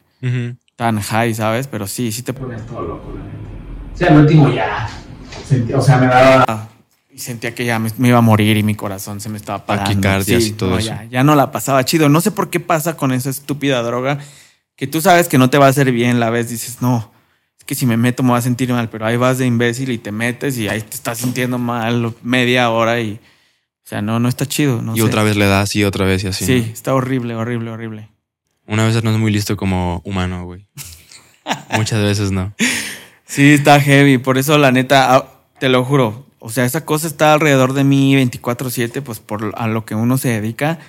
[0.75, 1.67] tan high, ¿sabes?
[1.67, 3.93] Pero sí, sí te pones todo loco, la neta.
[3.93, 4.87] O sea, al último ya.
[5.47, 6.69] sentí- o sea, me daba.
[7.11, 9.65] y sentía que ya me, me iba a morir y mi corazón se me estaba
[9.65, 10.23] parando.
[10.23, 10.89] Sí, y todo no, eso.
[10.89, 12.09] Ya, ya no la pasaba chido.
[12.09, 14.19] No sé por qué pasa con esa estúpida droga
[14.75, 16.19] que tú sabes que no te va a hacer bien.
[16.19, 17.11] La vez dices, no,
[17.57, 19.89] es que si me meto me voy a sentir mal, pero ahí vas de imbécil
[19.89, 23.19] y te metes y ahí te estás sintiendo mal media hora y,
[23.88, 24.81] o sea, no, no está chido.
[24.81, 25.03] No y sé.
[25.03, 26.43] otra vez le das y otra vez y así.
[26.43, 26.73] Sí, ¿no?
[26.73, 28.09] está horrible, horrible, horrible.
[28.65, 30.67] Una vez no es muy listo como humano, güey.
[31.71, 32.53] Muchas veces no.
[33.25, 34.17] Sí, está heavy.
[34.17, 35.27] Por eso, la neta, ah,
[35.57, 36.25] te lo juro.
[36.39, 40.17] O sea, esa cosa está alrededor de mí 24-7, pues por a lo que uno
[40.17, 40.79] se dedica.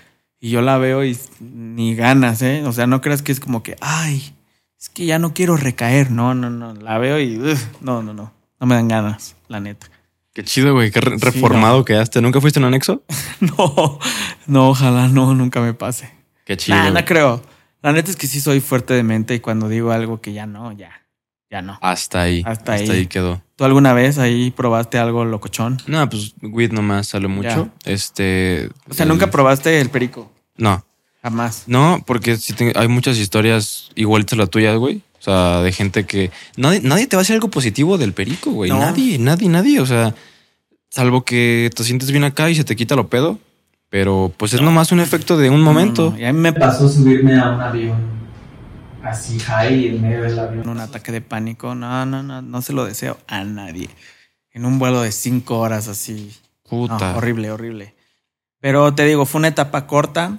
[0.40, 2.64] Y yo la veo y ni ganas, ¿eh?
[2.64, 4.34] O sea, no creas que es como que, ay,
[4.76, 6.10] es que ya no quiero recaer.
[6.10, 6.74] No, no, no.
[6.74, 8.32] La veo y, ugh, no, no, no.
[8.60, 9.88] No me dan ganas, la neta.
[10.38, 10.92] Qué chido, güey.
[10.92, 11.84] Qué re- Sí, reformado no.
[11.84, 12.20] quedaste.
[12.22, 13.02] ¿Nunca fuiste en un anexo?
[13.40, 13.98] No,
[14.46, 16.08] no, ojalá no, nunca me pase.
[16.44, 16.78] Qué chido.
[16.78, 17.42] Nah, no creo.
[17.82, 20.46] La neta es que sí soy fuerte de mente y cuando digo algo que ya
[20.46, 20.92] no, ya,
[21.50, 21.76] ya no.
[21.82, 22.42] Hasta ahí.
[22.46, 22.98] Hasta Hasta, ahí.
[23.00, 23.06] ahí.
[23.08, 23.42] quedó.
[23.56, 25.78] ¿Tú alguna vez ahí probaste algo locochón?
[25.88, 27.70] No, pues weed nomás sale mucho.
[27.84, 28.68] Este.
[28.88, 30.30] O sea, el- nunca probaste el perico.
[30.56, 30.84] No,
[31.20, 31.64] Jamás.
[31.66, 35.02] no, porque sí te- hay muchas historias igualitas a las tuyas, güey.
[35.18, 36.30] O sea, de gente que.
[36.56, 38.70] Nadie, nadie te va a decir algo positivo del perico, güey.
[38.70, 38.78] No.
[38.78, 39.80] Nadie, nadie, nadie.
[39.80, 40.14] O sea,
[40.90, 43.38] salvo que te sientes bien acá y se te quita lo pedo.
[43.90, 46.06] Pero pues es nomás un efecto de un momento.
[46.06, 48.18] No, no, y a mí me pasó subirme a un avión
[49.02, 50.68] así high en medio del avión.
[50.68, 51.74] un ataque de pánico.
[51.74, 53.88] No, no, no, no se lo deseo a nadie.
[54.52, 56.34] En un vuelo de cinco horas así.
[56.64, 57.16] No, Puta.
[57.16, 57.94] horrible, horrible.
[58.60, 60.38] Pero te digo, fue una etapa corta.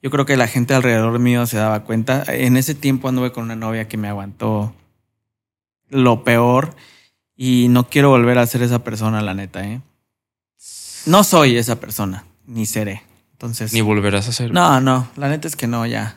[0.00, 2.24] Yo creo que la gente alrededor mío se daba cuenta.
[2.28, 4.72] En ese tiempo anduve con una novia que me aguantó
[5.90, 6.74] lo peor
[7.38, 9.80] y no quiero volver a ser esa persona, la neta, ¿eh?
[11.06, 13.02] No soy esa persona, ni seré.
[13.32, 14.52] Entonces, Ni volverás a hacer.
[14.52, 16.16] no, no, la neta es que no, ya.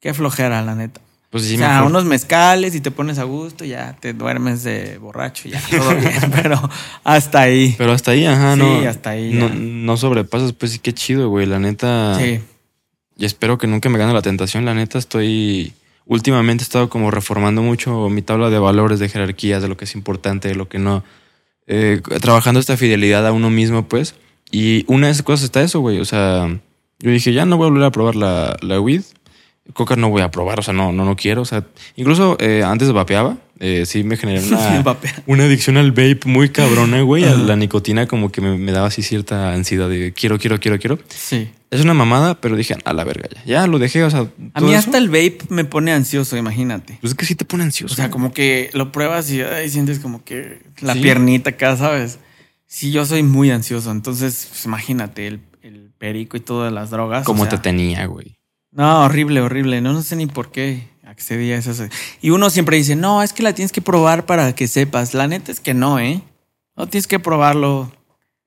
[0.00, 1.00] Qué flojera, la neta.
[1.30, 1.86] Pues sí, o sea, mejor.
[1.88, 6.30] unos mezcales y te pones a gusto, ya te duermes de borracho, ya todo bien,
[6.32, 6.58] pero
[7.04, 7.74] hasta ahí.
[7.76, 8.88] Pero hasta ahí, ajá, Sí, no.
[8.88, 11.44] hasta ahí No, no sobrepasas, pues sí, qué chido, güey.
[11.44, 12.16] La neta.
[12.18, 12.40] Sí.
[13.18, 14.64] Y espero que nunca me gane la tentación.
[14.64, 15.74] La neta, estoy.
[16.08, 19.84] Últimamente he estado como reformando mucho mi tabla de valores, de jerarquías, de lo que
[19.84, 21.04] es importante, de lo que no.
[21.66, 24.14] Eh, trabajando esta fidelidad a uno mismo, pues.
[24.50, 26.00] Y una de esas cosas está eso, güey.
[26.00, 26.48] O sea,
[26.98, 29.02] yo dije, ya no voy a volver a probar la, la weed.
[29.74, 31.42] Coca no voy a probar, o sea, no, no, no quiero.
[31.42, 34.84] O sea, incluso eh, antes vapeaba, eh, sí me generó una,
[35.26, 37.24] una adicción al vape muy cabrona, güey.
[37.24, 37.42] A Ajá.
[37.42, 40.98] la nicotina como que me, me daba así cierta ansiedad de quiero, quiero, quiero, quiero.
[41.08, 41.50] Sí.
[41.70, 43.42] Es una mamada, pero dije, a la verga ya.
[43.44, 44.26] Ya lo dejé, o sea.
[44.54, 46.96] A mí eso, hasta el vape me pone ansioso, imagínate.
[47.00, 47.92] Pues es que sí te pone ansioso.
[47.92, 51.00] O sea, como que lo pruebas y ay, sientes como que la Sí.
[51.00, 52.18] piernita acá, ¿sabes?
[52.66, 57.22] Sí, yo soy muy ansioso, entonces pues, imagínate el, el perico y todas las drogas.
[57.22, 58.36] o Como sea, te tenía, güey.
[58.70, 59.80] No, horrible, horrible.
[59.80, 60.88] No, no sé ni por qué
[61.30, 61.82] a esas.
[62.20, 65.14] Y uno siempre dice, no, es que la tienes que probar para que sepas.
[65.14, 66.22] La neta es que no, ¿eh?
[66.76, 67.92] No tienes que probarlo.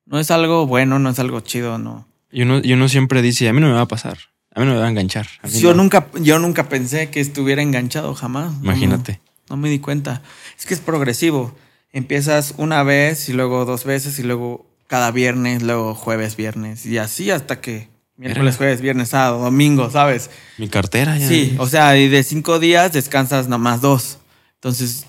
[0.06, 2.08] No es algo bueno, no es algo chido, no.
[2.32, 4.18] Y uno, y uno siempre dice, a mí no me va a pasar.
[4.54, 5.28] A mí no me va a enganchar.
[5.42, 5.84] a mí Yo no".
[5.84, 8.54] nunca, yo nunca pensé que estuviera enganchado, jamás.
[8.56, 9.22] No, Imagínate.
[9.50, 10.22] No, no me di cuenta.
[10.58, 11.56] Es que es progresivo.
[11.94, 16.86] Empiezas una vez y luego dos veces y luego cada viernes, luego jueves, viernes.
[16.86, 17.91] Y así hasta que
[18.22, 20.30] miércoles, jueves, viernes, sábado, domingo, ¿sabes?
[20.58, 21.28] Mi cartera ya.
[21.28, 24.20] Sí, o sea, y de cinco días descansas nomás dos.
[24.56, 25.08] Entonces,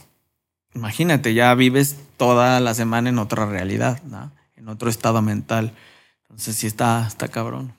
[0.75, 4.33] imagínate, ya vives toda la semana en otra realidad, ¿no?
[4.57, 5.73] En otro estado mental.
[6.23, 7.75] Entonces sí está, está cabrón.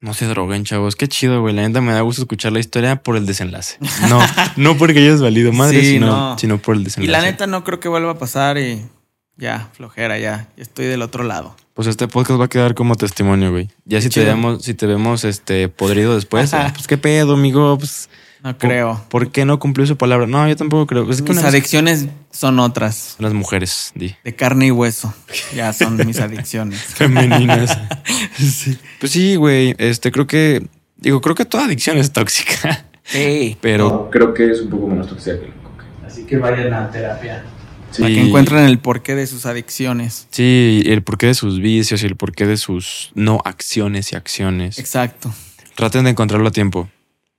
[0.00, 0.96] No se droguen, chavos.
[0.96, 1.54] Qué chido, güey.
[1.54, 3.78] La neta me da gusto escuchar la historia por el desenlace.
[4.10, 4.20] No,
[4.56, 6.38] no porque hayas valido madre, Sí, sino, no.
[6.38, 7.08] sino por el desenlace.
[7.08, 8.84] Y la neta no creo que vuelva a pasar y
[9.36, 11.54] ya, flojera, ya Estoy del otro lado.
[11.74, 13.68] Pues este podcast va a quedar como testimonio, güey.
[13.84, 17.76] Ya si te vemos, si te vemos este podrido después, pues qué pedo, amigo.
[17.78, 18.08] Pues,
[18.44, 19.04] No creo.
[19.08, 20.26] ¿por qué no cumplió su palabra?
[20.28, 21.10] No, yo tampoco creo.
[21.10, 24.14] Es que Mis adicciones son otras, las mujeres, di.
[24.22, 25.12] de carne y hueso.
[25.54, 26.78] Ya son mis adicciones.
[26.94, 27.76] Femeninas.
[29.00, 29.74] Pues sí, güey.
[29.78, 30.66] Este, creo que.
[30.96, 32.86] Digo, creo que toda adicción es tóxica.
[33.02, 33.56] Sí.
[33.60, 35.84] Pero No, creo que es un poco menos tóxica que el coca.
[36.06, 37.44] Así que vayan a terapia.
[37.94, 38.02] Sí.
[38.02, 40.26] Para que encuentren el porqué de sus adicciones.
[40.30, 44.78] Sí, el porqué de sus vicios y el porqué de sus no acciones y acciones.
[44.78, 45.32] Exacto.
[45.74, 46.88] Traten de encontrarlo a tiempo.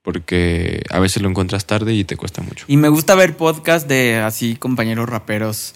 [0.02, 2.66] Porque a veces lo encuentras tarde y te cuesta mucho.
[2.68, 5.74] Y me gusta ver podcast de así compañeros raperos.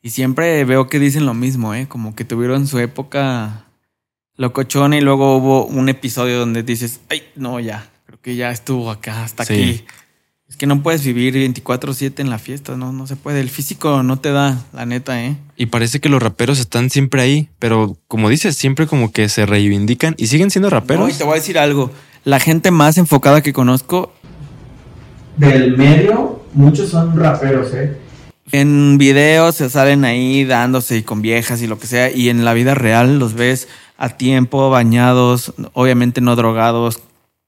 [0.00, 1.86] Y siempre veo que dicen lo mismo, ¿eh?
[1.86, 3.66] Como que tuvieron su época
[4.36, 8.90] locochona y luego hubo un episodio donde dices, ay, no, ya, creo que ya estuvo
[8.90, 9.52] acá, hasta Sí.
[9.52, 9.84] aquí.
[10.48, 13.40] Es que no puedes vivir 24/7 en la fiesta, no, no se puede.
[13.40, 15.36] El físico no te da, la neta, ¿eh?
[15.56, 19.44] Y parece que los raperos están siempre ahí, pero como dices, siempre como que se
[19.44, 21.10] reivindican y siguen siendo No, raperos.
[21.10, 21.90] y te voy a decir algo.
[22.24, 24.12] La gente más enfocada que conozco
[25.36, 27.98] Del medio, muchos son raperos, ¿eh?
[28.52, 32.44] En videos se salen ahí dándose y con viejas y lo que sea, y en
[32.44, 33.66] la vida real los ves
[33.98, 37.00] a tiempo, bañados, obviamente no drogados,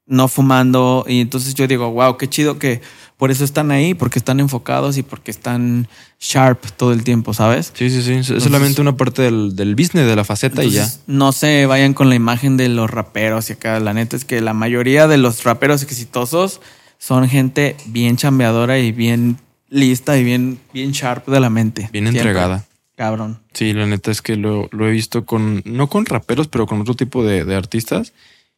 [0.08, 2.80] no fumando, y entonces yo digo, wow, qué chido que
[3.18, 5.88] por eso están ahí, porque están enfocados y porque están
[6.20, 7.72] sharp todo el tiempo, ¿sabes?
[7.74, 8.34] Sí, sí, sí.
[8.34, 10.88] Es solamente una parte del, del business, de la faceta y ya.
[11.06, 14.40] No se vayan con la imagen de los raperos y acá, la neta es que
[14.40, 16.60] la mayoría de los raperos exitosos
[16.98, 19.36] son gente bien chambeadora y bien
[19.68, 21.88] lista y bien, bien sharp de la mente.
[21.92, 22.20] Bien Siempre.
[22.20, 22.64] entregada.
[22.96, 23.40] Cabrón.
[23.52, 26.80] Sí, la neta es que lo, lo he visto con, no con raperos, pero con
[26.80, 28.12] otro tipo de, de artistas.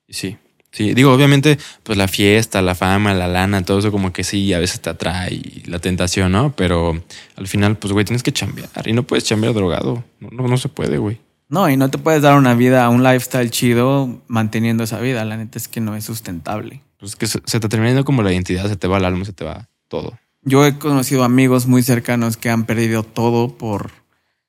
[0.06, 0.36] Y sí,
[0.72, 0.94] sí.
[0.94, 4.58] Digo, obviamente, pues la fiesta, la fama, la lana, todo eso como que sí, a
[4.58, 6.54] veces te atrae la tentación, ¿no?
[6.56, 7.02] Pero
[7.36, 10.04] al final, pues, güey, tienes que chambear y no puedes chambear drogado.
[10.20, 11.20] No, no, no se puede, güey.
[11.48, 15.24] No, y no te puedes dar una vida, un lifestyle chido manteniendo esa vida.
[15.24, 16.82] La neta es que no es sustentable.
[16.98, 19.04] Pues es que se, se te termina yendo como la identidad, se te va el
[19.04, 20.16] alma, se te va todo.
[20.42, 23.90] Yo he conocido amigos muy cercanos que han perdido todo por,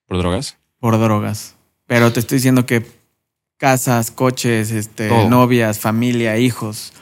[0.05, 0.57] ¿Por drogas?
[0.79, 1.55] por drogas.
[1.87, 2.85] Pero te estoy diciendo que
[3.61, 5.29] casas, coches, este, Todo.
[5.29, 6.93] novias, familia, hijos.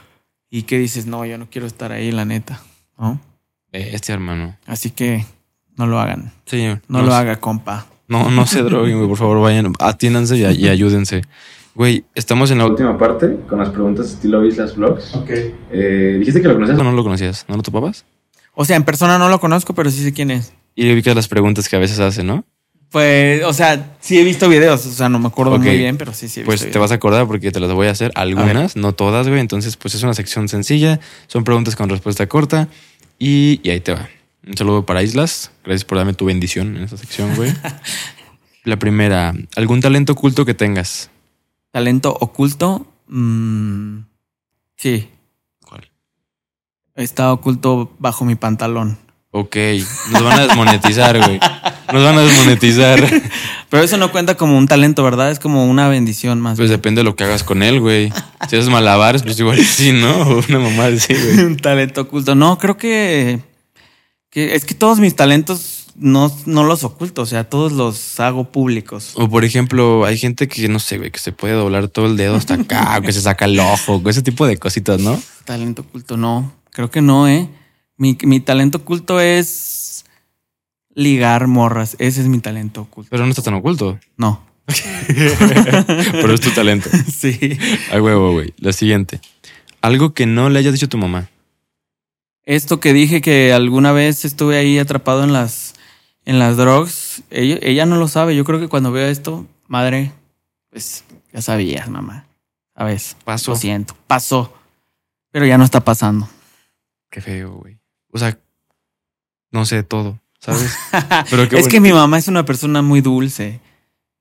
[0.49, 2.61] Y que dices, no, yo no quiero estar ahí, la neta.
[2.97, 3.17] ¿no?
[3.71, 4.57] Este hermano.
[4.65, 5.25] Así que
[5.77, 6.33] no lo hagan.
[6.45, 7.85] Sí, No, lo haga, compa.
[8.09, 11.21] No, no se droguen, güey, por favor, vayan, atiéndanse y, y ayúdense.
[11.75, 15.15] Güey, estamos en la última parte, con las preguntas estilo Islas Vlogs.
[15.15, 15.29] Ok.
[15.71, 16.77] Eh, dijiste que lo conocías.
[16.77, 17.45] ¿No, no lo conocías?
[17.47, 18.03] ¿No lo topabas?
[18.53, 20.51] O sea, en persona no lo conozco, pero sí sé quién es.
[20.75, 22.43] Y le ubicas las preguntas que a veces hace, ¿no?
[22.91, 24.85] Pues, o sea, sí he visto videos.
[24.85, 26.91] O sea, no me acuerdo muy bien, pero sí, sí he visto Pues te vas
[26.91, 28.11] a acordar porque te las voy a hacer.
[28.15, 29.39] Algunas, no todas, güey.
[29.39, 30.99] Entonces, pues es una sección sencilla.
[31.27, 32.67] Son preguntas con respuesta corta.
[33.19, 34.09] Y, y ahí te va.
[34.47, 35.51] Un saludo para Islas.
[35.63, 37.53] Gracias por darme tu bendición en esta sección, güey.
[38.63, 41.09] La primera, ¿algún talento oculto que tengas?
[41.71, 42.87] Talento oculto.
[43.07, 43.99] mm,
[44.75, 45.09] sí,
[45.65, 45.89] ¿Cuál?
[46.95, 48.97] está oculto bajo mi pantalón.
[49.31, 49.55] Ok,
[50.11, 51.39] nos van a desmonetizar, güey.
[51.91, 53.03] Nos van a desmonetizar.
[53.69, 55.31] Pero eso no cuenta como un talento, ¿verdad?
[55.31, 56.57] Es como una bendición más.
[56.57, 58.11] Pues depende de lo que hagas con él, güey.
[58.49, 60.21] Si haces malabares, pues igual sí, ¿no?
[60.21, 61.39] O Una mamá así, güey.
[61.45, 62.35] un talento oculto.
[62.35, 63.39] No, creo que,
[64.29, 68.45] que es que todos mis talentos no, no los oculto, o sea, todos los hago
[68.45, 69.11] públicos.
[69.15, 72.17] O por ejemplo, hay gente que no sé, güey, que se puede doblar todo el
[72.17, 75.21] dedo hasta acá, o que se saca el ojo, ese tipo de cositas, ¿no?
[75.45, 76.53] Talento oculto, no.
[76.71, 77.49] Creo que no, ¿eh?
[77.97, 79.98] Mi, mi talento oculto es
[80.99, 81.95] ligar morras.
[81.99, 83.09] Ese es mi talento oculto.
[83.09, 83.99] Pero no está tan oculto.
[84.17, 84.43] No.
[85.07, 86.89] Pero es tu talento.
[87.11, 87.57] sí.
[87.91, 88.53] A huevo, güey.
[88.57, 89.21] La siguiente.
[89.81, 91.29] Algo que no le hayas dicho a tu mamá.
[92.43, 95.75] Esto que dije que alguna vez estuve ahí atrapado en las,
[96.25, 98.35] en las drugs, ella, ella no lo sabe.
[98.35, 100.11] Yo creo que cuando veo esto, madre,
[100.69, 102.25] pues ya sabías, mamá.
[102.75, 103.15] ¿Sabes?
[103.23, 103.51] Pasó.
[103.51, 103.95] Lo siento.
[104.07, 104.53] Pasó.
[105.31, 106.27] Pero ya no está pasando.
[107.09, 107.77] Qué feo, güey.
[108.11, 108.37] O sea,
[109.51, 110.75] no sé todo, ¿sabes?
[111.29, 113.59] Pero es que mi mamá es una persona muy dulce,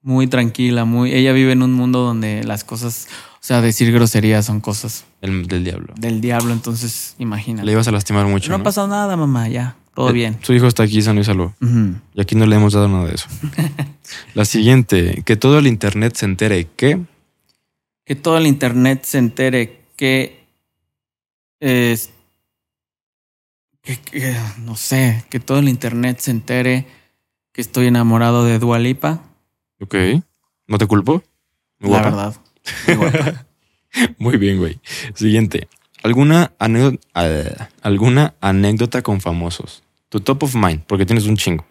[0.02, 1.12] muy tranquila, muy.
[1.12, 5.46] Ella vive en un mundo donde las cosas, o sea, decir groserías son cosas El
[5.46, 5.94] del diablo.
[5.98, 6.52] del diablo.
[6.52, 7.70] Entonces, Le imagínate.
[7.70, 8.50] ibas a lastimar mucho.
[8.50, 9.48] no No, ha pasado nada, mamá.
[9.48, 10.38] Ya, todo Eh, bien.
[10.42, 11.54] Su hijo está aquí sano y salvo.
[11.60, 11.94] Ujú.
[12.14, 13.28] Y aquí no le hemos dado nada de eso.
[14.34, 15.22] La siguiente.
[15.24, 17.00] Que todo el internet se entere que.
[18.04, 20.44] que todo el internet se entere que
[21.60, 22.10] es
[23.82, 26.86] que, que, no sé, que todo el internet se entere
[27.52, 29.22] que estoy enamorado de Dua Lipa.
[29.80, 29.94] Ok.
[30.66, 31.22] ¿No te culpo?
[31.78, 32.10] Muy La guapa.
[32.10, 32.36] verdad.
[32.86, 33.46] Muy guapa.
[34.18, 34.80] Muy bien, güey.
[35.14, 35.68] Siguiente.
[36.02, 39.82] ¿Alguna anécdota, ¿Alguna anécdota con famosos?
[40.08, 41.66] Tu top of mind, porque tienes un chingo,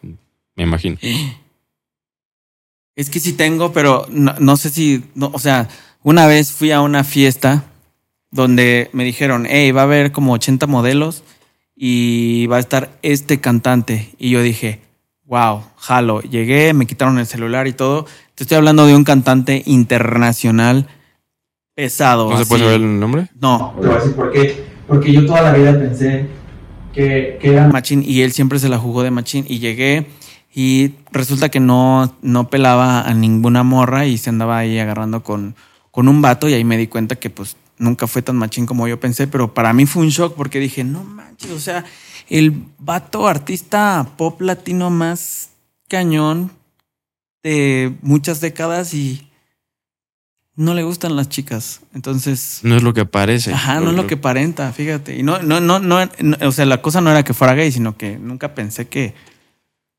[0.56, 0.98] me imagino.
[2.96, 5.70] Es que sí tengo, pero no, no sé si, no, o sea,
[6.04, 7.66] una vez fui a una fiesta
[8.32, 11.24] donde me dijeron, hey, va a haber como 80 modelos
[11.80, 14.10] y va a estar este cantante.
[14.18, 14.82] Y yo dije,
[15.26, 16.22] wow, jalo.
[16.22, 18.08] Llegué, me quitaron el celular y todo.
[18.34, 20.88] Te estoy hablando de un cantante internacional
[21.76, 22.32] pesado.
[22.32, 22.74] ¿No se puede así.
[22.74, 23.28] saber el nombre?
[23.40, 24.66] No, Te voy a decir por qué.
[24.88, 26.28] Porque yo toda la vida pensé
[26.94, 30.08] que, que era Machín y él siempre se la jugó de Machín y llegué
[30.56, 35.56] y resulta que no, no pelaba a ninguna morra y se andaba ahí agarrando con,
[35.92, 38.88] con un vato y ahí me di cuenta que pues nunca fue tan machín como
[38.88, 41.86] yo pensé, pero para mí fue un shock porque dije, no manches, o sea,
[42.30, 45.50] el vato artista pop latino más
[45.88, 46.52] cañón
[47.44, 49.30] de muchas décadas y
[50.56, 51.82] no le gustan las chicas.
[51.94, 53.54] Entonces, No es lo que parece.
[53.54, 55.16] Ajá, no es lo que aparenta, fíjate.
[55.16, 57.72] Y no, no, no, no, no, o sea, la cosa no era que fuera gay,
[57.72, 59.14] sino que nunca pensé que,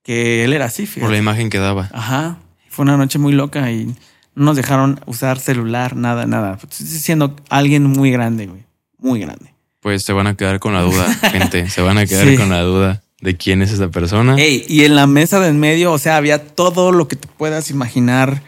[0.02, 1.18] que él era así, Por la fíjate.
[1.18, 1.88] imagen que daba.
[1.92, 2.38] Ajá.
[2.68, 3.94] Fue una noche muy loca y
[4.38, 6.58] no nos dejaron usar celular, nada, nada.
[6.62, 8.62] Estoy siendo alguien muy grande, güey.
[8.98, 9.52] Muy grande.
[9.80, 11.68] Pues se van a quedar con la duda, gente.
[11.70, 12.36] Se van a quedar Sí.
[12.36, 14.36] con la duda de quién es esa persona.
[14.36, 17.28] Ey, y en la mesa de en medio, o sea, había todo lo que te
[17.28, 18.42] puedas imaginar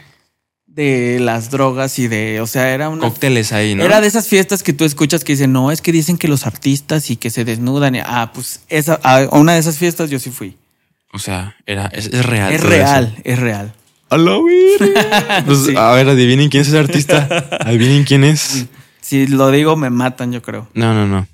[0.65, 3.83] de las drogas y de, o sea, era una Cócteles ahí, ¿no?
[3.83, 6.45] Era de esas fiestas que tú escuchas que dicen, no, es que dicen que los
[6.47, 7.97] artistas y que se desnudan.
[8.05, 10.57] ah, pues esa, a una de esas fiestas yo sí fui.
[11.11, 12.53] O sea, era, es, es real.
[12.53, 13.73] es real, es real.
[14.11, 15.43] A la verga.
[15.45, 15.73] Pues, Sí.
[15.75, 17.27] A ver, adivinen quién es ese artista.
[17.61, 18.67] Adivinen quién es.
[18.99, 20.67] Si lo digo, me matan, yo creo.
[20.73, 21.27] No, no, no.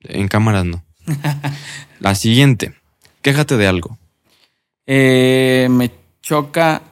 [0.00, 0.84] En cámaras no.
[2.00, 2.74] La siguiente.
[3.22, 3.98] Quéjate de algo.
[4.86, 5.90] Eh, me
[6.22, 6.82] choca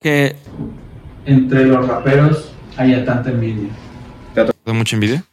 [0.00, 0.36] que
[1.24, 3.68] entre los raperos haya tanta envidia.
[4.34, 5.24] ¿Te da mucha envidia?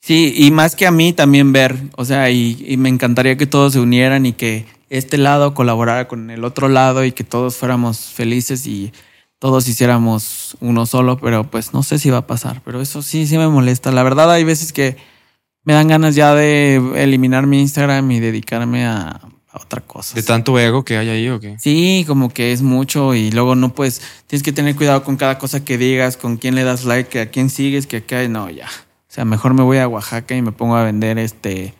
[0.00, 3.46] Sí, y más que a mí también ver, o sea, y, y me encantaría que
[3.46, 4.66] todos se unieran y que
[4.98, 8.92] este lado colaborara con el otro lado y que todos fuéramos felices y
[9.38, 13.26] todos hiciéramos uno solo, pero pues no sé si va a pasar, pero eso sí,
[13.26, 13.90] sí me molesta.
[13.92, 14.96] La verdad hay veces que
[15.64, 20.14] me dan ganas ya de eliminar mi Instagram y dedicarme a, a otra cosa.
[20.14, 21.56] ¿De tanto ego que hay ahí o qué?
[21.58, 25.38] Sí, como que es mucho y luego no puedes, tienes que tener cuidado con cada
[25.38, 28.66] cosa que digas, con quién le das like, a quién sigues, que acá no, ya.
[28.66, 31.74] O sea, mejor me voy a Oaxaca y me pongo a vender este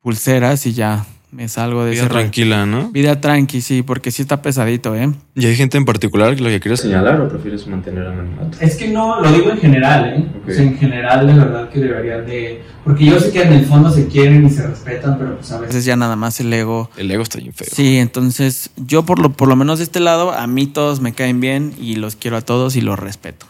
[0.00, 1.04] pulseras y ya
[1.36, 2.90] me salgo de Vida ese tranquila, ¿no?
[2.92, 5.12] Vida tranqui, sí, porque sí está pesadito, ¿eh?
[5.34, 8.56] ¿Y hay gente en particular que lo que quieres ¿Señalar o prefieres mantener anonimato?
[8.58, 10.26] Es que no, lo digo en general, ¿eh?
[10.42, 10.48] Ok.
[10.48, 12.62] O sea, en general de verdad que deberían de...
[12.84, 15.56] Porque yo sé que en el fondo se quieren y se respetan, pero pues a
[15.60, 15.74] veces...
[15.74, 16.90] veces ya nada más el ego.
[16.96, 17.68] El ego está bien feo.
[17.70, 21.12] Sí, entonces yo por lo, por lo menos de este lado, a mí todos me
[21.12, 23.44] caen bien y los quiero a todos y los respeto.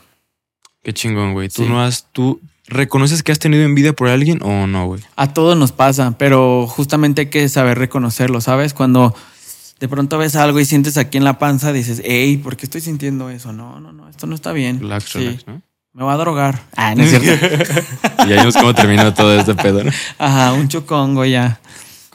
[0.83, 1.49] Qué chingón, güey.
[1.51, 1.69] ¿Tú Sí.
[1.69, 5.03] no has, tú reconoces que has tenido envidia por alguien o no, güey?
[5.17, 8.75] A todos nos pasa, pero justamente hay que saber reconocerlo, ¿sabes?
[8.75, 9.15] Cuando
[9.79, 12.81] de pronto ves algo y sientes aquí en la panza, dices, hey, ¿por qué estoy
[12.81, 13.53] sintiendo eso?
[13.53, 14.81] No, no, no, esto no está bien.
[14.81, 15.63] Relax, Sí, relax, ¿no?
[15.93, 16.61] Me va a drogar.
[16.77, 17.47] Ah, no es cierto.
[18.27, 19.91] Y ahí vemos cómo terminó todo este pedo, ¿no?
[20.19, 21.59] Ajá, un chocongo ya.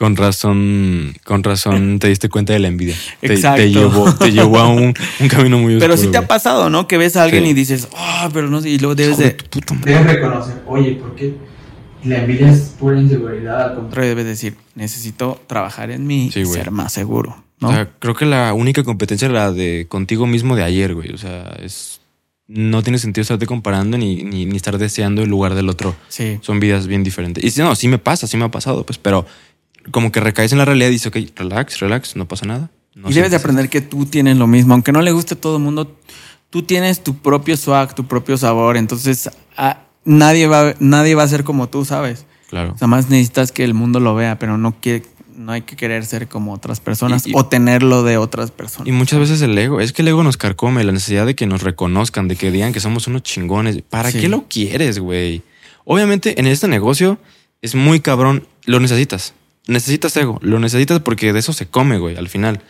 [0.02, 2.96] Con razón, con razón te diste cuenta de la envidia.
[3.20, 3.62] Te, te Exacto.
[3.62, 5.78] llevó, te llevó a un, un camino muy oscuro.
[5.78, 6.88] Pero sí te ha pasado, ¿no?
[6.88, 7.50] Que ves a alguien Sí.
[7.50, 9.36] y dices, ah, pero no sé, y luego debes de.
[9.84, 11.34] Debes reconocer, oye, ¿por qué?
[12.02, 14.08] La envidia es pura inseguridad, al contrario.
[14.08, 17.68] debes decir, necesito trabajar en mí Sí, ser más seguro, ¿no?
[17.68, 21.12] O sea, creo que la única competencia era la de contigo mismo de ayer, güey.
[21.12, 22.00] O sea, es.
[22.48, 25.94] No tiene sentido estarte comparando ni, ni, ni estar deseando el lugar del otro.
[26.08, 26.38] sí.
[26.42, 27.42] Son vidas bien diferentes.
[27.44, 29.24] Y si no, sí me pasa, sí me ha pasado, pues, pero
[29.90, 32.70] como que recaes en la realidad y dices, ok, relax, relax, no pasa nada.
[32.94, 35.40] No y debes de aprender que tú tienes lo mismo, aunque no le guste a
[35.40, 35.96] todo el mundo,
[36.50, 39.30] tú tienes tu propio swag, tu propio sabor, entonces
[40.04, 42.26] nadie va, nadie va a ser como tú, ¿sabes?
[42.48, 42.72] Claro.
[42.74, 45.02] O sea, más necesitas que el mundo lo vea, pero no que
[45.34, 48.86] no hay que querer ser como otras personas Y- y- o tenerlo de otras personas.
[48.86, 51.46] Y muchas veces el ego, es que el ego nos carcome, la necesidad de que
[51.46, 53.80] nos reconozcan, de que digan que somos unos chingones.
[53.88, 54.20] ¿Para Sí.
[54.20, 55.42] qué lo quieres, güey?
[55.84, 57.18] Obviamente en este negocio
[57.62, 59.32] es muy cabrón, lo necesitas.
[59.66, 62.62] Necesitas ego, lo necesitas porque de eso se come, güey, al final.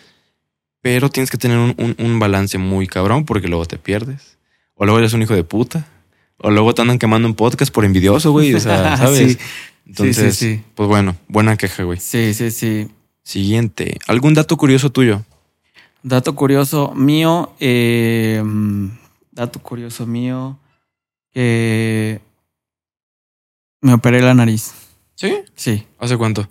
[0.83, 4.37] Pero tienes que tener un, un- un balance muy cabrón porque luego te pierdes.
[4.75, 5.87] O luego eres un hijo de puta.
[6.39, 8.53] O luego te andan quemando un podcast por envidioso, güey.
[8.55, 9.33] O sea, ¿sabes?
[9.33, 9.39] Sí.
[9.87, 10.65] Entonces, sí, sí.
[10.75, 11.99] pues bueno, buena queja, güey.
[12.01, 12.89] Sí, sí, sí.
[13.23, 13.99] Siguiente.
[14.09, 15.23] ¿Algún dato curioso tuyo?
[16.03, 18.43] Dato curioso mío, eh,
[19.31, 20.59] dato curioso mío,
[21.33, 22.21] que
[23.81, 24.73] me operé la nariz.
[25.15, 25.37] ¿Sí?
[25.55, 26.49] Sí, ¿Hace cuánto?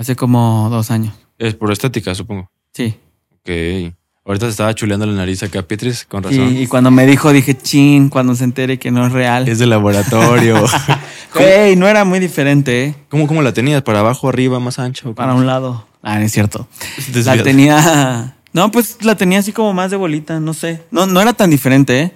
[0.00, 1.14] Hace como dos años.
[1.38, 2.50] Es por estética, supongo.
[2.72, 2.96] Sí.
[3.32, 3.94] Ok.
[4.24, 6.56] Ahorita se estaba chuleando la nariz acá, Petris, con razón.
[6.56, 9.48] y cuando me dijo, dije, chin, cuando se entere que no es real.
[9.48, 10.64] Es de laboratorio.
[11.38, 12.94] Ey, no era muy diferente, ¿eh?
[13.08, 13.82] ¿Cómo, ¿Cómo la tenías?
[13.82, 15.14] ¿Para abajo, arriba, más ancho?
[15.14, 15.86] Para un lado.
[16.02, 16.68] Ah, no es cierto.
[17.12, 17.38] Desviado.
[17.38, 18.36] La tenía.
[18.52, 20.82] No, pues la tenía así como más de bolita, no sé.
[20.90, 22.12] No, no era tan diferente, ¿eh?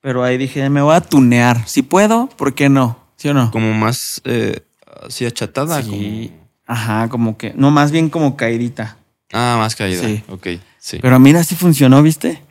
[0.00, 1.66] Pero ahí dije, me voy a tunear.
[1.68, 2.98] Si puedo, ¿por qué no?
[3.16, 3.50] ¿Sí o no?
[3.50, 4.60] Como más eh,
[5.06, 5.82] así achatada.
[5.82, 5.88] Sí.
[6.32, 7.52] como- Ajá, como que.
[7.56, 8.96] No, más bien como caidita.
[9.32, 10.02] Ah, más caída.
[10.02, 10.22] Sí.
[10.28, 10.48] Ok,
[10.78, 10.98] sí.
[11.00, 12.42] Pero mira si funcionó, ¿viste?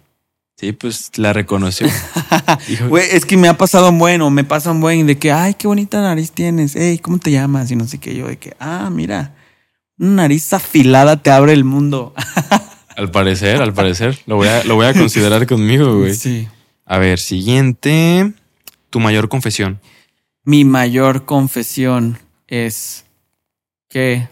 [0.58, 1.88] Sí, pues la reconoció.
[2.90, 5.32] Güey, es que me ha pasado un buen o me pasa un buen de que,
[5.32, 6.76] ay, qué bonita nariz tienes.
[6.76, 7.72] Ey, ¿cómo te llamas?
[7.72, 8.16] Y no sé qué.
[8.16, 9.36] Yo de que, ah, mira,
[9.98, 12.14] una nariz afilada te abre el mundo.
[12.96, 14.18] al parecer, al parecer.
[14.28, 16.16] Lo voy a, lo voy a considerar conmigo, güey.
[16.16, 16.48] Sí.
[16.86, 18.34] A ver, siguiente.
[18.90, 19.82] Tu mayor confesión.
[20.46, 23.05] Mi mayor confesión es
[23.96, 24.28] que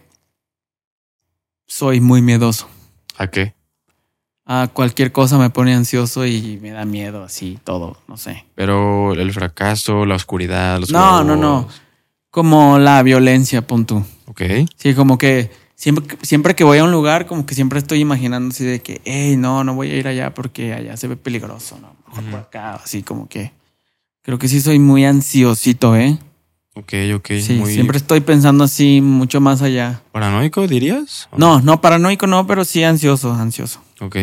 [1.65, 2.67] soy muy miedoso.
[3.17, 3.53] ¿A qué?
[4.45, 8.43] A cualquier cosa me pone ansioso y me da miedo, así, todo, no sé.
[8.55, 11.69] Pero el fracaso, la oscuridad, los No, no, no.
[12.29, 14.05] Como la violencia, punto.
[14.25, 14.41] Ok.
[14.75, 18.49] Sí, como que siempre, siempre que voy a un lugar, como que siempre estoy imaginando
[18.49, 21.79] así de que, hey, no, no voy a ir allá porque allá se ve peligroso,
[21.79, 21.95] ¿no?
[22.09, 23.53] Mejor por acá, así como que.
[24.23, 26.19] Creo que sí soy muy ansiosito, ¿eh?
[26.75, 27.27] Ok, ok.
[27.39, 30.01] Sí, muy siempre estoy pensando así mucho más allá.
[30.11, 31.27] paranoico, dirías.
[31.31, 33.79] ¿O No, no, paranoico no, pero sí ansioso, ansioso.
[33.99, 34.17] Ok.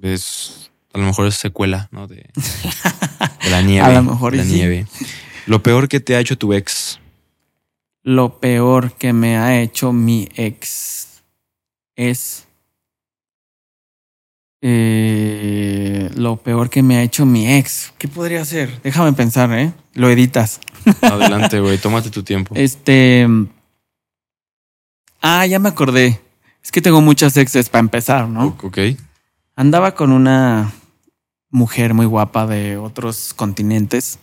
[0.00, 2.06] Es, a lo mejor es secuela, ¿no?
[2.06, 2.16] De,
[3.44, 3.86] de la nieve.
[3.86, 4.52] A lo mejor La sí.
[4.54, 4.86] nieve.
[5.46, 7.00] Lo peor que te ha hecho tu ex.
[8.02, 11.22] Lo peor que me ha hecho mi ex
[11.96, 12.46] es...
[14.62, 17.92] eh, lo peor que me ha hecho mi ex.
[17.98, 18.80] ¿Qué podría ser?
[18.82, 19.72] Déjame pensar, ¿eh?
[19.94, 20.60] Lo editas.
[21.02, 21.78] Adelante, güey.
[21.78, 22.54] Tómate tu tiempo.
[22.56, 23.26] Este...
[25.20, 26.20] Ah, ya me acordé.
[26.62, 28.56] Es que tengo muchas exes para empezar, ¿no?
[28.62, 28.78] Ok.
[29.56, 30.72] Andaba con una
[31.50, 34.18] mujer muy guapa de otros continentes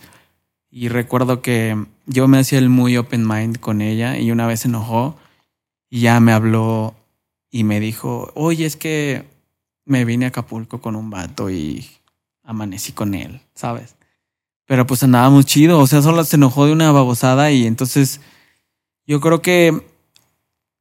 [0.70, 1.76] y recuerdo que
[2.06, 5.18] yo me hacía el muy open mind con ella y una vez se enojó
[5.90, 6.94] y ya me habló
[7.50, 9.24] y me dijo, oye, es que
[9.84, 11.86] me vine a Acapulco con un vato y
[12.42, 13.95] amanecí con él, ¿sabes?
[14.66, 18.20] Pero pues andábamos chido, o sea, solo se enojó de una babosada y entonces
[19.06, 19.80] yo creo que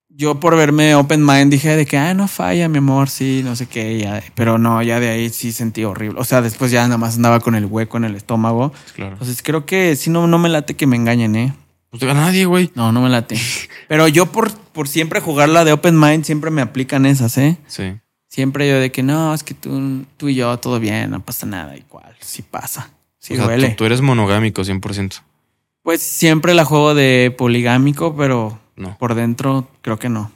[0.10, 3.56] yo por verme open mind dije de que, ah, no falla, mi amor, sí, no
[3.56, 4.24] sé qué, ya.
[4.34, 6.20] pero no, ya de ahí sí sentí horrible.
[6.20, 8.72] O sea, después ya nada más andaba con el hueco en el estómago.
[8.96, 9.14] Claro.
[9.14, 11.54] Entonces creo que sí, no, no me late que me engañen, ¿eh?
[12.00, 12.72] Te va nadie, güey.
[12.76, 13.38] No, no me late.
[13.88, 17.58] Pero yo por, por siempre jugarla de open mind, siempre me aplican esas, ¿eh?
[17.68, 17.96] Sí.
[18.28, 21.46] Siempre yo de que no, es que tú, tú y yo todo bien, no pasa
[21.46, 22.90] nada, igual, sí pasa.
[23.26, 23.70] Sí o sea, duele.
[23.70, 25.22] tú, tú eres monogámico 100%.
[25.82, 28.96] Pues siempre la juego de poligámico, pero No.
[29.00, 30.32] por dentro creo que no.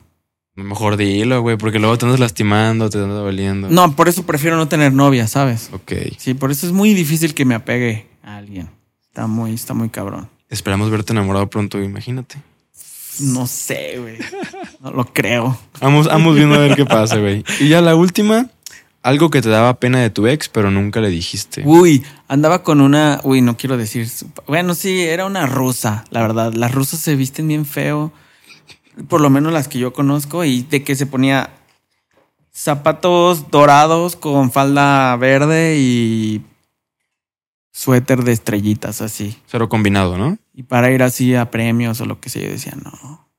[0.55, 3.69] Mejor dilo, güey, porque luego te andas lastimando, te andas doliendo.
[3.69, 5.69] No, por eso prefiero no tener novia, ¿sabes?
[5.71, 5.93] Ok.
[6.17, 8.69] Sí, por eso es muy difícil que me apegue a alguien.
[9.03, 10.27] Está muy, está muy cabrón.
[10.49, 12.37] Esperamos verte enamorado pronto, imagínate.
[13.19, 14.17] No sé, güey.
[14.81, 15.57] No lo creo.
[15.79, 17.43] Vamos, vamos viendo a ver qué pasa, güey.
[17.59, 18.49] Y ya la última,
[19.01, 21.63] algo que te daba pena de tu ex, pero nunca le dijiste.
[21.65, 23.21] Uy, andaba con una.
[23.23, 24.07] Uy, no quiero decir.
[24.47, 26.53] Bueno, sí, era una rusa, la verdad.
[26.53, 28.11] Las rusas se visten bien feo.
[29.07, 30.43] Por lo menos las que yo conozco.
[30.43, 31.49] Y de que se ponía
[32.51, 36.41] zapatos dorados con falda verde y
[37.71, 39.37] suéter de estrellitas así.
[39.47, 40.37] Cero combinado, ¿no?
[40.53, 43.29] Y para ir así a premios o lo que sea, yo decía, no,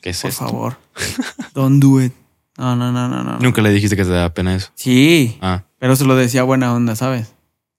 [0.00, 0.44] ¿Qué es por esto?
[0.46, 0.78] favor.
[1.54, 2.12] Don't do it.
[2.58, 3.38] No, no, no, no, no.
[3.38, 4.70] Nunca le dijiste que te daba pena eso.
[4.74, 7.32] Sí, Ah, pero se lo decía buena onda, ¿sabes?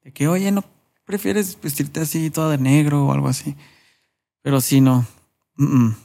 [0.03, 0.63] De que, oye, ¿no
[1.05, 3.55] prefieres vestirte así toda de negro o algo así?
[4.41, 5.05] Pero sí, no.
[5.57, 5.95] Mm, mm.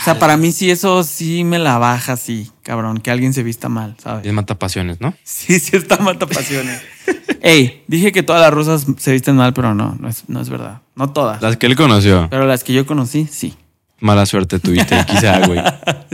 [0.00, 3.42] O sea, para mí sí eso sí me la baja, sí, cabrón, que alguien se
[3.42, 4.24] vista mal, ¿sabes?
[4.26, 5.14] es mata pasiones, ¿no?
[5.24, 6.80] Sí, sí está mata pasiones.
[7.42, 10.48] Ey, dije que todas las rusas se visten mal, pero no, no es, no es
[10.50, 10.82] verdad.
[10.94, 11.40] No todas.
[11.42, 12.28] Las que él conoció.
[12.30, 13.54] Pero las que yo conocí, sí.
[14.00, 15.60] Mala suerte tuviste, quizá, güey.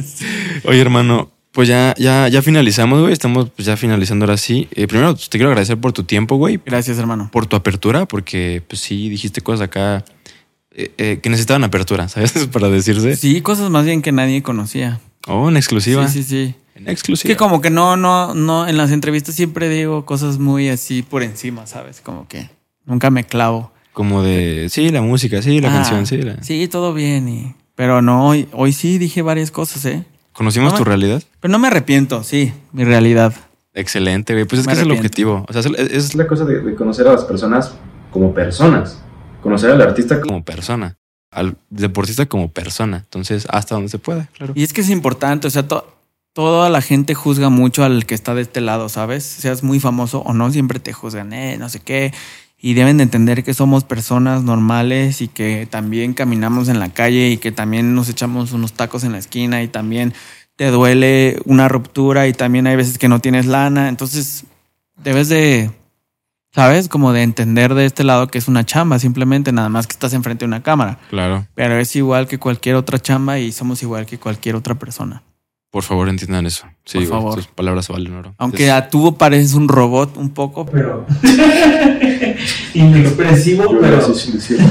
[0.64, 3.12] Oye, hermano, pues ya, ya, ya finalizamos, güey.
[3.12, 4.68] Estamos pues, ya finalizando ahora sí.
[4.76, 6.60] Eh, primero, pues, te quiero agradecer por tu tiempo, güey.
[6.64, 7.30] Gracias, hermano.
[7.32, 10.04] Por tu apertura, porque pues sí, dijiste cosas acá
[10.70, 12.46] eh, eh, que necesitaban apertura, ¿sabes?
[12.52, 13.16] Para decirse.
[13.16, 15.00] Sí, cosas más bien que nadie conocía.
[15.26, 16.06] Oh, en exclusiva.
[16.06, 16.54] Sí, sí, sí.
[16.76, 17.32] En Es exclusiva.
[17.32, 21.24] que como que no, no, no, en las entrevistas siempre digo cosas muy así por
[21.24, 22.00] encima, ¿sabes?
[22.00, 22.50] Como que
[22.86, 23.72] nunca me clavo.
[23.92, 26.18] Como de, sí, la música, sí, la Ah, canción, sí.
[26.18, 27.28] la- Sí, todo bien.
[27.28, 30.04] Y, pero no, hoy, hoy sí dije varias cosas, ¿eh?
[30.38, 31.20] ¿Conocimos No tu me- realidad?
[31.40, 33.34] Pero no me arrepiento, sí, mi realidad.
[33.74, 34.44] Excelente, güey.
[34.44, 35.44] Pues es Me que es el objetivo.
[35.48, 37.74] O sea, es, la cosa de, de conocer a las personas
[38.12, 38.98] como personas.
[39.42, 40.96] Conocer al artista como como persona.
[41.32, 42.98] al deportista como persona.
[42.98, 44.52] Entonces, hasta donde se pueda, claro.
[44.56, 45.92] Y es que es importante, o sea, to-
[46.34, 49.24] toda la gente juzga mucho al que está de este lado, ¿sabes?
[49.24, 52.12] Seas muy famoso o no, siempre te juzgan, eh, no sé qué.
[52.60, 57.30] Y deben de entender que somos personas normales y que también caminamos en la calle
[57.30, 60.12] y que también nos echamos unos tacos en la esquina y también
[60.56, 63.88] te duele una ruptura y también hay veces que no tienes lana.
[63.88, 64.44] Entonces,
[64.96, 65.70] debes de,
[66.52, 66.88] ¿sabes?
[66.88, 70.12] Como de entender de este lado que es una chamba, simplemente nada más que estás
[70.12, 70.98] enfrente de una cámara.
[71.10, 71.46] Claro.
[71.54, 75.22] Pero es igual que cualquier otra chamba y somos igual que cualquier otra persona.
[75.70, 76.64] Por favor, entiendan eso.
[76.84, 77.34] Sí, Por güey, favor.
[77.36, 78.34] tus palabras valen oro.
[78.38, 81.06] Aunque a tú pareces un robot un poco, Pero.
[82.74, 84.06] Inexpresivo, pero.
[84.08, 84.66] decirlo.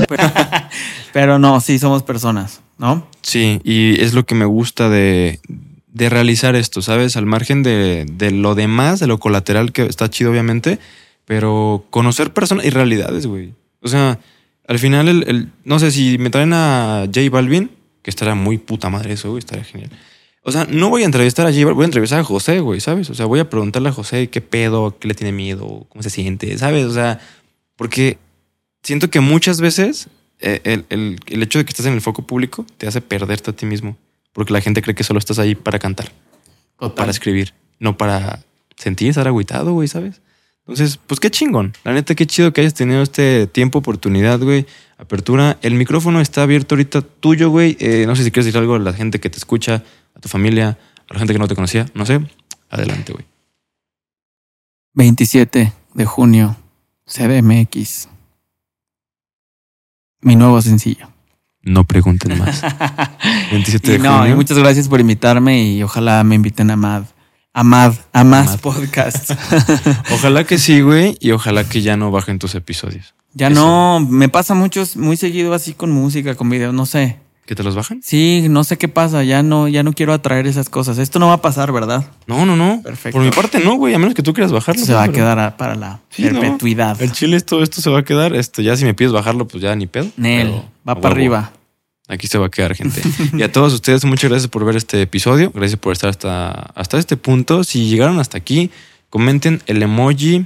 [1.14, 3.08] pero no, sí somos personas, ¿no?
[3.22, 5.40] Sí, y es lo que me gusta de,
[5.88, 7.18] de realizar esto, ¿sabes?
[7.18, 10.80] Al margen de, de lo demás, de lo colateral que está chido, obviamente,
[11.26, 13.54] pero conocer personas y realidades, güey.
[13.82, 14.20] O sea,
[14.68, 17.70] al final, el, el- no sé, si me traen a J Balvin,
[18.02, 19.92] que estaría muy puta madre eso, güey, estaría genial.
[20.48, 23.10] O sea, no voy a entrevistar a J voy a entrevistar a José, güey, ¿sabes?
[23.10, 26.10] O sea, voy a preguntarle a José qué pedo, qué le tiene miedo, cómo se
[26.10, 26.86] siente, ¿sabes?
[26.86, 27.20] O sea,
[27.76, 28.18] porque
[28.82, 30.08] siento que muchas veces
[30.40, 33.52] eh, el, el- el hecho de que estés en el foco público te hace perderte
[33.52, 33.98] a ti mismo.
[34.32, 36.12] Porque la gente cree que solo estás ahí para cantar
[36.78, 38.44] o para escribir, no para
[38.78, 40.22] sentir, estar agüitado, güey, ¿sabes?
[40.60, 41.74] Entonces, pues qué chingón.
[41.84, 44.66] La neta, qué chido que hayas tenido este tiempo, oportunidad, güey.
[44.98, 45.58] Apertura.
[45.62, 47.78] El micrófono está abierto ahorita tuyo, güey.
[47.80, 49.84] Eh, no sé si quieres decir algo a la gente que te escucha,
[50.18, 50.78] a tu familia,
[51.10, 51.86] a la gente que no te conocía.
[51.94, 52.20] No sé.
[52.70, 53.26] Adelante, güey.
[54.96, 56.56] 27 de junio,
[57.06, 58.10] CDMX.
[60.22, 61.10] Mi nuevo sencillo.
[61.62, 62.62] No pregunten más.
[63.52, 64.34] 27 de y no, junio.
[64.34, 67.04] y muchas gracias por invitarme y ojalá me inviten a Mad.
[67.54, 69.36] A Mad, a más podcasts.
[70.12, 71.18] Ojalá que sí, güey.
[71.20, 73.16] Y ojalá que ya no bajen tus episodios.
[73.34, 73.56] ya Eso.
[73.56, 77.18] no, me pasa mucho, muy seguido así con música, con videos, no sé.
[77.48, 78.02] ¿Que te los bajan?
[78.04, 80.98] Sí, no sé qué pasa, ya no, ya no quiero atraer esas cosas.
[80.98, 82.06] Esto no va a pasar, ¿verdad?
[82.28, 82.82] No, no, no.
[82.84, 83.18] Perfecto.
[83.18, 83.94] Por mi parte, no, güey.
[83.94, 84.86] A menos que tú quieras bajarlo.
[84.86, 86.42] Se va a quedar a- para la Sí, ¿no?
[86.42, 87.02] perpetuidad.
[87.02, 88.36] El chile, todo esto se va a quedar.
[88.36, 90.10] Esto ya si me pides bajarlo, pues ya ni pedo.
[90.18, 91.54] Nel, Pero, va para arriba.
[92.10, 93.02] Aquí se va a quedar, gente.
[93.38, 95.50] y a todos ustedes, muchas gracias por ver este episodio.
[95.56, 97.64] Gracias por estar hasta, hasta este punto.
[97.64, 98.72] Si llegaron hasta aquí,
[99.10, 100.46] comenten el emoji.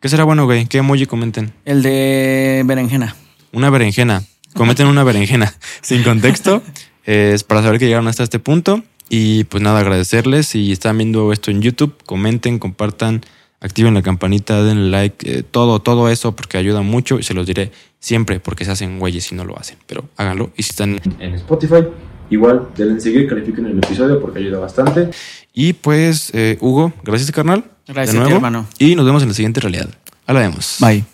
[0.00, 0.66] ¿Qué será bueno, güey?
[0.66, 1.52] ¿Qué emoji comenten?
[1.64, 3.16] El de berenjena.
[3.52, 4.22] Una berenjena.
[4.56, 5.52] Comenten una berenjena.
[5.82, 6.62] Sin contexto.
[7.04, 8.82] Es para saber que llegaron hasta este punto.
[9.08, 10.46] Y pues nada, agradecerles.
[10.48, 13.22] Si están viendo esto en YouTube, comenten, compartan,
[13.60, 17.18] activen la campanita, denle like, eh, todo, todo eso, porque ayuda mucho.
[17.18, 17.70] Y se los diré
[18.00, 19.78] siempre, porque se hacen güeyes si no lo hacen.
[19.86, 20.50] Pero háganlo.
[20.56, 21.00] Y si están.
[21.20, 21.84] En Spotify,
[22.30, 25.10] igual, denle en seguir, califiquen el episodio porque ayuda bastante.
[25.54, 27.64] Y pues, eh, Hugo, gracias, carnal.
[27.86, 28.34] Gracias de a ti, nuevo.
[28.36, 28.66] hermano.
[28.78, 29.88] Y nos vemos en la siguiente realidad.
[30.26, 30.78] Ahora vemos.
[30.80, 31.04] Bye.